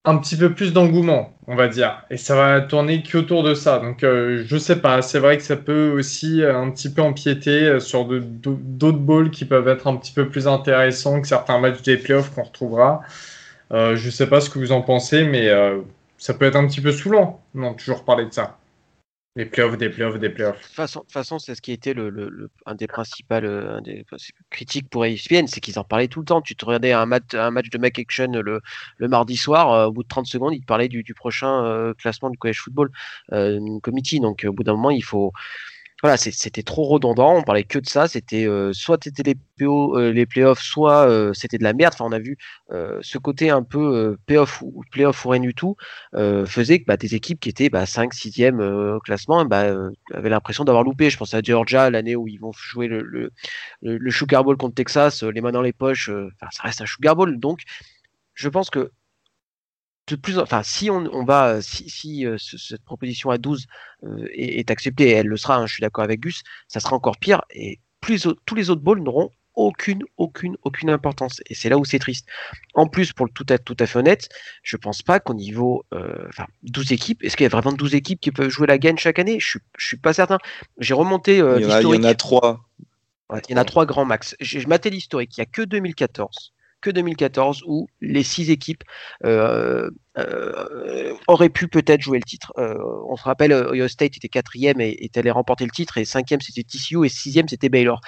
un 0.05 0.17
petit 0.17 0.37
peu 0.37 0.55
plus 0.55 0.73
d'engouement, 0.73 1.37
on 1.47 1.57
va 1.57 1.69
dire. 1.69 2.03
Et 2.11 2.17
ça 2.17 2.35
va 2.35 2.61
tourner 2.63 3.03
qu'autour 3.03 3.43
de 3.43 3.55
ça. 3.55 3.79
Donc, 3.79 4.03
euh, 4.03 4.45
je 4.47 4.57
sais 4.57 4.81
pas. 4.81 5.03
C'est 5.03 5.19
vrai 5.19 5.37
que 5.37 5.43
ça 5.43 5.57
peut 5.57 5.91
aussi 5.91 6.43
euh, 6.43 6.57
un 6.59 6.71
petit 6.71 6.93
peu 6.93 7.03
empiéter 7.03 7.65
euh, 7.65 7.81
sur 7.81 8.07
d'autres 8.07 8.99
balls 8.99 9.31
qui 9.31 9.45
peuvent 9.45 9.69
être 9.69 9.87
un 9.87 9.97
petit 9.97 10.13
peu 10.13 10.29
plus 10.29 10.49
intéressants 10.49 11.21
que 11.21 11.29
certains 11.29 11.59
matchs 11.59 11.83
des 11.83 11.99
playoffs 11.99 12.35
qu'on 12.35 12.45
retrouvera. 12.45 13.03
Euh, 13.73 13.97
je 13.97 14.11
sais 14.11 14.29
pas 14.29 14.41
ce 14.41 14.51
que 14.51 14.59
vous 14.59 14.73
en 14.73 14.83
pensez, 14.83 15.25
mais 15.25 15.51
ça 16.19 16.35
peut 16.35 16.47
être 16.47 16.57
un 16.57 16.67
petit 16.67 16.81
peu 16.81 16.93
saoulant. 16.93 17.41
Non, 17.55 17.75
toujours 17.75 18.05
parler 18.05 18.27
de 18.27 18.33
ça. 18.33 18.60
Des 19.37 19.47
playoffs, 19.47 19.79
des 19.79 19.89
playoffs, 19.89 20.19
des 20.19 20.29
playoffs. 20.29 20.59
De 20.59 20.63
toute 20.67 20.75
façon, 20.75 21.05
façon 21.09 21.39
c'est 21.39 21.55
ce 21.55 21.63
qui 21.63 21.71
était 21.71 21.95
le, 21.95 22.51
un 22.67 22.75
des 22.75 22.89
principaux 22.89 23.35
euh, 23.35 23.77
un 23.77 23.81
des 23.81 24.05
critiques 24.51 24.91
pour 24.91 25.07
ESPN, 25.07 25.47
c'est 25.47 25.61
qu'ils 25.61 25.79
en 25.79 25.85
parlaient 25.85 26.09
tout 26.09 26.19
le 26.19 26.25
temps. 26.25 26.43
Tu 26.43 26.57
te 26.57 26.65
regardais 26.65 26.93
un 26.93 27.07
match, 27.07 27.33
un 27.35 27.53
match 27.53 27.71
de 27.71 27.79
Make 27.79 28.01
Action 28.01 28.33
le, 28.33 28.61
le 28.97 29.09
mardi 29.09 29.37
soir, 29.37 29.73
euh, 29.73 29.87
au 29.87 29.93
bout 29.93 30.03
de 30.03 30.09
30 30.09 30.27
secondes, 30.27 30.53
ils 30.55 30.63
te 30.63 30.67
parlaient 30.67 30.89
du, 30.89 31.05
du 31.05 31.15
prochain 31.15 31.65
euh, 31.65 31.95
classement 31.95 32.31
de 32.31 32.37
college 32.37 32.59
football 32.61 32.91
committee. 33.83 34.19
Donc, 34.19 34.45
au 34.49 34.53
bout 34.53 34.65
d'un 34.65 34.73
moment, 34.73 34.91
il 34.91 35.05
faut, 35.05 35.33
voilà, 36.03 36.17
c'était 36.17 36.63
trop 36.63 36.85
redondant. 36.85 37.37
On 37.37 37.43
parlait 37.43 37.65
que 37.65 37.79
de 37.79 37.87
ça. 37.87 38.09
C'était 38.09 38.47
euh, 38.47 38.73
soit 38.73 39.03
c'était 39.05 39.23
les 39.23 39.37
PO, 39.59 39.99
euh, 39.99 40.13
les 40.13 40.25
playoffs, 40.25 40.61
soit 40.63 41.07
euh, 41.07 41.33
c'était 41.35 41.59
de 41.59 41.63
la 41.63 41.75
merde. 41.75 41.93
Enfin, 41.95 42.07
on 42.07 42.13
a 42.13 42.19
vu 42.19 42.39
ce 43.03 43.19
côté 43.19 43.51
un 43.51 43.63
peu 43.63 44.17
playoff 44.27 44.63
ou 44.63 44.83
playoff 44.91 45.25
ou 45.25 45.31
rien 45.31 45.41
du 45.41 45.55
tout 45.55 45.77
faisait 46.15 46.79
que 46.81 46.85
bah, 46.87 46.97
des 46.97 47.15
équipes 47.15 47.41
qui 47.41 47.49
étaient 47.49 47.69
bah, 47.69 47.85
5 47.87 48.15
6e 48.15 48.63
au 48.97 49.01
classement 49.01 49.45
bah, 49.45 49.75
avaient 50.15 50.31
l'impression 50.31 50.65
d'avoir 50.65 50.85
loupé. 50.85 51.11
Je 51.11 51.19
pense 51.19 51.35
à 51.35 51.43
Georgia 51.43 51.91
l'année 51.91 52.17
où 52.17 52.29
ils 52.29 52.39
vont 52.39 52.53
jouer 52.53 52.87
le, 52.87 53.03
le, 53.03 53.33
le, 53.83 54.11
Sugar 54.11 54.45
Bowl 54.45 54.57
contre 54.57 54.75
Texas, 54.75 55.23
les 55.25 55.41
mains 55.41 55.53
dans 55.53 55.63
les 55.63 55.73
poches. 55.73 56.11
ça 56.41 56.63
reste 56.63 56.81
un 56.81 56.87
Sugar 56.87 57.17
Bowl. 57.17 57.39
Donc, 57.39 57.63
je 58.35 58.49
pense 58.49 58.71
que 58.71 58.93
plus, 60.17 60.39
enfin, 60.39 60.63
si 60.63 60.91
on, 60.91 61.25
va, 61.25 61.61
si, 61.63 62.27
euh, 62.27 62.37
cette 62.39 62.85
proposition 62.85 63.31
à 63.31 63.39
12 63.39 63.67
euh, 64.05 64.27
est, 64.33 64.71
acceptée, 64.71 65.09
et 65.09 65.13
elle 65.13 65.27
le 65.27 65.37
sera, 65.37 65.57
hein, 65.57 65.67
je 65.67 65.75
suis 65.75 65.81
d'accord 65.81 66.05
avec 66.05 66.21
Gus, 66.21 66.43
ça 66.69 66.81
sera 66.81 66.97
encore 66.97 67.19
pire, 67.19 67.43
et 67.51 67.81
plus, 68.01 68.27
tous 68.47 68.55
les 68.55 68.71
autres 68.71 68.83
balls 68.83 69.03
n'auront 69.03 69.31
aucune, 69.55 70.03
aucune, 70.17 70.57
aucune 70.63 70.91
importance. 70.91 71.43
Et 71.47 71.55
c'est 71.55 71.69
là 71.69 71.77
où 71.77 71.85
c'est 71.85 71.99
triste. 71.99 72.27
En 72.75 72.87
plus, 72.87 73.13
pour 73.13 73.27
le 73.27 73.33
tout, 73.33 73.45
être 73.53 73.65
tout 73.65 73.77
à 73.79 73.87
fait 73.87 73.99
honnête, 73.99 74.29
je 74.63 74.77
pense 74.77 75.03
pas 75.03 75.21
qu'au 75.21 75.35
niveau, 75.35 75.85
euh, 75.93 76.27
enfin, 76.29 76.47
12 76.63 76.93
équipes, 76.93 77.23
est-ce 77.23 77.37
qu'il 77.37 77.45
y 77.45 77.47
a 77.47 77.51
vraiment 77.51 77.73
12 77.73 77.95
équipes 77.95 78.21
qui 78.21 78.31
peuvent 78.31 78.49
jouer 78.49 78.67
la 78.67 78.79
gagne 78.79 78.97
chaque 78.97 79.19
année? 79.19 79.39
Je, 79.39 79.59
je 79.77 79.87
suis 79.87 79.99
pas 79.99 80.15
certain. 80.15 80.39
J'ai 80.79 80.95
remonté 80.95 81.37
il, 81.37 81.39
y 81.39 81.43
en 81.43 82.05
a, 82.05 82.15
trois. 82.15 82.61
il 83.49 83.51
y 83.51 83.55
en 83.55 83.61
a 83.61 83.65
trois 83.65 83.85
grands 83.85 84.07
max. 84.07 84.35
Je 84.41 84.67
maté 84.67 84.89
l'historique, 84.89 85.37
il 85.37 85.41
y 85.41 85.43
a 85.43 85.47
que 85.47 85.63
2014 85.63 86.55
que 86.81 86.91
2014 86.91 87.63
où 87.67 87.89
les 88.01 88.23
six 88.23 88.51
équipes 88.51 88.85
euh, 89.25 89.91
euh, 90.19 91.15
auraient 91.29 91.49
pu 91.49 91.69
peut-être 91.69 92.01
jouer 92.01 92.19
le 92.19 92.25
titre. 92.25 92.53
Euh, 92.59 92.75
on 93.09 93.17
se 93.17 93.23
rappelle, 93.23 93.53
Ohio 93.53 93.89
State 93.89 94.17
était 94.17 94.29
quatrième 94.29 94.81
et, 94.81 94.97
et 95.01 95.11
allait 95.19 95.31
remporter 95.31 95.65
le 95.65 95.71
titre, 95.71 95.99
et 95.99 96.05
cinquième 96.05 96.41
c'était 96.41 96.63
TCU 96.63 97.05
et 97.05 97.09
sixième 97.09 97.49
c'était 97.49 97.69
Baylor. 97.69 98.01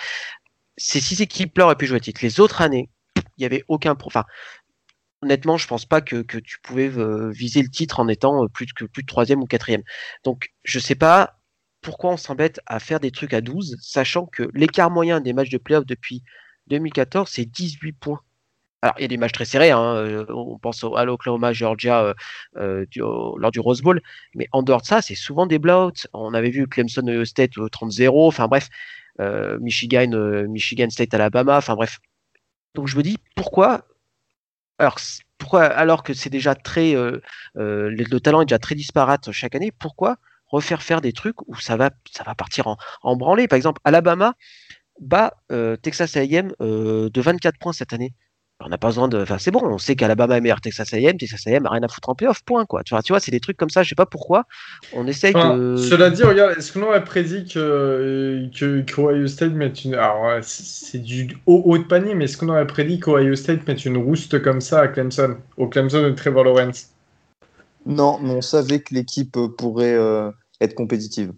Ces 0.76 1.00
six 1.00 1.20
équipes-là 1.20 1.66
auraient 1.66 1.76
pu 1.76 1.86
jouer 1.86 1.98
le 1.98 2.04
titre. 2.04 2.20
Les 2.22 2.40
autres 2.40 2.62
années, 2.62 2.88
il 3.16 3.40
n'y 3.40 3.44
avait 3.44 3.64
aucun. 3.68 3.96
Enfin, 4.04 4.24
honnêtement, 5.22 5.56
je 5.56 5.66
pense 5.66 5.84
pas 5.86 6.00
que, 6.00 6.22
tu 6.22 6.60
pouvais 6.62 6.90
viser 7.30 7.62
le 7.62 7.68
titre 7.68 8.00
en 8.00 8.08
étant 8.08 8.46
plus 8.48 8.66
de, 8.66 8.86
plus 8.86 9.02
de 9.02 9.06
troisième 9.06 9.42
ou 9.42 9.46
quatrième. 9.46 9.82
Donc, 10.24 10.50
je 10.64 10.78
sais 10.78 10.94
pas 10.94 11.38
pourquoi 11.82 12.12
on 12.12 12.16
s'embête 12.16 12.60
à 12.66 12.78
faire 12.80 13.00
des 13.00 13.10
trucs 13.10 13.34
à 13.34 13.40
12, 13.40 13.76
sachant 13.80 14.26
que 14.26 14.48
l'écart 14.54 14.90
moyen 14.90 15.20
des 15.20 15.32
matchs 15.32 15.50
de 15.50 15.58
playoff 15.58 15.84
depuis 15.84 16.22
2014, 16.68 17.28
c'est 17.28 17.44
18 17.44 17.92
points. 17.92 18.20
Alors, 18.82 18.96
il 18.98 19.02
y 19.02 19.04
a 19.04 19.08
des 19.08 19.16
matchs 19.16 19.32
très 19.32 19.44
serrés. 19.44 19.70
Hein, 19.70 19.94
euh, 19.94 20.26
on 20.30 20.58
pense 20.58 20.84
à 20.96 21.04
l'Oklahoma, 21.04 21.52
Georgia 21.52 22.02
euh, 22.02 22.14
euh, 22.56 22.84
lors 22.96 23.52
du 23.52 23.60
Rose 23.60 23.80
Bowl. 23.80 24.02
Mais 24.34 24.48
en 24.50 24.64
dehors 24.64 24.82
de 24.82 24.86
ça, 24.86 25.00
c'est 25.00 25.14
souvent 25.14 25.46
des 25.46 25.60
blowouts. 25.60 25.92
On 26.12 26.34
avait 26.34 26.50
vu 26.50 26.66
Clemson 26.66 27.22
State 27.24 27.52
30-0. 27.52 28.26
Enfin 28.26 28.48
bref, 28.48 28.68
Michigan, 29.60 30.10
Michigan 30.48 30.90
State, 30.90 31.14
Alabama. 31.14 31.58
Enfin 31.58 31.76
bref. 31.76 32.00
Donc 32.74 32.88
je 32.88 32.96
me 32.96 33.02
dis 33.02 33.18
pourquoi. 33.36 33.86
Alors 34.78 36.02
que 36.02 36.14
c'est 36.14 36.30
déjà 36.30 36.54
très 36.56 36.94
le, 37.54 38.18
talent 38.18 38.42
est 38.42 38.46
déjà 38.46 38.58
très 38.58 38.74
disparate 38.74 39.30
chaque 39.30 39.54
année. 39.54 39.70
Pourquoi 39.70 40.16
refaire 40.48 40.82
faire 40.82 41.00
des 41.00 41.12
trucs 41.12 41.40
où 41.48 41.56
ça 41.60 41.76
va 41.76 41.90
ça 42.10 42.24
va 42.24 42.34
partir 42.34 42.66
en, 42.66 42.76
en 43.02 43.16
branlée? 43.16 43.46
Par 43.46 43.56
exemple, 43.56 43.80
Alabama 43.84 44.34
bat 45.00 45.34
Texas 45.82 46.16
A&M 46.16 46.52
de 46.58 47.20
24 47.20 47.58
points 47.58 47.72
cette 47.72 47.92
année 47.92 48.12
on 48.64 48.68
n'a 48.68 48.78
pas 48.78 48.88
besoin 48.88 49.08
de. 49.08 49.22
Enfin, 49.22 49.38
c'est 49.38 49.50
bon, 49.50 49.60
on 49.62 49.78
sait 49.78 49.96
qu'Alabama 49.96 50.36
est 50.36 50.40
meilleur 50.40 50.60
Texas 50.60 50.92
A&M, 50.92 51.16
Texas 51.16 51.46
A&M 51.46 51.66
a 51.66 51.70
rien 51.70 51.82
à 51.82 51.88
foutre 51.88 52.08
en 52.08 52.14
playoff, 52.14 52.42
point 52.42 52.64
quoi. 52.64 52.82
Tu 52.82 52.94
vois, 52.94 53.02
tu 53.02 53.12
vois, 53.12 53.20
c'est 53.20 53.30
des 53.30 53.40
trucs 53.40 53.56
comme 53.56 53.70
ça. 53.70 53.82
Je 53.82 53.88
sais 53.88 53.94
pas 53.94 54.06
pourquoi. 54.06 54.44
On 54.92 55.06
essaye 55.06 55.34
de. 55.34 55.76
Cela 55.76 56.10
dit, 56.10 56.22
regarde, 56.22 56.56
est-ce 56.56 56.72
qu'on 56.72 56.82
aurait 56.82 57.04
prédit 57.04 57.44
que 57.46 58.48
que 58.54 59.00
Ohio 59.00 59.26
State 59.26 59.52
mette 59.52 59.84
une. 59.84 59.94
Alors, 59.94 60.38
c'est 60.42 61.02
du 61.02 61.36
haut 61.46 61.62
haut 61.64 61.78
de 61.78 61.84
panier, 61.84 62.14
mais 62.14 62.24
est-ce 62.24 62.36
qu'on 62.36 62.48
aurait 62.48 62.66
prédit 62.66 63.00
qu'Ohio 63.00 63.34
State 63.34 63.66
mette 63.66 63.84
une 63.84 63.96
rouste 63.96 64.40
comme 64.42 64.60
ça 64.60 64.80
à 64.80 64.88
Clemson, 64.88 65.36
au 65.56 65.68
Clemson 65.68 66.02
de 66.02 66.10
Trevor 66.10 66.44
Lawrence? 66.44 66.90
Non, 67.86 68.18
mais 68.20 68.30
on 68.30 68.42
savait 68.42 68.80
que 68.80 68.94
l'équipe 68.94 69.36
pourrait 69.58 69.94
euh, 69.94 70.30
être 70.60 70.74
compétitive 70.74 71.32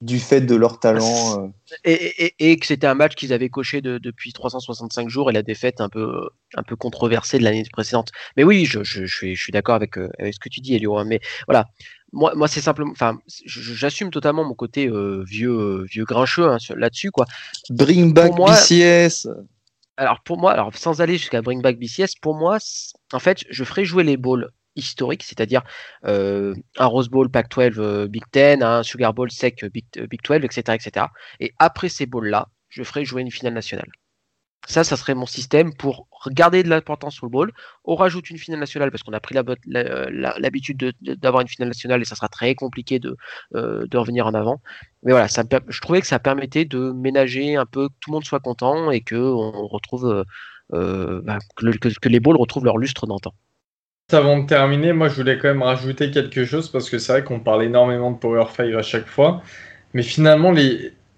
du 0.00 0.18
fait 0.18 0.42
de 0.42 0.54
leur 0.54 0.78
talent. 0.78 1.44
Euh. 1.44 1.48
Et, 1.84 2.56
que 2.58 2.66
c'était 2.66 2.86
un 2.86 2.94
match 2.94 3.14
qu'ils 3.14 3.32
avaient 3.32 3.48
coché 3.48 3.80
depuis 3.80 4.32
365 4.32 5.08
jours 5.08 5.30
et 5.30 5.32
la 5.32 5.42
défaite 5.42 5.80
un 5.80 5.88
peu, 5.88 6.28
un 6.54 6.62
peu 6.62 6.76
controversée 6.76 7.38
de 7.38 7.44
l'année 7.44 7.64
précédente. 7.72 8.10
Mais 8.36 8.44
oui, 8.44 8.66
je, 8.66 8.82
je, 8.82 9.06
je 9.06 9.34
suis, 9.34 9.52
d'accord 9.52 9.74
avec, 9.74 9.96
euh, 9.98 10.08
avec, 10.18 10.34
ce 10.34 10.40
que 10.40 10.48
tu 10.48 10.60
dis, 10.60 10.74
Elio. 10.74 10.98
Hein. 10.98 11.04
mais 11.04 11.20
voilà, 11.46 11.66
moi, 12.12 12.34
moi 12.34 12.48
c'est 12.48 12.60
simplement, 12.60 12.92
enfin, 12.92 13.18
j'assume 13.46 14.10
totalement 14.10 14.44
mon 14.44 14.54
côté 14.54 14.86
euh, 14.86 15.24
vieux, 15.26 15.84
vieux 15.84 16.04
grincheux 16.04 16.48
hein, 16.48 16.58
là-dessus, 16.76 17.10
quoi. 17.10 17.26
Bring 17.70 18.12
back 18.12 18.32
BCS. 18.36 19.28
Alors 19.96 20.20
pour 20.22 20.38
moi, 20.38 20.52
alors 20.52 20.76
sans 20.76 21.00
aller 21.00 21.16
jusqu'à 21.16 21.40
Bring 21.40 21.62
back 21.62 21.78
BCS, 21.78 22.18
pour 22.20 22.34
moi, 22.34 22.58
en 23.12 23.18
fait, 23.18 23.44
je 23.48 23.64
ferai 23.64 23.84
jouer 23.86 24.04
les 24.04 24.18
balls 24.18 24.50
historique, 24.76 25.22
c'est-à-dire 25.22 25.62
euh, 26.04 26.54
un 26.76 26.86
Rose 26.86 27.08
Bowl 27.08 27.28
Pac-12 27.30 27.74
euh, 27.78 28.06
Big 28.06 28.24
Ten, 28.30 28.62
un 28.62 28.82
Sugar 28.82 29.14
Bowl 29.14 29.30
sec 29.30 29.64
euh, 29.64 29.68
Big, 29.68 29.86
Big 30.08 30.20
12, 30.22 30.44
etc., 30.44 30.62
etc. 30.74 31.06
Et 31.40 31.52
après 31.58 31.88
ces 31.88 32.06
bowls-là, 32.06 32.48
je 32.68 32.82
ferai 32.82 33.04
jouer 33.04 33.22
une 33.22 33.30
finale 33.30 33.54
nationale. 33.54 33.88
Ça, 34.68 34.82
ça 34.82 34.96
serait 34.96 35.14
mon 35.14 35.26
système 35.26 35.72
pour 35.76 36.08
garder 36.26 36.64
de 36.64 36.68
l'importance 36.68 37.14
sur 37.14 37.26
le 37.26 37.30
bowl. 37.30 37.52
On 37.84 37.94
rajoute 37.94 38.30
une 38.30 38.38
finale 38.38 38.58
nationale 38.58 38.90
parce 38.90 39.04
qu'on 39.04 39.12
a 39.12 39.20
pris 39.20 39.36
l'habitude 39.36 40.92
d'avoir 41.00 41.42
une 41.42 41.46
finale 41.46 41.68
nationale 41.68 42.02
et 42.02 42.04
ça 42.04 42.16
sera 42.16 42.28
très 42.28 42.56
compliqué 42.56 42.98
de, 42.98 43.16
revenir 43.52 44.26
en 44.26 44.34
avant. 44.34 44.60
Mais 45.04 45.12
voilà, 45.12 45.28
je 45.28 45.80
trouvais 45.80 46.00
que 46.00 46.08
ça 46.08 46.18
permettait 46.18 46.64
de 46.64 46.90
ménager 46.90 47.54
un 47.54 47.64
peu 47.64 47.88
que 47.88 47.94
tout 48.00 48.10
le 48.10 48.14
monde 48.14 48.24
soit 48.24 48.40
content 48.40 48.90
et 48.90 49.02
que 49.02 50.24
bah, 50.72 51.38
les 52.02 52.20
bowls 52.20 52.36
retrouvent 52.36 52.64
leur 52.64 52.78
lustre 52.78 53.06
d'antan. 53.06 53.34
Avant 54.12 54.38
de 54.38 54.46
terminer, 54.46 54.92
moi 54.92 55.08
je 55.08 55.16
voulais 55.16 55.36
quand 55.36 55.48
même 55.48 55.62
rajouter 55.62 56.12
quelque 56.12 56.44
chose 56.44 56.70
parce 56.70 56.88
que 56.88 56.96
c'est 56.98 57.10
vrai 57.10 57.24
qu'on 57.24 57.40
parle 57.40 57.64
énormément 57.64 58.12
de 58.12 58.16
Power 58.16 58.44
5 58.56 58.72
à 58.74 58.82
chaque 58.82 59.08
fois, 59.08 59.42
mais 59.94 60.02
finalement 60.04 60.54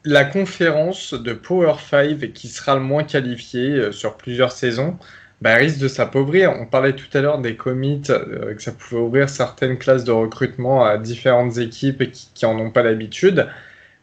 la 0.04 0.24
conférence 0.24 1.12
de 1.12 1.34
Power 1.34 1.74
5 1.78 2.32
qui 2.32 2.48
sera 2.48 2.76
le 2.76 2.80
moins 2.80 3.04
qualifiée 3.04 3.72
euh, 3.72 3.92
sur 3.92 4.16
plusieurs 4.16 4.52
saisons, 4.52 4.96
bah, 5.42 5.54
risque 5.56 5.80
de 5.80 5.88
s'appauvrir. 5.88 6.52
On 6.58 6.64
parlait 6.64 6.94
tout 6.94 7.08
à 7.12 7.20
l'heure 7.20 7.40
des 7.40 7.56
commits, 7.56 8.00
euh, 8.08 8.54
que 8.54 8.62
ça 8.62 8.72
pouvait 8.72 9.02
ouvrir 9.02 9.28
certaines 9.28 9.76
classes 9.76 10.04
de 10.04 10.12
recrutement 10.12 10.82
à 10.82 10.96
différentes 10.96 11.58
équipes 11.58 12.10
qui, 12.10 12.30
qui 12.32 12.46
en 12.46 12.58
ont 12.58 12.70
pas 12.70 12.82
l'habitude, 12.82 13.48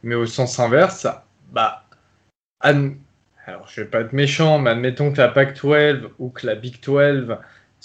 mais 0.03 0.13
au 0.13 0.27
sens 0.27 0.59
inverse, 0.59 1.07
bah, 1.51 1.85
alors 2.59 3.67
je 3.67 3.81
vais 3.81 3.87
pas 3.87 4.01
être 4.01 4.13
méchant, 4.13 4.59
mais 4.59 4.69
admettons 4.71 5.11
que 5.11 5.17
la 5.17 5.29
PAC-12 5.29 6.09
ou 6.19 6.29
que 6.29 6.45
la 6.45 6.53
Big 6.55 6.81
12 6.83 7.35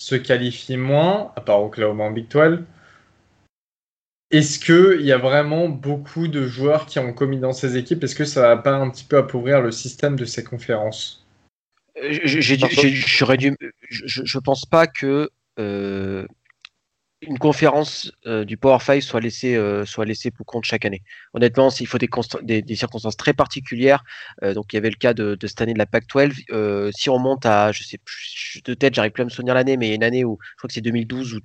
se 0.00 0.14
qualifient 0.14 0.78
moins, 0.78 1.30
à 1.36 1.42
part 1.42 1.62
Oklahoma 1.62 2.04
en 2.04 2.10
Big 2.10 2.26
12. 2.26 2.64
Est-ce 4.30 4.58
qu'il 4.58 5.04
y 5.04 5.12
a 5.12 5.18
vraiment 5.18 5.68
beaucoup 5.68 6.26
de 6.26 6.46
joueurs 6.46 6.86
qui 6.86 6.98
ont 6.98 7.12
commis 7.12 7.38
dans 7.38 7.52
ces 7.52 7.76
équipes? 7.76 8.02
Est-ce 8.02 8.14
que 8.14 8.24
ça 8.24 8.40
va 8.40 8.56
pas 8.56 8.72
un 8.72 8.88
petit 8.88 9.04
peu 9.04 9.18
appauvrir 9.18 9.60
le 9.60 9.70
système 9.70 10.16
de 10.16 10.24
ces 10.24 10.42
conférences? 10.42 11.26
Je, 11.96 12.40
je, 12.40 14.38
pense 14.38 14.64
pas 14.64 14.86
que 14.86 15.28
euh, 15.58 16.26
une 17.22 17.38
conférence 17.38 18.12
euh, 18.26 18.44
du 18.44 18.56
Power 18.56 18.78
5 18.80 19.02
soit 19.02 19.20
laissée, 19.20 19.54
euh, 19.54 19.84
soit 19.84 20.06
laissée 20.06 20.30
pour 20.30 20.46
compte 20.46 20.64
chaque 20.64 20.86
année. 20.86 21.02
Honnêtement, 21.34 21.68
il 21.68 21.86
faut 21.86 21.98
des, 21.98 22.74
circonstances 22.74 23.16
très 23.16 23.34
particulières. 23.34 24.02
Euh, 24.42 24.54
donc, 24.54 24.72
il 24.72 24.76
y 24.76 24.78
avait 24.78 24.88
le 24.88 24.96
cas 24.96 25.12
de, 25.12 25.36
cette 25.42 25.60
année 25.60 25.74
de 25.74 25.78
la 25.78 25.86
PAC-12. 25.86 26.92
si 26.96 27.10
on 27.10 27.18
monte 27.18 27.44
à, 27.44 27.72
je 27.72 27.82
sais 27.82 27.98
de 28.64 28.74
tête, 28.74 28.94
j'arrive 28.94 29.12
plus 29.12 29.22
à 29.22 29.24
me 29.24 29.30
souvenir 29.30 29.54
l'année, 29.54 29.76
mais 29.76 29.86
il 29.86 29.88
y 29.90 29.92
a 29.92 29.96
une 29.96 30.04
année 30.04 30.24
où 30.24 30.38
je 30.40 30.56
crois 30.56 30.68
que 30.68 30.74
c'est 30.74 30.80
2012 30.80 31.40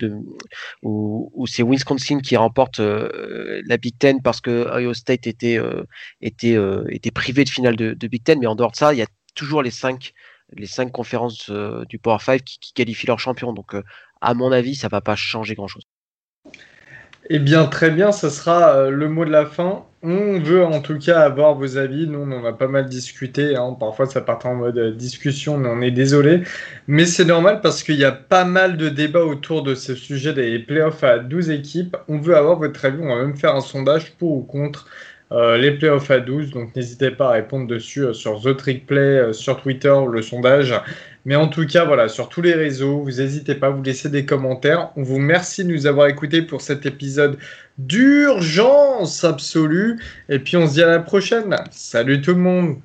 ou 0.82 1.30
où, 1.34 1.48
c'est 1.48 1.64
Wisconsin 1.64 2.20
qui 2.22 2.38
remporte 2.38 2.80
la 2.80 3.78
Big 3.78 3.98
Ten 3.98 4.22
parce 4.22 4.42
que 4.42 4.70
Ohio 4.74 4.94
State 4.94 5.28
était, 5.28 5.60
était, 6.22 6.58
était 6.90 7.12
privé 7.12 7.44
de 7.44 7.50
finale 7.50 7.76
de, 7.76 8.08
Big 8.08 8.24
Ten. 8.24 8.40
Mais 8.40 8.48
en 8.48 8.56
dehors 8.56 8.72
de 8.72 8.78
ça, 8.78 8.94
il 8.94 8.98
y 8.98 9.04
a 9.04 9.08
toujours 9.36 9.62
les 9.62 9.72
cinq 9.72 10.14
les 10.54 10.68
cinq 10.68 10.92
conférences 10.92 11.50
du 11.90 11.98
Power 11.98 12.20
5 12.22 12.44
qui, 12.44 12.60
qui 12.60 12.74
qualifient 12.74 13.08
leurs 13.08 13.20
champions. 13.20 13.52
Donc, 13.52 13.76
à 14.26 14.34
mon 14.34 14.52
avis, 14.52 14.76
ça 14.76 14.88
va 14.88 15.02
pas 15.02 15.16
changer 15.16 15.54
grand-chose. 15.54 15.84
Eh 17.30 17.40
bien, 17.40 17.66
très 17.66 17.90
bien, 17.90 18.12
ce 18.12 18.30
sera 18.30 18.76
euh, 18.76 18.90
le 18.90 19.08
mot 19.08 19.26
de 19.26 19.32
la 19.32 19.46
fin. 19.46 19.86
On 20.04 20.40
veut 20.40 20.64
en 20.64 20.80
tout 20.82 21.00
cas 21.00 21.22
avoir 21.22 21.56
vos 21.56 21.78
avis. 21.78 22.08
Nous, 22.08 22.20
on 22.20 22.32
en 22.32 22.46
a 22.46 22.54
pas 22.54 22.68
mal 22.68 22.88
discuté. 22.88 23.56
Hein. 23.56 23.76
Parfois, 23.80 24.06
ça 24.06 24.22
part 24.22 24.46
en 24.46 24.56
mode 24.56 24.78
euh, 24.78 24.92
discussion, 24.92 25.58
mais 25.58 25.70
on 25.70 25.82
est 25.82 25.92
désolé. 25.92 26.42
Mais 26.88 27.06
c'est 27.06 27.26
normal 27.26 27.62
parce 27.62 27.82
qu'il 27.82 27.96
y 27.96 28.04
a 28.04 28.12
pas 28.12 28.46
mal 28.46 28.78
de 28.78 28.90
débats 28.90 29.26
autour 29.26 29.64
de 29.64 29.74
ce 29.74 29.96
sujet 29.96 30.34
des 30.34 30.60
playoffs 30.60 31.04
à 31.04 31.18
12 31.18 31.50
équipes. 31.50 31.98
On 32.08 32.20
veut 32.20 32.36
avoir 32.36 32.58
votre 32.58 32.84
avis. 32.86 33.00
On 33.02 33.16
va 33.16 33.22
même 33.24 33.38
faire 33.38 33.56
un 33.56 33.62
sondage 33.62 34.14
pour 34.18 34.32
ou 34.32 34.42
contre 34.44 34.88
euh, 35.32 35.58
les 35.58 35.72
playoffs 35.72 36.12
à 36.12 36.20
12. 36.20 36.52
Donc 36.52 36.76
n'hésitez 36.76 37.10
pas 37.10 37.30
à 37.30 37.32
répondre 37.32 37.66
dessus 37.66 38.14
sur 38.14 38.40
The 38.40 38.56
Trick 38.56 38.86
Play, 38.86 39.34
sur 39.34 39.60
Twitter 39.60 39.96
le 40.12 40.22
sondage. 40.22 40.76
Mais 41.26 41.36
en 41.36 41.48
tout 41.48 41.66
cas, 41.66 41.86
voilà, 41.86 42.08
sur 42.08 42.30
tous 42.30 42.42
les 42.42 42.54
réseaux, 42.54 43.00
vous 43.00 43.14
n'hésitez 43.14 43.56
pas 43.56 43.72
vous 43.72 43.82
laisser 43.82 44.10
des 44.10 44.26
commentaires. 44.26 44.92
On 44.96 45.02
vous 45.02 45.16
remercie 45.16 45.66
de 45.66 45.72
nous 45.72 45.88
avoir 45.88 46.08
écoutés 46.08 46.44
pour 46.44 46.62
cet 46.62 46.86
épisode 46.86 47.40
d'urgence 47.80 49.24
absolue. 49.24 50.00
Et 50.30 50.38
puis 50.38 50.56
on 50.56 50.68
se 50.68 50.74
dit 50.74 50.84
à 50.84 50.88
la 50.88 51.00
prochaine. 51.00 51.56
Salut 51.72 52.22
tout 52.22 52.36
le 52.36 52.42
monde. 52.42 52.76